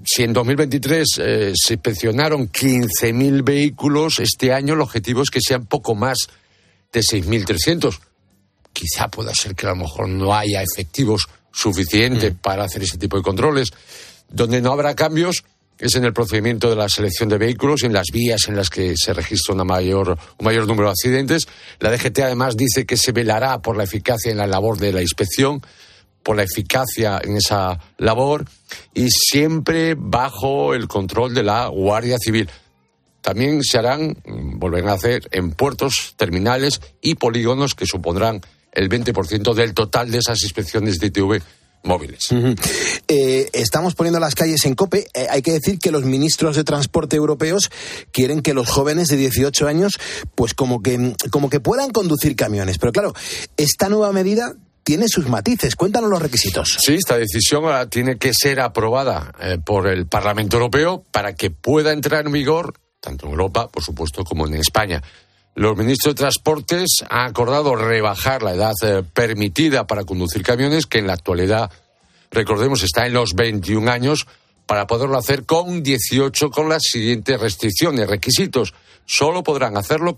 Si 0.06 0.24
en 0.24 0.34
2023 0.34 1.08
eh, 1.18 1.54
se 1.56 1.74
inspeccionaron 1.74 2.52
15.000 2.52 3.44
vehículos, 3.44 4.20
este 4.20 4.54
año 4.54 4.76
el 4.76 4.82
objetivo 4.82 5.24
es 5.24 5.30
que 5.30 5.40
sean 5.42 5.66
poco 5.66 5.96
más 5.96 6.28
de 6.92 7.02
6.300 7.02 8.00
quizá 8.74 9.10
pueda 9.10 9.34
ser 9.34 9.56
que 9.56 9.66
a 9.66 9.70
lo 9.70 9.78
mejor 9.78 10.08
no 10.08 10.34
haya 10.34 10.64
efectivos 10.64 11.28
suficientes 11.52 12.34
para 12.42 12.64
hacer 12.64 12.84
ese 12.84 12.98
tipo 12.98 13.18
de 13.18 13.24
controles. 13.24 13.70
Donde 14.30 14.62
no 14.62 14.72
habrá 14.72 14.96
cambios 14.96 15.44
es 15.78 15.96
en 15.96 16.06
el 16.06 16.14
procedimiento 16.14 16.70
de 16.70 16.76
la 16.76 16.90
selección 16.90 17.30
de 17.30 17.38
vehículos 17.38 17.84
y 17.84 17.88
en 17.88 17.94
las 17.94 18.08
vías 18.12 18.48
en 18.48 18.56
las 18.56 18.70
que 18.70 18.94
se 18.96 19.14
registra 19.14 19.56
una 19.56 19.64
mayor, 19.64 20.18
un 20.38 20.46
mayor 20.46 20.68
número 20.68 20.88
de 20.88 20.92
accidentes. 20.92 21.48
La 21.80 21.90
DGT 21.92 22.20
además 22.20 22.56
dice 22.56 22.86
que 22.86 22.98
se 22.98 23.12
velará 23.12 23.60
por 23.60 23.78
la 23.78 23.84
eficacia 23.84 24.32
en 24.32 24.38
la 24.38 24.48
labor 24.48 24.78
de 24.78 24.94
la 24.94 25.02
inspección, 25.02 25.62
por 26.24 26.36
la 26.36 26.44
eficacia 26.44 27.20
en 27.24 27.38
esa 27.38 27.80
labor 27.98 28.46
y 28.94 29.10
siempre 29.10 29.96
bajo 29.98 30.74
el 30.74 30.88
control 30.88 31.34
de 31.34 31.44
la 31.44 31.68
Guardia 31.68 32.18
Civil. 32.20 32.50
También 33.22 33.64
se 33.64 33.78
harán, 33.78 34.18
volverán 34.26 34.90
a 34.90 34.94
hacer 34.94 35.28
en 35.32 35.52
puertos, 35.52 36.14
terminales 36.16 36.82
y 37.02 37.16
polígonos 37.16 37.76
que 37.76 37.86
supondrán 37.86 38.42
el 38.72 38.90
20% 38.90 39.54
del 39.54 39.74
total 39.74 40.12
de 40.12 40.20
esas 40.20 40.42
inspecciones 40.44 41.00
de 41.00 41.08
ITV 41.08 41.42
móviles. 41.84 42.28
Eh, 43.08 43.50
estamos 43.54 43.96
poniendo 43.96 44.20
las 44.20 44.36
calles 44.36 44.66
en 44.66 44.76
cope. 44.76 45.08
Eh, 45.14 45.28
hay 45.30 45.42
que 45.42 45.54
decir 45.54 45.80
que 45.80 45.92
los 45.92 46.04
ministros 46.04 46.56
de 46.56 46.64
transporte 46.64 47.16
europeos 47.16 47.70
quieren 48.12 48.42
que 48.42 48.54
los 48.54 48.70
jóvenes 48.70 49.08
de 49.08 49.18
18 49.18 49.68
años, 49.68 50.00
pues 50.36 50.54
como 50.54 50.82
que, 50.82 51.16
como 51.32 51.50
que 51.50 51.60
puedan 51.60 51.92
conducir 51.92 52.36
camiones. 52.36 52.78
Pero 52.78 52.92
claro, 52.92 53.14
esta 53.58 53.90
nueva 53.90 54.12
medida 54.12 54.56
tiene 54.84 55.08
sus 55.08 55.28
matices. 55.28 55.76
Cuéntanos 55.76 56.10
los 56.10 56.22
requisitos. 56.22 56.78
Sí, 56.80 56.96
esta 56.96 57.18
decisión 57.18 57.64
ahora 57.66 57.90
tiene 57.90 58.18
que 58.18 58.32
ser 58.34 58.60
aprobada 58.60 59.34
eh, 59.40 59.58
por 59.64 59.88
el 59.88 60.08
Parlamento 60.08 60.58
Europeo 60.58 61.04
para 61.12 61.36
que 61.36 61.52
pueda 61.52 61.92
entrar 61.92 62.26
en 62.26 62.32
vigor, 62.32 62.74
tanto 63.00 63.26
en 63.26 63.32
Europa, 63.32 63.68
por 63.68 63.84
supuesto, 63.84 64.24
como 64.24 64.48
en 64.48 64.56
España. 64.56 65.02
Los 65.56 65.78
ministros 65.78 66.16
de 66.16 66.20
Transportes 66.20 67.04
han 67.10 67.30
acordado 67.30 67.76
rebajar 67.76 68.44
la 68.44 68.54
edad 68.54 68.74
eh, 68.82 69.04
permitida 69.14 69.88
para 69.88 70.06
conducir 70.06 70.42
camiones, 70.42 70.86
que 70.86 71.00
en 71.00 71.08
la 71.08 71.14
actualidad, 71.14 71.72
recordemos, 72.32 72.84
está 72.84 73.06
en 73.06 73.14
los 73.14 73.34
21 73.34 73.92
años, 73.92 74.28
para 74.66 74.86
poderlo 74.86 75.18
hacer 75.18 75.46
con 75.46 75.82
18 75.82 76.52
con 76.52 76.70
las 76.70 76.84
siguientes 76.84 77.40
restricciones, 77.40 78.08
requisitos. 78.08 78.74
Solo 79.06 79.42
podrán 79.42 79.76
hacerlo 79.78 80.16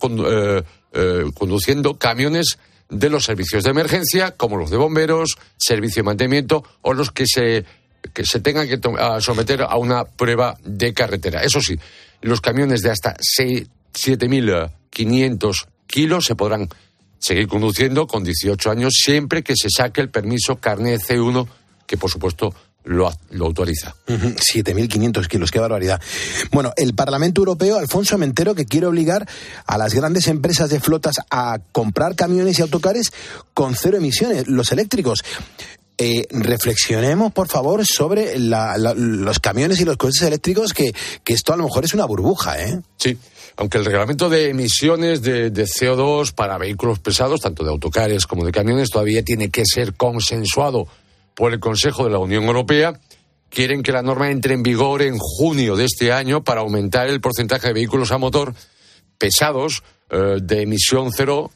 eh, 0.93 1.24
conduciendo 1.34 1.97
camiones 1.97 2.57
de 2.92 3.10
los 3.10 3.24
servicios 3.24 3.64
de 3.64 3.72
emergencia, 3.72 4.32
como 4.38 4.58
los 4.58 4.70
de 4.70 4.78
bomberos, 4.78 5.38
servicio 5.58 6.02
de 6.04 6.06
mantenimiento 6.06 6.64
o 6.82 6.94
los 6.94 7.10
que 7.12 7.26
se, 7.26 7.66
que 8.14 8.24
se 8.26 8.39
tengan 8.42 8.68
que 8.68 8.80
someter 9.22 9.64
a 9.64 9.76
una 9.78 10.04
prueba 10.06 10.58
de 10.64 10.94
carretera. 10.94 11.42
Eso 11.42 11.60
sí, 11.62 11.80
los 12.22 12.42
camiones 12.42 12.82
de 12.82 12.92
hasta 12.92 13.16
seis- 13.20 13.68
7.500 13.94 15.68
kilos 15.88 16.26
se 16.26 16.36
podrán 16.36 16.70
seguir 17.20 17.48
conduciendo 17.48 18.08
con 18.08 18.24
18 18.24 18.72
años 18.72 18.94
siempre 19.04 19.44
que 19.44 19.54
se 19.56 19.70
saque 19.70 20.02
el 20.02 20.10
permiso 20.10 20.58
carnet 20.58 21.02
C1, 21.02 21.48
que 21.86 21.98
por 21.98 22.10
supuesto 22.10 22.54
lo, 22.84 23.11
lo 23.32 23.45
autoriza. 23.45 23.95
Ujú, 24.07 24.27
7.500 24.53 25.27
kilos, 25.27 25.51
qué 25.51 25.59
barbaridad. 25.59 26.01
Bueno, 26.51 26.73
el 26.77 26.93
Parlamento 26.95 27.41
Europeo, 27.41 27.77
Alfonso 27.77 28.17
Mentero, 28.17 28.55
que 28.55 28.65
quiere 28.65 28.88
obligar 28.88 29.27
a 29.65 29.77
las 29.77 29.93
grandes 29.93 30.27
empresas 30.27 30.69
de 30.69 30.79
flotas 30.79 31.15
a 31.29 31.59
comprar 31.71 32.15
camiones 32.15 32.59
y 32.59 32.61
autocares 32.61 33.11
con 33.53 33.75
cero 33.75 33.97
emisiones, 33.97 34.47
los 34.47 34.71
eléctricos. 34.71 35.19
Eh, 35.97 36.25
reflexionemos, 36.32 37.32
por 37.32 37.47
favor, 37.47 37.86
sobre 37.86 38.39
la- 38.39 38.75
la- 38.77 38.95
los 38.95 39.39
camiones 39.39 39.79
y 39.82 39.86
los 39.86 39.97
coches 39.97 40.23
eléctricos, 40.23 40.73
que, 40.73 40.91
que 41.23 41.34
esto 41.34 41.53
a 41.53 41.57
lo 41.57 41.65
mejor 41.65 41.86
es 41.86 41.93
una 41.93 42.05
burbuja, 42.05 42.59
¿eh? 42.59 42.82
Sí, 42.97 43.15
aunque 43.57 43.77
el 43.77 43.86
reglamento 43.86 44.27
de 44.27 44.49
emisiones 44.49 45.21
de, 45.21 45.51
de 45.51 45.65
CO2 45.65 46.34
para 46.34 46.57
vehículos 46.57 46.97
pesados, 46.99 47.41
tanto 47.41 47.63
de 47.63 47.69
autocares 47.69 48.25
como 48.25 48.45
de 48.45 48.51
camiones, 48.51 48.89
todavía 48.89 49.23
tiene 49.23 49.49
que 49.49 49.63
ser 49.65 49.93
consensuado 49.93 50.88
por 51.36 51.53
el 51.53 51.59
Consejo 51.59 52.03
de 52.03 52.11
la 52.11 52.19
Unión 52.19 52.45
Europea. 52.45 52.99
Quieren 53.49 53.84
que 53.84 53.91
la 53.91 54.01
norma 54.01 54.32
entre 54.32 54.53
en 54.53 54.63
vigor 54.63 55.01
en 55.01 55.17
junio 55.17 55.75
de 55.75 55.86
este 55.86 56.11
año 56.11 56.43
para 56.43 56.61
aumentar 56.61 57.09
el 57.09 57.19
porcentaje 57.21 57.67
de 57.67 57.73
vehículos 57.73 58.11
a 58.11 58.17
motor 58.17 58.53
pesados 59.17 59.84
eh, 60.09 60.38
de 60.41 60.61
emisión 60.63 61.11
cero, 61.13 61.51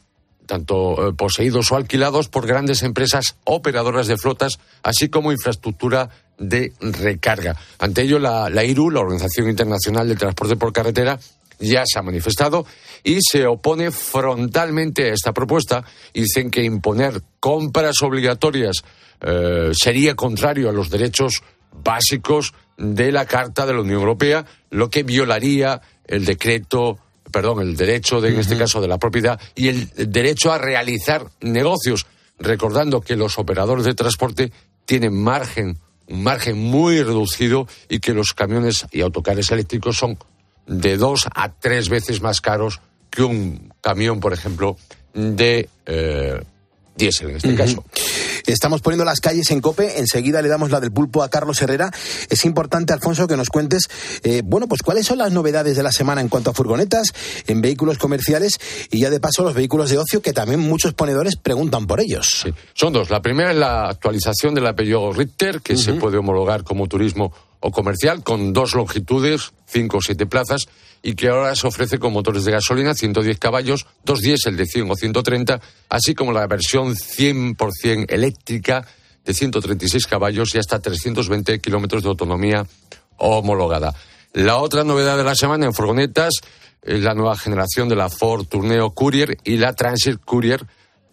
tanto 0.45 1.09
eh, 1.09 1.13
poseídos 1.13 1.71
o 1.71 1.76
alquilados 1.76 2.28
por 2.28 2.45
grandes 2.45 2.84
empresas 2.84 3.38
operadoras 3.43 4.07
de 4.07 4.17
flotas, 4.17 4.59
así 4.84 5.09
como 5.09 5.32
infraestructura 5.32 6.09
de 6.38 6.73
recarga. 6.80 7.55
Ante 7.80 8.03
ello, 8.03 8.19
la, 8.19 8.49
la 8.49 8.63
IRU, 8.63 8.91
la 8.91 8.99
Organización 8.99 9.49
Internacional 9.49 10.07
del 10.07 10.17
Transporte 10.17 10.57
por 10.57 10.73
Carretera, 10.73 11.17
ya 11.59 11.84
se 11.86 11.97
ha 11.97 12.01
manifestado 12.01 12.65
y 13.06 13.20
se 13.22 13.45
opone 13.45 13.91
frontalmente 13.91 15.10
a 15.10 15.14
esta 15.14 15.32
propuesta. 15.32 15.86
Dicen 16.14 16.49
que 16.49 16.64
imponer 16.64 17.22
compras 17.39 18.01
obligatorias 18.01 18.84
eh, 19.22 19.72
sería 19.74 20.16
contrario 20.16 20.70
a 20.70 20.74
los 20.74 20.89
derechos 20.89 21.43
básicos 21.72 22.53
de 22.78 23.12
la 23.12 23.26
Carta 23.26 23.66
de 23.66 23.74
la 23.74 23.82
Unión 23.82 23.99
Europea, 23.99 24.45
lo 24.72 24.89
que 24.89 25.03
violaría 25.03 25.80
el 26.08 26.26
decreto, 26.26 26.97
perdón, 27.32 27.62
el 27.62 27.78
derecho, 27.78 28.20
de, 28.20 28.30
en 28.30 28.39
este 28.39 28.58
caso, 28.58 28.82
de 28.82 28.88
la 28.88 28.97
propiedad 28.97 29.39
y 29.53 29.68
el 29.70 29.89
derecho 29.95 30.51
a 30.51 30.58
realizar 30.58 31.28
negocios, 31.41 32.08
recordando 32.39 33.01
que 33.01 33.16
los 33.16 33.38
operadores 33.38 33.86
de 33.86 33.93
transporte 33.93 34.51
tienen 34.86 35.16
margen, 35.16 35.78
un 36.08 36.24
margen 36.24 36.58
muy 36.58 37.03
reducido 37.03 37.68
y 37.88 37.99
que 37.99 38.14
los 38.14 38.34
camiones 38.34 38.88
y 38.91 39.01
autocares 39.01 39.51
eléctricos 39.51 39.95
son 39.95 40.18
de 40.66 40.97
dos 40.97 41.28
a 41.36 41.53
tres 41.53 41.89
veces 41.89 42.22
más 42.22 42.41
caros 42.41 42.82
que 43.16 43.24
un 43.24 43.74
camión, 43.82 44.20
por 44.20 44.34
ejemplo, 44.34 44.78
de, 45.13 45.70
eh, 45.86 46.41
diésel 46.95 47.30
en 47.32 47.36
este 47.38 47.55
caso. 47.55 47.84
Estamos 48.45 48.82
poniendo 48.82 49.05
las 49.05 49.20
calles 49.20 49.49
en 49.51 49.59
cope. 49.59 49.99
Enseguida 49.99 50.41
le 50.41 50.49
damos 50.49 50.70
la 50.70 50.80
del 50.80 50.91
pulpo 50.91 51.24
a 51.24 51.30
Carlos 51.30 51.61
Herrera. 51.61 51.91
Es 52.30 52.45
importante, 52.45 52.93
Alfonso, 52.93 53.28
que 53.28 53.36
nos 53.36 53.49
cuentes, 53.49 53.88
eh, 54.24 54.41
bueno, 54.45 54.68
pues 54.68 54.82
cuáles 54.82 55.07
son 55.07 55.18
las 55.18 55.32
novedades 55.32 55.76
de 55.76 55.84
la 55.84 55.91
semana 55.91 56.22
en 56.22 56.30
cuanto 56.30 56.51
a 56.51 56.53
furgonetas, 56.53 57.07
en 57.47 57.61
vehículos 57.61 57.97
comerciales 57.97 58.57
y 58.91 58.99
ya 58.99 59.09
de 59.09 59.20
paso 59.20 59.43
los 59.43 59.53
vehículos 59.53 59.89
de 59.89 59.97
ocio, 59.97 60.22
que 60.22 60.34
también 60.34 60.59
muchos 60.59 60.93
ponedores 60.93 61.36
preguntan 61.38 61.88
por 61.88 61.99
ellos. 61.99 62.45
Son 62.74 62.93
dos. 62.93 63.09
La 63.09 63.22
primera 63.22 63.51
es 63.51 63.57
la 63.57 63.89
actualización 63.89 64.53
del 64.53 64.74
Peugeot 64.76 65.16
Ritter, 65.16 65.61
que 65.61 65.76
se 65.76 65.93
puede 65.93 66.18
homologar 66.18 66.63
como 66.63 66.88
turismo 66.88 67.34
o 67.59 67.72
comercial, 67.72 68.24
con 68.24 68.53
dos 68.53 68.76
longitudes, 68.76 69.53
cinco 69.66 69.97
o 69.97 70.01
siete 70.01 70.28
plazas, 70.28 70.66
y 71.06 71.14
que 71.14 71.28
ahora 71.28 71.56
se 71.56 71.68
ofrece 71.68 71.99
con 71.99 72.14
motores 72.14 72.45
de 72.45 72.51
gasolina, 72.51 72.95
110 72.95 73.38
caballos, 73.38 73.86
dos 74.03 74.22
diésel 74.22 74.58
de 74.58 74.66
100 74.66 74.89
o 74.89 74.95
130, 74.95 75.62
así 75.88 76.16
como 76.16 76.34
la 76.34 76.47
versión 76.47 76.95
100% 76.95 78.08
eléctrica 78.10 78.88
de 79.24 79.34
136 79.36 80.08
caballos 80.08 80.56
y 80.56 80.58
hasta 80.58 80.80
320 80.80 81.60
kilómetros 81.60 82.01
de 82.01 82.10
autonomía 82.10 82.66
homologada. 83.18 83.93
La 84.34 84.58
otra 84.58 84.84
novedad 84.84 85.16
de 85.16 85.24
la 85.24 85.36
semana 85.36 85.68
en 85.68 85.76
furgonetas 85.76 86.34
es 86.82 87.03
la 87.03 87.14
nueva 87.14 87.38
generación 87.38 87.88
de 87.88 87.95
la 87.95 88.10
Ford 88.10 88.47
Tourneo 88.47 88.89
Courier 88.89 89.38
y 89.43 89.58
la 89.58 89.74
Transit 89.74 90.20
Courier 90.26 90.66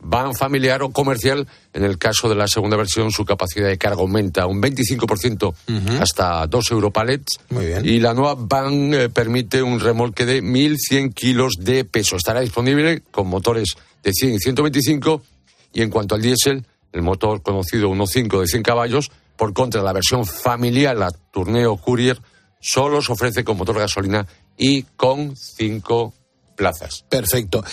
van 0.03 0.35
familiar 0.35 0.83
o 0.83 0.91
comercial. 0.91 1.47
En 1.73 1.85
el 1.85 1.99
caso 1.99 2.29
de 2.29 2.35
la 2.35 2.49
segunda 2.49 2.77
versión, 2.77 3.11
su 3.11 3.25
capacidad 3.25 3.69
de 3.69 3.79
carga 3.79 4.01
aumenta 4.01 4.47
un 4.47 4.61
25% 4.61 5.55
hasta 6.01 6.47
2 6.47 6.71
Europalets. 6.71 7.39
Muy 7.51 7.67
bien. 7.67 7.87
Y 7.87 8.01
la 8.01 8.15
nueva 8.15 8.35
van 8.37 8.93
eh, 8.95 9.09
permite 9.09 9.63
un 9.63 9.81
remolque 9.81 10.27
de 10.27 10.43
1.100 10.43 11.15
kilos 11.15 11.55
de 11.59 11.85
peso. 11.85 12.17
Estará 12.17 12.41
disponible 12.41 13.03
con 13.11 13.29
motores 13.29 13.77
de 14.03 14.13
100 14.13 14.35
y 14.35 14.39
125. 14.39 15.23
Y 15.75 15.83
en 15.83 15.91
cuanto 15.91 16.15
al 16.15 16.23
diésel, 16.23 16.67
el 16.93 17.03
motor 17.03 17.43
conocido 17.43 17.89
1.5 17.89 18.41
de 18.41 18.47
100 18.47 18.63
caballos, 18.63 19.11
por 19.37 19.55
contra, 19.55 19.83
la 19.83 19.93
versión 19.93 20.27
familiar, 20.27 20.97
la 20.97 21.11
Tourneo 21.11 21.77
Courier, 21.77 22.21
solo 22.61 23.01
se 23.01 23.13
ofrece 23.13 23.45
con 23.45 23.57
motor 23.57 23.79
gasolina 23.79 24.27
y 24.57 24.83
con 24.83 25.35
5 25.37 26.15
plazas. 26.55 27.05
Perfecto. 27.09 27.65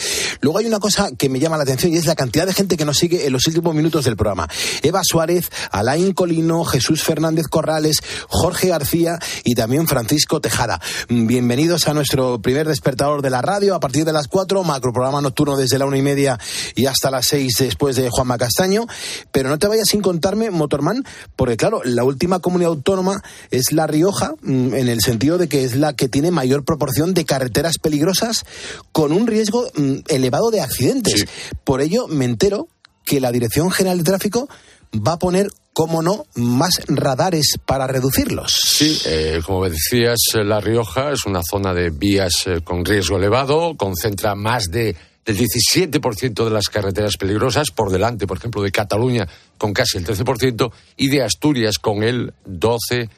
Luego 0.41 0.59
hay 0.59 0.65
una 0.65 0.79
cosa 0.79 1.09
que 1.17 1.29
me 1.29 1.39
llama 1.39 1.57
la 1.57 1.63
atención 1.63 1.93
y 1.93 1.97
es 1.97 2.05
la 2.05 2.15
cantidad 2.15 2.45
de 2.45 2.53
gente 2.53 2.77
que 2.77 2.85
nos 2.85 2.97
sigue 2.97 3.25
en 3.25 3.33
los 3.33 3.45
últimos 3.47 3.75
minutos 3.75 4.05
del 4.05 4.15
programa. 4.15 4.47
Eva 4.81 5.01
Suárez, 5.03 5.49
Alain 5.71 6.13
Colino, 6.13 6.63
Jesús 6.63 7.03
Fernández 7.03 7.47
Corrales, 7.47 7.97
Jorge 8.27 8.69
García 8.69 9.19
y 9.43 9.55
también 9.55 9.87
Francisco 9.87 10.41
Tejada. 10.41 10.79
Bienvenidos 11.09 11.87
a 11.87 11.93
nuestro 11.93 12.41
primer 12.41 12.67
despertador 12.67 13.21
de 13.21 13.29
la 13.29 13.41
radio 13.41 13.75
a 13.75 13.79
partir 13.79 14.05
de 14.05 14.13
las 14.13 14.27
4, 14.27 14.63
macro 14.63 14.93
programa 14.93 15.21
nocturno 15.21 15.57
desde 15.57 15.77
la 15.77 15.85
una 15.85 15.97
y 15.97 16.01
media 16.01 16.39
y 16.75 16.85
hasta 16.85 17.11
las 17.11 17.25
6 17.27 17.53
después 17.59 17.95
de 17.95 18.09
Juanma 18.09 18.37
Castaño. 18.37 18.85
Pero 19.31 19.49
no 19.49 19.59
te 19.59 19.67
vayas 19.67 19.89
sin 19.89 20.01
contarme, 20.01 20.51
Motorman, 20.51 21.05
porque 21.35 21.57
claro, 21.57 21.81
la 21.83 22.03
última 22.03 22.39
comunidad 22.39 22.71
autónoma 22.71 23.23
es 23.51 23.71
La 23.71 23.87
Rioja, 23.87 24.33
mm, 24.41 24.73
en 24.73 24.87
el 24.87 25.01
sentido 25.01 25.37
de 25.37 25.47
que 25.47 25.63
es 25.63 25.75
la 25.75 25.93
que 25.93 26.09
tiene 26.09 26.31
mayor 26.31 26.63
proporción 26.63 27.13
de 27.13 27.25
carreteras 27.25 27.77
peligrosas 27.77 28.45
con 28.91 29.11
un 29.11 29.27
riesgo 29.27 29.69
mm, 29.75 29.95
elevado 30.07 30.51
de 30.51 30.61
accidentes. 30.61 31.25
Por 31.63 31.81
ello, 31.81 32.07
me 32.07 32.25
entero 32.25 32.67
que 33.05 33.19
la 33.19 33.31
Dirección 33.31 33.71
General 33.71 33.97
de 33.97 34.03
Tráfico 34.03 34.49
va 34.95 35.13
a 35.13 35.19
poner, 35.19 35.49
como 35.73 36.01
no, 36.01 36.25
más 36.35 36.81
radares 36.87 37.55
para 37.65 37.87
reducirlos. 37.87 38.53
Sí, 38.65 38.99
eh, 39.05 39.39
como 39.45 39.69
decías, 39.69 40.17
eh, 40.35 40.43
La 40.43 40.59
Rioja 40.59 41.11
es 41.11 41.25
una 41.25 41.41
zona 41.43 41.73
de 41.73 41.89
vías 41.89 42.33
eh, 42.45 42.61
con 42.63 42.85
riesgo 42.85 43.17
elevado, 43.17 43.75
concentra 43.77 44.35
más 44.35 44.65
de 44.65 44.95
del 45.25 45.37
17% 45.37 46.43
de 46.43 46.49
las 46.49 46.69
carreteras 46.69 47.17
peligrosas, 47.17 47.69
por 47.69 47.91
delante, 47.91 48.25
por 48.25 48.37
ejemplo, 48.37 48.63
de 48.63 48.71
Cataluña 48.71 49.27
con 49.57 49.73
casi 49.73 49.97
el 49.97 50.05
13% 50.05 50.71
y 50.97 51.09
de 51.09 51.23
Asturias 51.23 51.77
con 51.77 52.01
el 52.01 52.33
12%. 52.47 53.09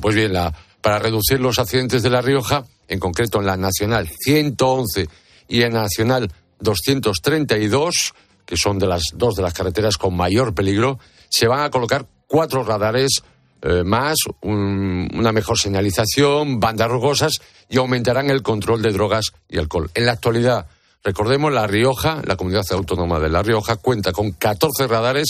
Pues 0.00 0.14
bien, 0.14 0.32
la, 0.32 0.54
para 0.84 0.98
reducir 0.98 1.40
los 1.40 1.58
accidentes 1.58 2.02
de 2.02 2.10
La 2.10 2.20
Rioja, 2.20 2.64
en 2.88 3.00
concreto 3.00 3.40
en 3.40 3.46
la 3.46 3.56
Nacional 3.56 4.06
111 4.08 5.08
y 5.48 5.62
en 5.62 5.72
la 5.72 5.80
Nacional 5.82 6.30
232, 6.60 8.12
que 8.44 8.56
son 8.58 8.78
de 8.78 8.86
las 8.86 9.02
dos 9.14 9.34
de 9.34 9.42
las 9.42 9.54
carreteras 9.54 9.96
con 9.96 10.14
mayor 10.14 10.54
peligro, 10.54 10.98
se 11.30 11.46
van 11.46 11.60
a 11.60 11.70
colocar 11.70 12.06
cuatro 12.26 12.62
radares 12.64 13.22
eh, 13.62 13.82
más, 13.82 14.16
un- 14.42 15.08
una 15.14 15.32
mejor 15.32 15.58
señalización, 15.58 16.60
bandas 16.60 16.90
rugosas 16.90 17.32
y 17.70 17.78
aumentarán 17.78 18.28
el 18.28 18.42
control 18.42 18.82
de 18.82 18.92
drogas 18.92 19.32
y 19.48 19.56
alcohol. 19.58 19.90
En 19.94 20.04
la 20.04 20.12
actualidad, 20.12 20.66
recordemos, 21.02 21.50
La 21.50 21.66
Rioja, 21.66 22.20
la 22.26 22.36
comunidad 22.36 22.66
autónoma 22.72 23.18
de 23.20 23.30
La 23.30 23.42
Rioja, 23.42 23.76
cuenta 23.76 24.12
con 24.12 24.32
14 24.32 24.86
radares 24.86 25.28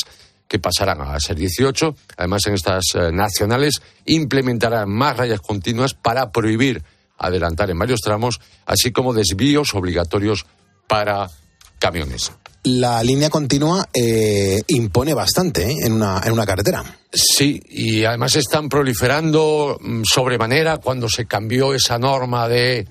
que 0.49 0.59
pasarán 0.59 1.01
a 1.01 1.18
ser 1.20 1.36
18. 1.36 1.97
Además, 2.16 2.42
en 2.47 2.55
estas 2.55 2.84
eh, 2.95 3.11
nacionales 3.12 3.82
implementarán 4.05 4.90
más 4.90 5.16
rayas 5.16 5.40
continuas 5.40 5.95
para 5.95 6.30
prohibir 6.30 6.82
adelantar 7.18 7.70
en 7.70 7.78
varios 7.78 8.01
tramos, 8.01 8.40
así 8.66 8.92
como 8.92 9.14
desvíos 9.14 9.74
obligatorios 9.74 10.47
para 10.86 11.30
camiones. 11.78 12.32
La 12.64 13.03
línea 13.03 13.28
continua 13.28 13.86
eh, 13.92 14.62
impone 14.68 15.12
bastante 15.12 15.70
¿eh? 15.70 15.76
en, 15.84 15.92
una, 15.92 16.22
en 16.24 16.32
una 16.32 16.47
carretera. 16.47 16.82
Sí, 17.12 17.62
y 17.68 18.05
además 18.05 18.36
están 18.36 18.70
proliferando 18.70 19.78
mm, 19.80 20.03
sobremanera 20.05 20.78
cuando 20.78 21.09
se 21.09 21.26
cambió 21.26 21.74
esa 21.74 21.99
norma 21.99 22.49
de 22.49 22.88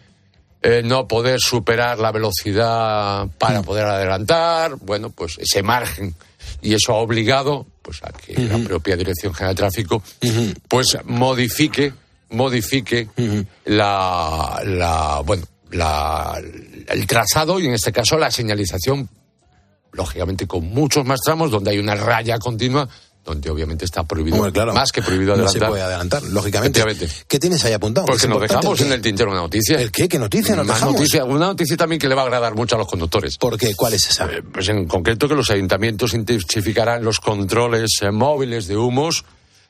eh, 0.62 0.82
no 0.84 1.08
poder 1.08 1.40
superar 1.40 1.98
la 1.98 2.12
velocidad 2.12 3.28
para 3.40 3.64
poder 3.64 3.86
adelantar, 3.86 4.76
bueno, 4.76 5.10
pues 5.10 5.38
ese 5.40 5.64
margen. 5.64 6.16
Y 6.62 6.74
eso 6.74 6.94
ha 6.94 6.98
obligado 6.98 7.66
pues, 7.82 8.02
a 8.04 8.12
que 8.12 8.40
la 8.42 8.58
propia 8.60 8.96
Dirección 8.96 9.34
General 9.34 9.56
de 9.56 9.60
Tráfico 9.60 10.04
pues 10.68 10.98
modifique, 11.06 11.94
modifique 12.30 13.10
la, 13.66 14.62
la, 14.66 15.22
bueno, 15.26 15.46
la, 15.72 16.42
el 16.88 17.08
trazado 17.08 17.60
y 17.60 17.68
en 17.68 17.74
este 17.74 17.92
caso 17.92 18.18
la 18.18 18.32
señalización 18.32 19.10
lógicamente 19.92 20.48
con 20.48 20.66
muchos 20.66 21.06
más 21.06 21.20
tramos 21.22 21.52
donde 21.52 21.72
hay 21.72 21.80
una 21.80 21.96
raya 21.96 22.40
continua 22.40 22.88
donde 23.24 23.50
obviamente 23.50 23.86
está 23.86 24.04
prohibido 24.04 24.52
claro. 24.52 24.74
más 24.74 24.92
que 24.92 25.02
prohibido 25.02 25.36
No 25.36 25.44
adelantar. 25.44 25.62
se 25.62 25.70
puede 25.72 25.82
adelantar, 25.82 26.24
lógicamente. 26.24 26.84
¿Qué 27.28 27.40
tienes 27.40 27.64
ahí 27.66 27.74
apuntado? 27.74 28.06
Porque 28.08 28.28
nos 28.28 28.42
dejamos 28.42 28.82
en 28.82 28.92
el 28.92 29.02
tintero 29.02 29.32
una 29.32 29.42
noticia. 29.42 29.80
¿El 29.80 29.92
qué? 29.92 30.10
¿Qué 30.10 30.20
noticia 30.20 30.56
nos 30.56 30.68
dejamos? 30.68 30.96
noticia, 30.96 31.24
una 31.24 31.48
noticia 31.48 31.78
también 31.78 32.00
que 32.00 32.08
le 32.10 32.16
va 32.16 32.22
a 32.22 32.26
agradar 32.26 32.54
mucho 32.56 32.76
a 32.76 32.80
los 32.80 32.88
conductores. 32.88 33.38
¿Por 33.38 33.58
qué? 33.58 33.76
¿Cuál 33.76 33.94
es 33.94 34.10
esa? 34.10 34.30
Pues 34.52 34.68
en 34.70 34.86
concreto 34.88 35.28
que 35.28 35.36
los 35.36 35.50
ayuntamientos 35.50 36.14
intensificarán 36.14 37.04
los 37.04 37.20
controles 37.20 37.92
eh, 38.02 38.12
móviles 38.12 38.68
de 38.68 38.78
humos 38.78 39.24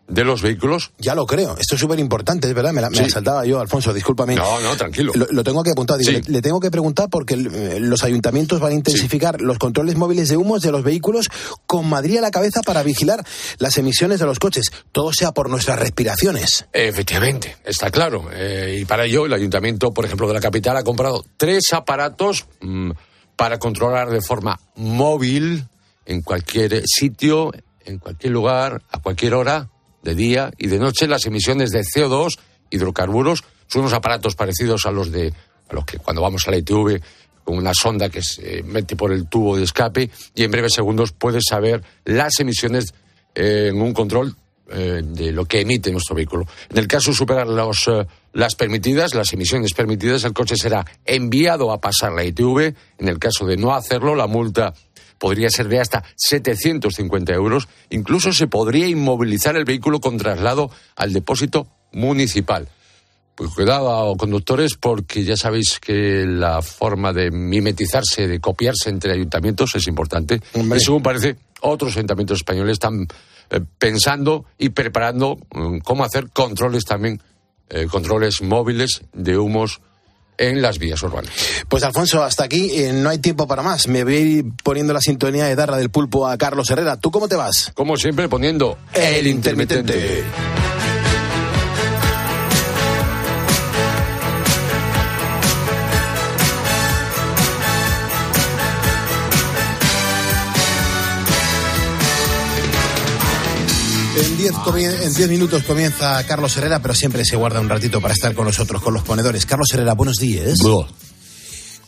de 0.07 0.23
los 0.25 0.41
vehículos. 0.41 0.91
Ya 0.97 1.15
lo 1.15 1.25
creo. 1.25 1.55
Esto 1.57 1.75
es 1.75 1.81
súper 1.81 1.97
importante, 1.99 2.47
es 2.47 2.53
verdad. 2.53 2.73
Me 2.73 2.81
la, 2.81 2.89
me 2.89 2.97
Sí. 2.97 3.03
la 3.03 3.09
saltaba 3.09 3.45
yo, 3.45 3.59
Alfonso, 3.59 3.93
discúlpame. 3.93 4.35
No, 4.35 4.59
no, 4.59 4.75
tranquilo. 4.75 5.11
Lo, 5.15 5.27
lo 5.31 5.43
tengo 5.43 5.63
que 5.63 5.71
apuntar. 5.71 5.97
Digo, 5.97 6.11
Sí. 6.11 6.21
le, 6.27 6.33
le 6.33 6.41
tengo 6.41 6.59
que 6.59 6.69
preguntar 6.69 7.09
porque 7.09 7.35
eh, 7.35 7.79
los 7.79 8.03
ayuntamientos 8.03 8.59
van 8.59 8.71
a 8.73 8.75
intensificar 8.75 9.41
los 9.41 9.57
controles 9.57 9.95
móviles 9.95 10.27
de 10.29 10.37
humos 10.37 10.61
de 10.61 10.71
los 10.71 10.83
vehículos 10.83 11.29
con 11.65 11.87
Madrid 11.87 12.17
a 12.17 12.21
la 12.21 12.31
cabeza 12.31 12.61
para 12.61 12.83
vigilar 12.83 13.25
las 13.59 13.77
emisiones 13.77 14.19
de 14.19 14.25
los 14.25 14.39
coches. 14.39 14.71
Todo 14.91 15.13
sea 15.13 15.31
por 15.31 15.49
nuestras 15.49 15.79
respiraciones. 15.79 16.65
Efectivamente, 16.73 17.55
está 17.63 17.89
claro. 17.89 18.25
Eh, 18.33 18.79
y 18.81 18.85
para 18.85 19.05
ello, 19.05 19.25
el 19.25 19.33
ayuntamiento, 19.33 19.93
por 19.93 20.05
ejemplo, 20.05 20.27
de 20.27 20.33
la 20.33 20.41
capital 20.41 20.75
ha 20.77 20.83
comprado 20.83 21.23
tres 21.37 21.71
aparatos 21.71 22.45
mm, 22.61 22.91
para 23.35 23.57
controlar 23.57 24.09
de 24.09 24.21
forma 24.21 24.59
móvil 24.75 25.65
en 26.05 26.21
cualquier 26.21 26.83
sitio, 26.85 27.51
en 27.85 27.97
cualquier 27.99 28.33
lugar, 28.33 28.81
a 28.91 28.99
cualquier 29.01 29.33
hora, 29.33 29.69
de 30.03 30.15
día 30.15 30.51
y 30.57 30.67
de 30.67 30.77
noche, 30.77 31.07
las 31.07 31.25
emisiones 31.25 31.71
de 31.71 31.81
CO2, 31.81 32.37
hidrocarburos. 32.69 33.43
Son 33.67 33.81
unos 33.81 33.93
aparatos 33.93 34.35
parecidos 34.35 34.85
a 34.85 34.91
los 34.91 35.11
de 35.11 35.33
a 35.69 35.73
los 35.73 35.85
que 35.85 35.97
cuando 35.97 36.21
vamos 36.21 36.47
a 36.47 36.51
la 36.51 36.57
ITV 36.57 37.01
con 37.43 37.57
una 37.57 37.73
sonda 37.73 38.09
que 38.09 38.21
se 38.21 38.63
mete 38.63 38.95
por 38.95 39.11
el 39.11 39.27
tubo 39.27 39.57
de 39.57 39.63
escape 39.63 40.09
y 40.35 40.43
en 40.43 40.51
breves 40.51 40.73
segundos 40.73 41.11
puedes 41.11 41.43
saber 41.49 41.83
las 42.05 42.39
emisiones 42.39 42.93
eh, 43.35 43.69
en 43.71 43.81
un 43.81 43.93
control 43.93 44.35
eh, 44.71 45.01
de 45.03 45.31
lo 45.31 45.45
que 45.45 45.61
emite 45.61 45.91
nuestro 45.91 46.15
vehículo. 46.15 46.47
En 46.69 46.77
el 46.77 46.87
caso 46.87 47.11
de 47.11 47.17
superar 47.17 47.47
los, 47.47 47.87
eh, 47.87 48.05
las 48.31 48.55
permitidas, 48.55 49.13
las 49.13 49.33
emisiones 49.33 49.73
permitidas, 49.73 50.23
el 50.23 50.33
coche 50.33 50.55
será 50.55 50.85
enviado 51.05 51.71
a 51.71 51.81
pasar 51.81 52.13
la 52.13 52.23
ITV. 52.23 52.73
En 52.97 53.09
el 53.09 53.19
caso 53.19 53.45
de 53.45 53.57
no 53.57 53.75
hacerlo, 53.75 54.15
la 54.15 54.27
multa 54.27 54.73
podría 55.23 55.49
ser 55.49 55.69
de 55.69 55.79
hasta 55.79 56.03
750 56.17 57.31
euros. 57.31 57.69
Incluso 57.89 58.33
se 58.33 58.47
podría 58.47 58.89
inmovilizar 58.89 59.55
el 59.55 59.63
vehículo 59.63 60.01
con 60.01 60.17
traslado 60.17 60.69
al 60.97 61.13
depósito 61.13 61.65
municipal. 61.93 62.67
Pues 63.33 63.51
cuidado, 63.51 64.17
conductores, 64.17 64.75
porque 64.75 65.23
ya 65.23 65.37
sabéis 65.37 65.79
que 65.79 66.25
la 66.27 66.61
forma 66.61 67.13
de 67.13 67.31
mimetizarse, 67.31 68.27
de 68.27 68.41
copiarse 68.41 68.89
entre 68.89 69.13
ayuntamientos 69.13 69.73
es 69.75 69.87
importante. 69.87 70.41
Hombre. 70.55 70.79
Y 70.79 70.83
según 70.83 71.01
parece, 71.01 71.37
otros 71.61 71.95
ayuntamientos 71.95 72.39
españoles 72.39 72.73
están 72.73 73.07
eh, 73.49 73.61
pensando 73.77 74.43
y 74.57 74.71
preparando 74.71 75.37
mm, 75.53 75.77
cómo 75.85 76.03
hacer 76.03 76.31
controles 76.31 76.83
también, 76.83 77.21
eh, 77.69 77.87
controles 77.89 78.41
móviles 78.41 79.03
de 79.13 79.37
humos 79.37 79.79
en 80.37 80.61
las 80.61 80.79
vías 80.79 81.01
urbanas. 81.03 81.31
Pues 81.67 81.83
Alfonso, 81.83 82.23
hasta 82.23 82.43
aquí 82.43 82.71
eh, 82.73 82.93
no 82.93 83.09
hay 83.09 83.19
tiempo 83.19 83.47
para 83.47 83.61
más. 83.61 83.87
Me 83.87 84.03
voy 84.03 84.15
a 84.15 84.19
ir 84.19 84.45
poniendo 84.63 84.93
la 84.93 85.01
sintonía 85.01 85.45
de 85.45 85.55
Darra 85.55 85.77
del 85.77 85.89
Pulpo 85.89 86.27
a 86.27 86.37
Carlos 86.37 86.69
Herrera. 86.69 86.97
¿Tú 86.97 87.11
cómo 87.11 87.27
te 87.27 87.35
vas? 87.35 87.71
Como 87.73 87.97
siempre, 87.97 88.29
poniendo 88.29 88.77
el 88.93 89.27
intermitente. 89.27 90.19
En 90.19 90.72
en 104.75 105.13
10 105.13 105.29
minutos 105.29 105.63
comienza 105.63 106.25
Carlos 106.25 106.55
Herrera, 106.57 106.81
pero 106.81 106.93
siempre 106.93 107.25
se 107.25 107.35
guarda 107.35 107.59
un 107.59 107.69
ratito 107.69 108.01
para 108.01 108.13
estar 108.13 108.33
con 108.33 108.45
nosotros, 108.45 108.81
con 108.81 108.93
los 108.93 109.03
ponedores. 109.03 109.45
Carlos 109.45 109.67
Herrera, 109.73 109.93
buenos 109.93 110.17
días. 110.17 110.59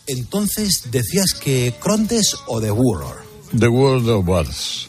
Entonces, 0.07 0.91
decías 0.91 1.33
que 1.33 1.73
Crontes 1.79 2.35
o 2.47 2.61
The 2.61 2.71
Warrior. 2.71 3.23
The 3.57 3.67
World 3.67 4.09
of 4.09 4.27
Wars. 4.27 4.87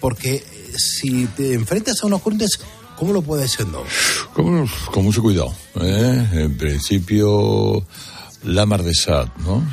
Porque 0.00 0.36
eh, 0.36 0.72
si 0.76 1.26
te 1.26 1.54
enfrentas 1.54 2.02
a 2.02 2.06
unos 2.06 2.22
Crontes, 2.22 2.60
¿cómo 2.96 3.12
lo 3.12 3.22
puedes 3.22 3.58
no? 3.60 3.82
Con, 4.34 4.68
con 4.92 5.04
mucho 5.04 5.22
cuidado. 5.22 5.54
¿eh? 5.80 6.28
En 6.32 6.56
principio, 6.58 7.84
la 8.44 8.66
mar 8.66 8.82
de 8.82 8.94
Sat, 8.94 9.34
¿no? 9.38 9.66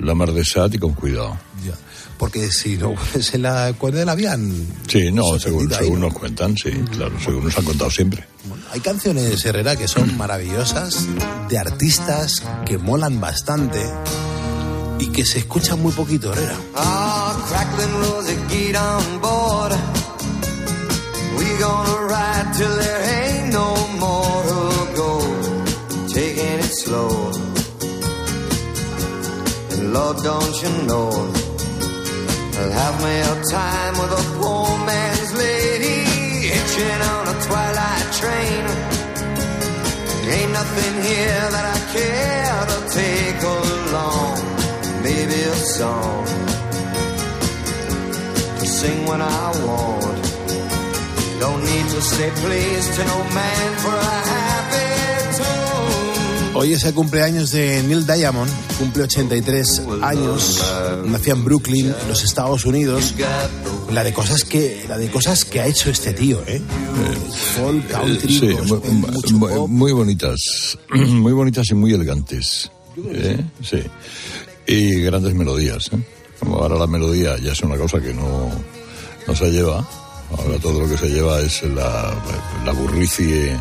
La 0.00 0.14
mar 0.14 0.32
de 0.32 0.44
Sat 0.44 0.74
y 0.74 0.78
con 0.78 0.94
cuidado. 0.94 1.38
Ya. 1.64 1.74
Porque 2.22 2.52
si 2.52 2.76
no, 2.76 2.94
se 3.20 3.36
la 3.36 3.72
cuerda 3.72 3.98
de 3.98 4.04
la 4.04 4.14
vían. 4.14 4.64
Sí, 4.86 5.10
no, 5.10 5.40
según, 5.40 5.72
ahí, 5.72 5.78
según 5.80 5.98
¿no? 5.98 6.06
nos 6.06 6.14
cuentan, 6.14 6.56
sí, 6.56 6.70
claro, 6.92 7.16
según 7.18 7.42
nos 7.42 7.58
han 7.58 7.64
contado 7.64 7.90
siempre. 7.90 8.24
Hay 8.70 8.78
canciones, 8.78 9.44
Herrera, 9.44 9.74
que 9.74 9.88
son 9.88 10.16
maravillosas, 10.16 11.08
de 11.48 11.58
artistas 11.58 12.44
que 12.64 12.78
molan 12.78 13.20
bastante 13.20 13.84
y 15.00 15.08
que 15.08 15.24
se 15.24 15.40
escuchan 15.40 15.82
muy 15.82 15.90
poquito, 15.90 16.32
Herrera. 16.32 16.54
Ah, 16.76 17.36
crackling 17.48 17.92
rosy, 17.98 18.36
get 18.50 18.76
on 18.76 19.20
board. 19.20 19.72
We 21.36 21.44
gonna 21.58 22.06
ride 22.06 22.52
till 22.56 22.76
there 22.78 23.02
ain't 23.18 23.52
no 23.52 23.74
more 23.98 24.44
to 24.46 24.94
go. 24.94 25.20
Taking 26.06 26.60
it 26.60 26.72
slow. 26.84 27.32
And 29.72 29.92
Lord, 29.92 30.18
don't 30.22 30.62
you 30.62 30.86
know, 30.86 31.51
I'll 32.62 32.70
have 32.70 33.02
me 33.02 33.14
a 33.18 33.36
time 33.50 33.94
with 33.98 34.12
a 34.12 34.24
poor 34.38 34.68
man's 34.86 35.32
lady. 35.34 35.98
Hitching 36.46 37.00
on 37.12 37.24
a 37.34 37.36
twilight 37.46 38.08
train. 38.20 38.62
Ain't 40.30 40.52
nothing 40.52 40.94
here 41.02 41.44
that 41.54 41.66
I 41.74 41.78
care 41.96 42.62
to 42.72 42.78
take 43.00 43.42
along. 43.58 44.38
Maybe 45.02 45.38
a 45.42 45.56
song 45.76 46.24
to 48.60 48.66
sing 48.78 49.06
when 49.06 49.20
I 49.20 49.44
want. 49.66 50.22
Don't 51.40 51.64
need 51.64 51.86
to 51.96 52.00
say 52.00 52.30
please 52.42 52.86
to 52.96 53.04
no 53.04 53.18
man 53.34 53.70
for 53.82 53.96
a 53.96 54.22
tune. 54.30 54.61
Hoy 56.54 56.74
es 56.74 56.84
el 56.84 56.92
cumpleaños 56.92 57.50
de 57.50 57.82
Neil 57.82 58.06
Diamond, 58.06 58.50
cumple 58.78 59.04
83 59.04 59.82
años, 60.02 60.62
nació 61.06 61.32
en 61.34 61.44
Brooklyn, 61.44 61.86
en 62.02 62.08
los 62.08 62.22
Estados 62.22 62.66
Unidos. 62.66 63.14
La 63.90 64.04
de 64.04 64.12
cosas 64.12 64.44
que, 64.44 64.84
la 64.88 64.98
de 64.98 65.10
cosas 65.10 65.44
que 65.46 65.60
ha 65.60 65.66
hecho 65.66 65.90
este 65.90 66.12
tío, 66.12 66.42
¿eh? 66.46 66.60
Folk, 67.56 67.88
country, 67.88 68.38
Sí, 68.38 68.52
gospel, 68.52 68.92
muy, 69.32 69.68
muy- 69.68 69.92
bonitas, 69.92 70.78
muy 70.94 71.32
bonitas 71.32 71.70
y 71.70 71.74
muy 71.74 71.92
elegantes. 71.94 72.70
¿eh? 73.12 73.44
Sí. 73.62 73.82
Y 74.66 75.00
grandes 75.00 75.34
melodías. 75.34 75.90
¿eh? 75.92 75.98
Como 76.38 76.56
ahora 76.58 76.76
la 76.76 76.86
melodía 76.86 77.36
ya 77.38 77.52
es 77.52 77.60
una 77.62 77.76
cosa 77.76 77.98
que 78.00 78.12
no, 78.12 78.50
no 79.26 79.34
se 79.36 79.50
lleva. 79.50 79.86
Ahora 80.36 80.58
todo 80.58 80.80
lo 80.80 80.88
que 80.88 80.96
se 80.98 81.08
lleva 81.08 81.40
es 81.40 81.62
la, 81.64 82.14
la 82.64 82.72
burricie 82.72 83.58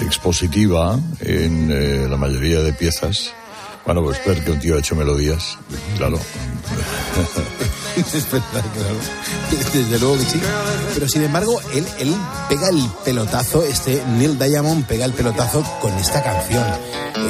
expositiva 0.00 0.98
en 1.20 1.70
eh, 1.70 2.06
la 2.08 2.16
mayoría 2.16 2.60
de 2.60 2.72
piezas. 2.72 3.30
Bueno, 3.84 4.02
pues 4.02 4.18
ver 4.26 4.42
que 4.44 4.50
un 4.50 4.58
tío 4.58 4.74
ha 4.76 4.80
hecho 4.80 4.96
melodías, 4.96 5.56
claro. 5.96 6.18
Es 7.96 8.30
verdad, 8.30 8.46
claro. 8.74 8.98
Desde 9.72 9.98
luego 9.98 10.18
que 10.18 10.24
sí. 10.26 10.40
Pero 10.92 11.08
sin 11.08 11.22
embargo, 11.22 11.58
él, 11.72 11.86
él 11.98 12.14
pega 12.48 12.68
el 12.68 12.86
pelotazo, 13.06 13.62
este 13.62 14.02
Neil 14.18 14.38
Diamond 14.38 14.84
pega 14.84 15.06
el 15.06 15.12
pelotazo 15.12 15.62
con 15.80 15.94
esta 15.94 16.22
canción. 16.22 16.64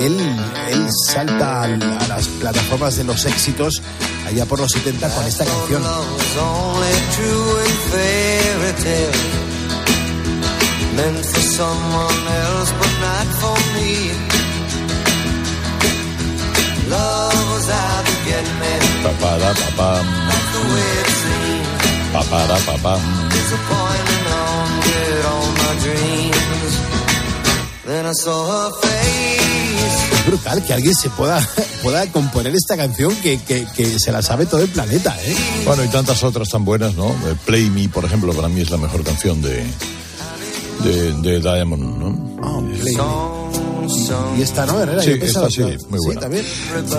Él, 0.03 0.19
él 0.71 0.89
salta 1.07 1.63
al- 1.63 1.81
a 2.01 2.09
las 2.09 2.27
plataformas 2.27 2.97
de 2.97 3.05
los 3.05 3.25
éxitos 3.27 3.81
allá 4.27 4.45
por 4.47 4.59
los 4.59 4.73
70 4.73 5.09
con 5.15 5.25
esta 5.25 5.45
canción. 5.45 5.83
Meant 10.97 11.25
for 11.33 11.45
someone 11.61 12.23
else, 12.45 12.71
but 12.81 12.93
not 13.07 13.27
for 13.41 13.57
me. 13.75 13.93
Love 16.89 17.45
was 17.53 17.69
out 17.69 18.05
to 18.09 18.15
get 18.29 18.45
me. 18.61 18.73
Papara, 19.05 19.51
papam, 19.61 20.05
The 20.55 20.63
way 20.73 20.91
it 21.03 21.11
seemed. 21.21 21.69
papara, 22.15 22.57
papam. 22.69 23.03
Disappointing 23.37 24.25
haunted 24.33 25.25
all 25.33 25.49
my 25.61 25.73
dreams. 25.85 26.75
Then 27.87 28.07
I 28.07 28.13
saw 28.13 28.39
her 28.53 28.71
face. 28.81 30.17
Es 30.17 30.27
brutal 30.27 30.65
que 30.65 30.73
alguien 30.73 30.95
se 30.95 31.11
pueda, 31.11 31.41
pueda 31.83 32.07
componer 32.11 32.55
esta 32.55 32.77
canción 32.77 33.15
que, 33.17 33.39
que, 33.43 33.67
que 33.77 33.99
se 33.99 34.11
la 34.13 34.23
sabe 34.23 34.47
todo 34.47 34.63
el 34.63 34.69
planeta, 34.69 35.15
¿eh? 35.25 35.37
Bueno, 35.67 35.85
y 35.85 35.89
tantas 35.89 36.23
otras 36.25 36.49
tan 36.49 36.65
buenas, 36.65 36.95
¿no? 36.95 37.09
Eh, 37.11 37.37
Play 37.45 37.69
Me, 37.71 37.89
por 37.89 38.05
ejemplo, 38.05 38.33
para 38.33 38.49
mí 38.49 38.61
es 38.63 38.71
la 38.71 38.77
mejor 38.79 39.05
canción 39.05 39.41
de, 39.43 39.65
de, 40.85 41.13
de 41.23 41.41
Diamond, 41.41 41.99
¿no? 41.99 42.37
Y 44.37 44.43
esta 44.43 44.67
no, 44.67 44.81
Herrera, 44.81 45.03
Sí, 45.03 45.11
yo 45.11 45.21
pensaba 45.21 45.49
esta 45.49 45.69
sí, 45.69 45.87
muy 45.89 45.99
buena. 46.05 46.21
también. 46.21 46.45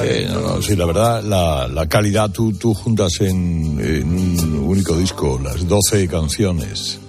Eh, 0.04 0.28
no, 0.32 0.40
no, 0.42 0.62
sí, 0.62 0.76
la 0.76 0.86
verdad, 0.86 1.24
la, 1.24 1.68
la 1.68 1.88
calidad, 1.88 2.30
tú, 2.32 2.54
tú 2.54 2.74
juntas 2.74 3.20
en, 3.20 3.80
en 3.80 4.08
un 4.14 4.60
único 4.68 4.96
disco 4.96 5.40
las 5.44 5.68
12 5.68 6.08
canciones 6.08 7.00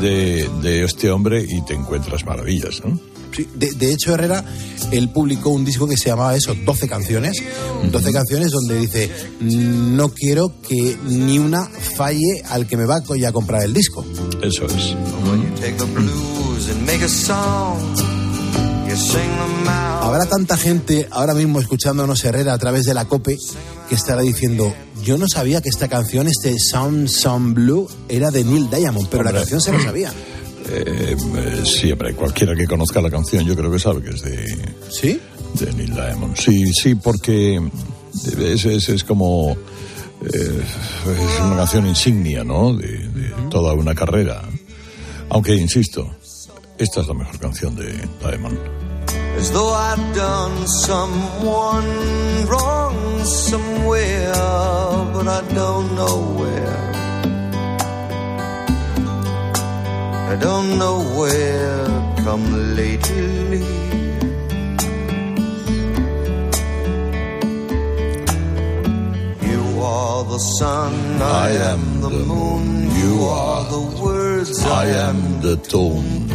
de, 0.00 0.48
de 0.62 0.84
este 0.84 1.10
hombre 1.10 1.44
y 1.46 1.60
te 1.62 1.74
encuentras 1.74 2.24
maravillas, 2.24 2.82
¿no? 2.84 2.98
Sí, 3.34 3.48
de, 3.54 3.72
de 3.72 3.92
hecho, 3.92 4.14
Herrera, 4.14 4.44
él 4.90 5.10
publicó 5.10 5.50
un 5.50 5.64
disco 5.64 5.86
que 5.86 5.96
se 5.96 6.08
llamaba 6.08 6.36
eso, 6.36 6.54
12 6.54 6.88
canciones. 6.88 7.42
12 7.90 8.12
canciones 8.12 8.50
donde 8.50 8.78
dice, 8.78 9.10
no 9.40 10.10
quiero 10.10 10.52
que 10.66 10.96
ni 11.06 11.38
una 11.38 11.64
falle 11.66 12.42
al 12.48 12.66
que 12.66 12.76
me 12.76 12.84
va 12.84 12.96
a 12.96 13.32
comprar 13.32 13.62
el 13.62 13.72
disco. 13.72 14.04
Eso 14.42 14.66
es. 14.66 14.94
When 15.24 15.42
you 15.42 15.60
take 15.60 15.76
the 15.76 15.84
blues 15.84 16.68
and 16.70 16.86
make 16.86 17.04
a 17.04 17.08
song, 17.08 17.78
you 18.88 18.96
sing 18.96 19.20
them 19.20 19.68
out. 19.68 20.04
Habrá 20.04 20.26
tanta 20.26 20.56
gente 20.56 21.08
ahora 21.10 21.34
mismo 21.34 21.60
escuchándonos 21.60 22.24
Herrera 22.24 22.52
a 22.52 22.58
través 22.58 22.84
de 22.84 22.94
la 22.94 23.06
COPE 23.06 23.36
que 23.88 23.94
estará 23.94 24.22
diciendo, 24.22 24.72
yo 25.02 25.18
no 25.18 25.28
sabía 25.28 25.60
que 25.60 25.68
esta 25.68 25.88
canción, 25.88 26.28
este 26.28 26.56
Sound 26.58 27.08
Sound 27.08 27.54
Blue, 27.54 27.88
era 28.08 28.30
de 28.30 28.44
Neil 28.44 28.70
Diamond, 28.70 29.08
pero 29.08 29.24
la 29.24 29.32
canción 29.32 29.60
se 29.60 29.72
lo 29.72 29.82
sabía. 29.82 30.12
Eh, 30.68 31.16
eh, 31.16 31.62
siempre, 31.64 32.14
cualquiera 32.14 32.54
que 32.54 32.66
conozca 32.66 33.00
la 33.00 33.10
canción, 33.10 33.44
yo 33.44 33.54
creo 33.54 33.70
que 33.70 33.78
sabe 33.78 34.02
que 34.02 34.10
es 34.10 34.22
de, 34.22 34.74
¿Sí? 34.90 35.20
de 35.54 35.72
Neil 35.72 35.94
Diamond. 35.94 36.36
Sí, 36.36 36.72
sí, 36.72 36.94
porque 36.96 37.60
es, 38.38 38.64
es, 38.64 38.88
es 38.88 39.04
como. 39.04 39.56
eh, 40.22 40.62
es 41.06 41.40
una 41.44 41.56
canción 41.56 41.86
insignia, 41.86 42.42
¿no? 42.42 42.74
De, 42.74 42.86
de 42.88 43.30
toda 43.50 43.74
una 43.74 43.94
carrera. 43.94 44.42
Aunque, 45.28 45.54
insisto, 45.54 46.16
esta 46.78 47.00
es 47.00 47.06
la 47.06 47.14
mejor 47.14 47.38
canción 47.38 47.74
de 47.76 47.92
Diamond. 48.20 48.58
As 49.38 49.50
though 49.52 49.72
I'd 49.74 50.14
done 50.14 50.66
someone 50.66 51.86
wrong 52.46 53.22
somewhere, 53.24 54.32
but 55.12 55.28
I 55.28 55.42
don't 55.54 55.94
know 55.94 56.38
where. 56.38 56.95
I 60.28 60.34
don't 60.34 60.78
know 60.78 60.98
where 61.18 61.86
come 62.24 62.46
lately. 62.74 63.62
You 69.50 69.62
are 69.82 70.24
the 70.24 70.38
sun, 70.58 70.92
I, 71.22 71.50
am 71.72 72.00
the 72.00 72.10
moon. 72.10 72.64
You 73.02 73.14
are 73.24 73.62
the 73.74 73.82
words, 74.02 74.64
I 74.64 74.86
am 75.08 75.40
the 75.40 75.56
tone. 75.56 76.26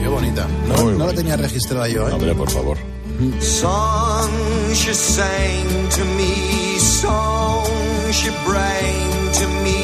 Qué 0.00 0.08
bonita. 0.08 0.46
No, 0.68 0.74
Muy 0.84 0.98
no 0.98 1.06
la 1.06 1.12
tenía 1.12 1.36
registrada 1.36 1.86
yo, 1.88 2.08
¿eh? 2.08 2.12
Hombre, 2.12 2.34
por 2.34 2.50
favor. 2.50 2.78
Song 3.40 4.30
she 4.74 4.94
sang 4.94 5.88
to 5.90 6.04
me, 6.16 6.78
song 6.78 7.64
she 8.10 8.30
bring 8.44 9.32
to 9.38 9.46
me, 9.62 9.81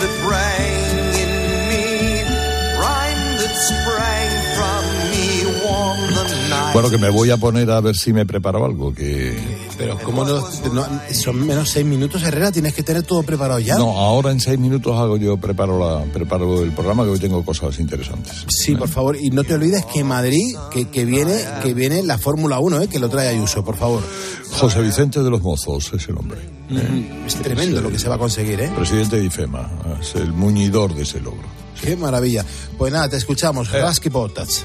that 0.00 0.14
rang 0.30 1.14
in 1.22 1.32
me, 1.70 2.22
rhyme 2.78 3.36
that 3.40 3.54
sprang 3.68 4.30
from 4.56 4.82
me, 5.10 5.62
warmed 5.62 6.14
the. 6.16 6.47
Bueno, 6.72 6.90
que 6.90 6.98
me 6.98 7.10
voy 7.10 7.30
a 7.30 7.36
poner 7.36 7.70
a 7.70 7.80
ver 7.80 7.96
si 7.96 8.12
me 8.12 8.24
preparo 8.26 8.64
algo, 8.64 8.94
que... 8.94 9.36
Pero 9.76 9.98
¿cómo 10.02 10.24
no, 10.24 10.40
no- 10.72 10.86
Son 11.12 11.46
menos 11.46 11.70
seis 11.70 11.86
minutos, 11.86 12.22
Herrera, 12.22 12.50
tienes 12.52 12.74
que 12.74 12.82
tener 12.82 13.02
todo 13.04 13.22
preparado 13.22 13.58
ya. 13.60 13.76
No, 13.76 13.90
ahora 13.98 14.30
en 14.32 14.40
seis 14.40 14.58
minutos 14.58 14.92
hago 14.98 15.16
yo, 15.16 15.36
preparo, 15.36 15.78
la, 15.78 16.04
preparo 16.12 16.62
el 16.62 16.72
programa, 16.72 17.04
que 17.04 17.10
hoy 17.10 17.18
tengo 17.18 17.44
cosas 17.44 17.78
interesantes. 17.78 18.44
Sí, 18.48 18.74
por 18.74 18.88
favor, 18.88 19.16
y 19.16 19.30
no 19.30 19.44
te 19.44 19.54
olvides 19.54 19.84
que 19.86 20.02
Madrid, 20.04 20.56
que, 20.70 20.88
que 20.88 21.04
viene, 21.04 21.38
que 21.62 21.74
viene 21.74 22.02
la 22.02 22.18
Fórmula 22.18 22.58
1, 22.58 22.82
¿eh? 22.82 22.88
que 22.88 22.98
lo 22.98 23.08
trae 23.08 23.28
Ayuso, 23.28 23.64
por 23.64 23.76
favor. 23.76 24.02
José 24.52 24.80
Vicente 24.82 25.22
de 25.22 25.30
los 25.30 25.42
Mozos 25.42 25.92
es 25.92 26.08
el 26.08 26.16
hombre. 26.16 26.40
Es 27.26 27.34
tremendo 27.36 27.80
lo 27.80 27.90
que 27.90 27.98
se 27.98 28.08
va 28.08 28.16
a 28.16 28.18
conseguir, 28.18 28.60
¿eh? 28.60 28.70
Presidente 28.74 29.16
de 29.18 29.24
IFEMA, 29.26 29.70
es 30.00 30.14
el 30.16 30.32
muñidor 30.32 30.94
de 30.94 31.02
ese 31.02 31.20
logro. 31.20 31.46
Qué 31.80 31.94
maravilla. 31.96 32.44
Pues 32.76 32.92
nada, 32.92 33.08
te 33.08 33.16
escuchamos. 33.16 33.70
Rasky 33.70 34.08
Bottas. 34.08 34.64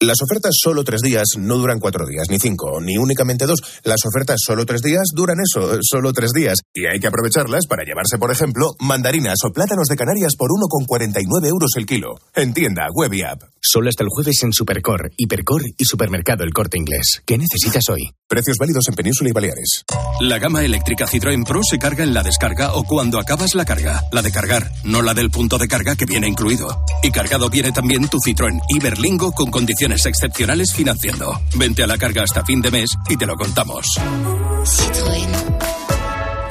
Las 0.00 0.20
ofertas 0.20 0.56
solo 0.60 0.82
tres 0.82 1.02
días 1.02 1.24
no 1.38 1.56
duran 1.56 1.78
cuatro 1.78 2.04
días, 2.04 2.26
ni 2.28 2.38
cinco, 2.40 2.80
ni 2.80 2.98
únicamente 2.98 3.46
dos. 3.46 3.60
Las 3.84 4.04
ofertas 4.04 4.40
solo 4.44 4.66
tres 4.66 4.82
días 4.82 5.04
duran 5.14 5.38
eso, 5.38 5.78
solo 5.82 6.12
tres 6.12 6.32
días. 6.32 6.58
Y 6.74 6.86
hay 6.86 6.98
que 6.98 7.06
aprovecharlas 7.06 7.66
para 7.68 7.84
llevarse, 7.84 8.18
por 8.18 8.32
ejemplo, 8.32 8.72
mandarinas 8.80 9.38
o 9.44 9.52
plátanos 9.52 9.86
de 9.86 9.96
Canarias 9.96 10.34
por 10.36 10.50
1,49 10.50 11.46
euros 11.46 11.70
el 11.76 11.86
kilo. 11.86 12.16
En 12.34 12.52
tienda, 12.52 12.88
web 12.92 13.14
y 13.14 13.22
app. 13.22 13.44
Solo 13.60 13.88
hasta 13.88 14.02
el 14.02 14.10
jueves 14.10 14.42
en 14.42 14.52
Supercor, 14.52 15.12
Hipercor 15.16 15.62
y 15.78 15.84
Supermercado 15.84 16.42
El 16.42 16.52
Corte 16.52 16.76
Inglés. 16.76 17.22
¿Qué 17.24 17.38
necesitas 17.38 17.88
hoy? 17.88 18.02
Precios 18.28 18.58
válidos 18.58 18.88
en 18.88 18.94
Península 18.94 19.30
y 19.30 19.32
Baleares. 19.32 19.84
La 20.20 20.38
gama 20.38 20.64
eléctrica 20.64 21.06
Citroën 21.06 21.46
Pro 21.46 21.60
se 21.62 21.78
carga 21.78 22.02
en 22.02 22.12
la 22.12 22.22
descarga 22.22 22.74
o 22.74 22.84
cuando 22.84 23.18
acabas 23.18 23.54
la 23.54 23.64
carga. 23.64 24.02
La 24.12 24.22
de 24.22 24.32
cargar, 24.32 24.70
no 24.82 25.02
la 25.02 25.14
del 25.14 25.30
punto 25.30 25.56
de 25.56 25.68
carga 25.68 25.94
que 25.96 26.04
viene 26.04 26.28
incluido. 26.28 26.84
Y 27.02 27.10
cargado 27.10 27.48
viene 27.48 27.72
también 27.72 28.08
tu 28.08 28.18
Citroën 28.18 28.60
Iberlingo 28.68 29.32
con 29.32 29.50
condiciones 29.50 29.83
excepcionales 29.92 30.72
financiando. 30.72 31.40
Vente 31.56 31.82
a 31.82 31.86
la 31.86 31.98
carga 31.98 32.22
hasta 32.22 32.44
fin 32.44 32.60
de 32.60 32.70
mes 32.70 32.90
y 33.08 33.16
te 33.16 33.26
lo 33.26 33.36
contamos. 33.36 33.86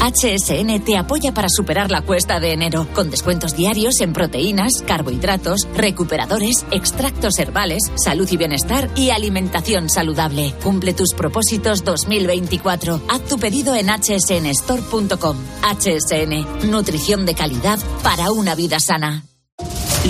HSN 0.00 0.82
te 0.82 0.96
apoya 0.96 1.32
para 1.32 1.48
superar 1.50 1.90
la 1.90 2.00
cuesta 2.00 2.40
de 2.40 2.52
enero, 2.52 2.86
con 2.94 3.10
descuentos 3.10 3.54
diarios 3.54 4.00
en 4.00 4.14
proteínas, 4.14 4.82
carbohidratos, 4.86 5.68
recuperadores, 5.76 6.64
extractos 6.70 7.38
herbales, 7.38 7.82
salud 7.96 8.26
y 8.30 8.36
bienestar 8.38 8.88
y 8.96 9.10
alimentación 9.10 9.90
saludable. 9.90 10.54
Cumple 10.62 10.94
tus 10.94 11.12
propósitos 11.14 11.84
2024. 11.84 13.02
Haz 13.08 13.20
tu 13.26 13.38
pedido 13.38 13.74
en 13.74 13.88
hsnstore.com. 13.88 15.36
HSN, 15.62 16.70
nutrición 16.70 17.26
de 17.26 17.34
calidad 17.34 17.78
para 18.02 18.30
una 18.32 18.54
vida 18.54 18.80
sana. 18.80 19.24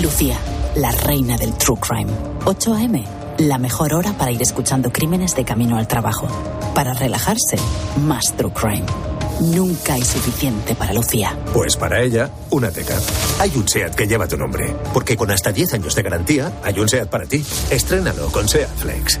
Lucía, 0.01 0.39
la 0.75 0.91
reina 0.91 1.37
del 1.37 1.53
True 1.57 1.79
Crime. 1.79 2.11
8 2.45 2.73
a.m., 2.75 3.03
la 3.39 3.57
mejor 3.57 3.93
hora 3.93 4.13
para 4.13 4.31
ir 4.31 4.41
escuchando 4.41 4.91
crímenes 4.91 5.35
de 5.35 5.43
camino 5.43 5.77
al 5.77 5.87
trabajo. 5.87 6.27
Para 6.73 6.93
relajarse, 6.93 7.57
más 8.05 8.33
True 8.37 8.53
Crime. 8.53 9.10
Nunca 9.41 9.95
hay 9.95 10.03
suficiente 10.03 10.75
para 10.75 10.93
Lucía. 10.93 11.35
Pues 11.51 11.75
para 11.75 12.01
ella, 12.01 12.29
una 12.51 12.69
teca. 12.69 12.99
Hay 13.39 13.51
un 13.55 13.67
SEAT 13.67 13.95
que 13.95 14.05
lleva 14.05 14.27
tu 14.27 14.37
nombre, 14.37 14.71
porque 14.93 15.17
con 15.17 15.31
hasta 15.31 15.51
10 15.51 15.73
años 15.73 15.95
de 15.95 16.03
garantía, 16.03 16.53
hay 16.63 16.79
un 16.79 16.87
SEAT 16.87 17.09
para 17.09 17.25
ti. 17.25 17.43
Estrénalo 17.71 18.27
con 18.31 18.47
SEAT 18.47 18.69
Flex. 18.77 19.19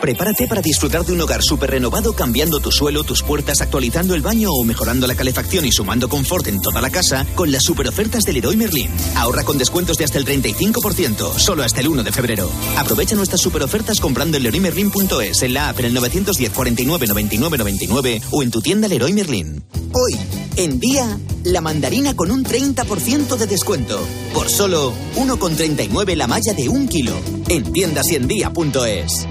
Prepárate 0.00 0.46
para 0.46 0.60
disfrutar 0.60 1.04
de 1.04 1.12
un 1.12 1.20
hogar 1.20 1.42
súper 1.42 1.70
renovado 1.70 2.12
cambiando 2.12 2.60
tu 2.60 2.70
suelo, 2.70 3.02
tus 3.02 3.22
puertas, 3.22 3.60
actualizando 3.60 4.14
el 4.14 4.22
baño 4.22 4.50
o 4.52 4.64
mejorando 4.64 5.06
la 5.06 5.14
calefacción 5.14 5.64
y 5.64 5.72
sumando 5.72 6.08
confort 6.08 6.46
en 6.48 6.60
toda 6.60 6.80
la 6.80 6.90
casa 6.90 7.26
con 7.34 7.50
las 7.50 7.64
super 7.64 7.88
ofertas 7.88 8.24
del 8.24 8.36
Leroy 8.36 8.56
Merlin. 8.56 8.90
Ahorra 9.16 9.44
con 9.44 9.58
descuentos 9.58 9.96
de 9.96 10.04
hasta 10.04 10.18
el 10.18 10.26
35%, 10.26 11.38
solo 11.38 11.64
hasta 11.64 11.80
el 11.80 11.88
1 11.88 12.02
de 12.02 12.12
febrero. 12.12 12.50
Aprovecha 12.76 13.16
nuestras 13.16 13.40
super 13.40 13.62
ofertas 13.62 14.00
comprando 14.00 14.36
en 14.36 14.42
leroymerlin.es, 14.42 15.42
en 15.42 15.54
la 15.54 15.70
app 15.70 15.80
en 15.80 15.86
el 15.86 15.94
910 15.94 16.52
49 16.52 17.06
99 17.06 17.58
99 17.58 18.22
o 18.30 18.42
en 18.42 18.50
tu 18.50 18.60
tienda 18.60 18.88
Leroy 18.88 19.12
Merlin. 19.12 19.64
Hoy, 19.92 20.16
en 20.56 20.78
día, 20.78 21.18
la 21.44 21.60
mandarina 21.62 22.14
con 22.14 22.30
un 22.30 22.44
30% 22.44 23.36
de 23.36 23.46
descuento. 23.46 23.98
Por 24.34 24.50
solo 24.50 24.92
1,39 25.16 26.14
la 26.16 26.26
malla 26.26 26.52
de 26.54 26.68
un 26.68 26.86
kilo. 26.86 27.14
En 27.48 27.72
tiendasiendía.es. 27.72 29.26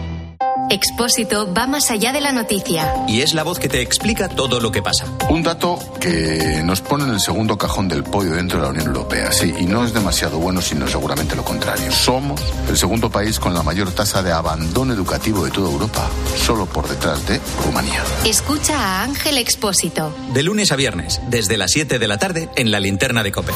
Expósito 0.69 1.53
va 1.53 1.67
más 1.67 1.91
allá 1.91 2.11
de 2.11 2.21
la 2.21 2.31
noticia. 2.31 2.93
Y 3.07 3.21
es 3.21 3.33
la 3.33 3.43
voz 3.43 3.59
que 3.59 3.69
te 3.69 3.81
explica 3.81 4.27
todo 4.27 4.59
lo 4.59 4.71
que 4.71 4.81
pasa. 4.81 5.05
Un 5.29 5.43
dato 5.43 5.77
que 5.99 6.61
nos 6.63 6.81
pone 6.81 7.03
en 7.03 7.11
el 7.11 7.19
segundo 7.19 7.57
cajón 7.57 7.87
del 7.87 8.03
podio 8.03 8.33
dentro 8.33 8.59
de 8.59 8.65
la 8.65 8.71
Unión 8.71 8.87
Europea, 8.87 9.31
sí, 9.31 9.53
y 9.57 9.65
no 9.65 9.85
es 9.85 9.93
demasiado 9.93 10.39
bueno, 10.39 10.61
sino 10.61 10.87
seguramente 10.87 11.35
lo 11.35 11.43
contrario. 11.43 11.91
Somos 11.91 12.41
el 12.67 12.77
segundo 12.77 13.09
país 13.09 13.39
con 13.39 13.53
la 13.53 13.63
mayor 13.63 13.91
tasa 13.91 14.23
de 14.23 14.31
abandono 14.31 14.93
educativo 14.93 15.45
de 15.45 15.51
toda 15.51 15.69
Europa, 15.69 16.09
solo 16.35 16.65
por 16.65 16.87
detrás 16.87 17.25
de 17.27 17.39
Rumanía. 17.63 18.03
Escucha 18.25 18.77
a 18.77 19.03
Ángel 19.03 19.37
Expósito. 19.37 20.13
De 20.33 20.43
lunes 20.43 20.71
a 20.71 20.75
viernes, 20.75 21.21
desde 21.29 21.57
las 21.57 21.71
7 21.71 21.99
de 21.99 22.07
la 22.07 22.17
tarde, 22.17 22.49
en 22.55 22.71
la 22.71 22.79
linterna 22.79 23.23
de 23.23 23.31
Cope. 23.31 23.53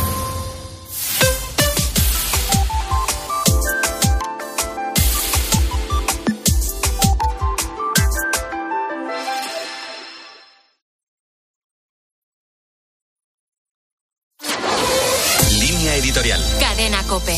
Editorial. 16.20 16.42
Cadena 16.60 17.04
Cope. 17.04 17.38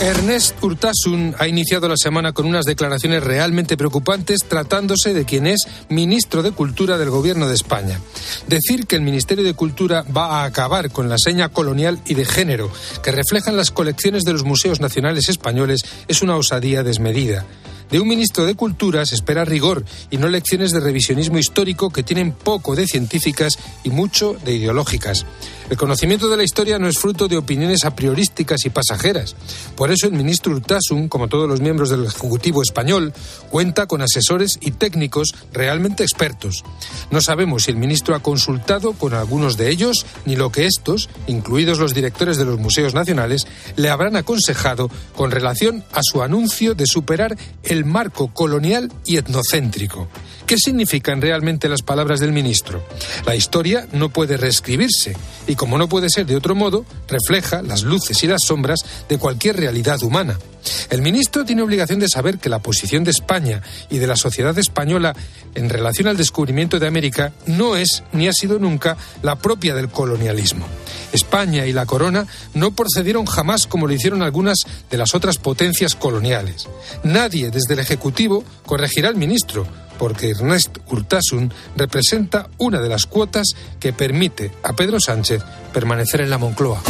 Ernest 0.00 0.62
Urtasun 0.62 1.34
ha 1.38 1.48
iniciado 1.48 1.88
la 1.88 1.96
semana 1.96 2.32
con 2.32 2.46
unas 2.46 2.66
declaraciones 2.66 3.22
realmente 3.22 3.76
preocupantes 3.76 4.40
tratándose 4.46 5.14
de 5.14 5.24
quien 5.24 5.46
es 5.46 5.66
ministro 5.88 6.42
de 6.42 6.50
Cultura 6.50 6.98
del 6.98 7.10
Gobierno 7.10 7.48
de 7.48 7.54
España. 7.54 8.00
Decir 8.46 8.86
que 8.86 8.96
el 8.96 9.02
Ministerio 9.02 9.44
de 9.44 9.54
Cultura 9.54 10.04
va 10.14 10.42
a 10.42 10.44
acabar 10.44 10.90
con 10.90 11.08
la 11.08 11.16
seña 11.16 11.48
colonial 11.48 12.00
y 12.04 12.14
de 12.14 12.26
género 12.26 12.70
que 13.02 13.12
reflejan 13.12 13.56
las 13.56 13.70
colecciones 13.70 14.24
de 14.24 14.32
los 14.32 14.44
museos 14.44 14.80
nacionales 14.80 15.28
españoles 15.28 15.82
es 16.06 16.22
una 16.22 16.36
osadía 16.36 16.82
desmedida. 16.82 17.46
De 17.90 18.00
un 18.00 18.08
ministro 18.08 18.44
de 18.44 18.54
Cultura 18.54 19.06
se 19.06 19.14
espera 19.14 19.44
rigor 19.44 19.84
y 20.10 20.16
no 20.16 20.28
lecciones 20.28 20.72
de 20.72 20.80
revisionismo 20.80 21.38
histórico 21.38 21.90
que 21.90 22.02
tienen 22.02 22.32
poco 22.32 22.74
de 22.74 22.86
científicas 22.86 23.58
y 23.84 23.90
mucho 23.90 24.36
de 24.44 24.54
ideológicas. 24.54 25.26
El 25.70 25.78
conocimiento 25.78 26.28
de 26.28 26.36
la 26.36 26.42
historia 26.42 26.78
no 26.78 26.88
es 26.88 26.98
fruto 26.98 27.26
de 27.26 27.38
opiniones 27.38 27.84
a 27.84 27.94
priorísticas 27.94 28.66
y 28.66 28.70
pasajeras. 28.70 29.34
Por 29.76 29.90
eso 29.90 30.06
el 30.06 30.12
ministro 30.12 30.52
Urtasun, 30.52 31.08
como 31.08 31.28
todos 31.28 31.48
los 31.48 31.60
miembros 31.60 31.88
del 31.88 32.04
Ejecutivo 32.04 32.62
español, 32.62 33.14
cuenta 33.48 33.86
con 33.86 34.02
asesores 34.02 34.58
y 34.60 34.72
técnicos 34.72 35.34
realmente 35.52 36.02
expertos. 36.02 36.64
No 37.10 37.22
sabemos 37.22 37.64
si 37.64 37.70
el 37.70 37.78
ministro 37.78 38.14
ha 38.14 38.22
consultado 38.22 38.92
con 38.92 39.14
algunos 39.14 39.56
de 39.56 39.70
ellos 39.70 40.04
ni 40.26 40.36
lo 40.36 40.52
que 40.52 40.66
estos, 40.66 41.08
incluidos 41.26 41.78
los 41.78 41.94
directores 41.94 42.36
de 42.36 42.44
los 42.44 42.58
museos 42.58 42.92
nacionales, 42.92 43.46
le 43.76 43.88
habrán 43.88 44.16
aconsejado 44.16 44.90
con 45.16 45.30
relación 45.30 45.82
a 45.92 46.00
su 46.02 46.22
anuncio 46.22 46.74
de 46.74 46.86
superar 46.86 47.36
el 47.62 47.73
el 47.74 47.84
marco 47.84 48.28
colonial 48.28 48.90
y 49.04 49.16
etnocéntrico. 49.16 50.08
¿Qué 50.46 50.56
significan 50.58 51.22
realmente 51.22 51.70
las 51.70 51.80
palabras 51.80 52.20
del 52.20 52.32
ministro? 52.32 52.84
La 53.24 53.34
historia 53.34 53.86
no 53.92 54.10
puede 54.10 54.36
reescribirse 54.36 55.16
y, 55.46 55.54
como 55.54 55.78
no 55.78 55.88
puede 55.88 56.10
ser 56.10 56.26
de 56.26 56.36
otro 56.36 56.54
modo, 56.54 56.84
refleja 57.08 57.62
las 57.62 57.82
luces 57.82 58.22
y 58.22 58.26
las 58.26 58.42
sombras 58.42 58.80
de 59.08 59.18
cualquier 59.18 59.56
realidad 59.56 60.02
humana. 60.02 60.38
El 60.90 61.02
ministro 61.02 61.44
tiene 61.44 61.62
obligación 61.62 61.98
de 61.98 62.08
saber 62.08 62.38
que 62.38 62.48
la 62.48 62.58
posición 62.58 63.04
de 63.04 63.10
España 63.10 63.62
y 63.90 63.98
de 63.98 64.06
la 64.06 64.16
sociedad 64.16 64.58
española 64.58 65.14
en 65.54 65.70
relación 65.70 66.08
al 66.08 66.16
descubrimiento 66.16 66.78
de 66.78 66.86
América 66.86 67.32
no 67.46 67.76
es 67.76 68.02
ni 68.12 68.28
ha 68.28 68.32
sido 68.32 68.58
nunca 68.58 68.96
la 69.22 69.36
propia 69.36 69.74
del 69.74 69.88
colonialismo. 69.88 70.66
España 71.12 71.66
y 71.66 71.72
la 71.72 71.86
corona 71.86 72.26
no 72.54 72.72
procedieron 72.72 73.26
jamás 73.26 73.66
como 73.66 73.86
lo 73.86 73.94
hicieron 73.94 74.22
algunas 74.22 74.58
de 74.90 74.98
las 74.98 75.14
otras 75.14 75.38
potencias 75.38 75.94
coloniales. 75.94 76.66
Nadie 77.02 77.50
desde 77.50 77.74
el 77.74 77.80
Ejecutivo 77.80 78.44
corregirá 78.66 79.08
al 79.08 79.16
ministro, 79.16 79.66
porque 79.98 80.30
Ernest 80.30 80.78
Urtasun 80.88 81.52
representa 81.76 82.48
una 82.58 82.80
de 82.80 82.88
las 82.88 83.06
cuotas 83.06 83.54
que 83.80 83.92
permite 83.92 84.52
a 84.62 84.74
Pedro 84.74 85.00
Sánchez 85.00 85.42
permanecer 85.72 86.20
en 86.20 86.30
la 86.30 86.38
Moncloa. 86.38 86.82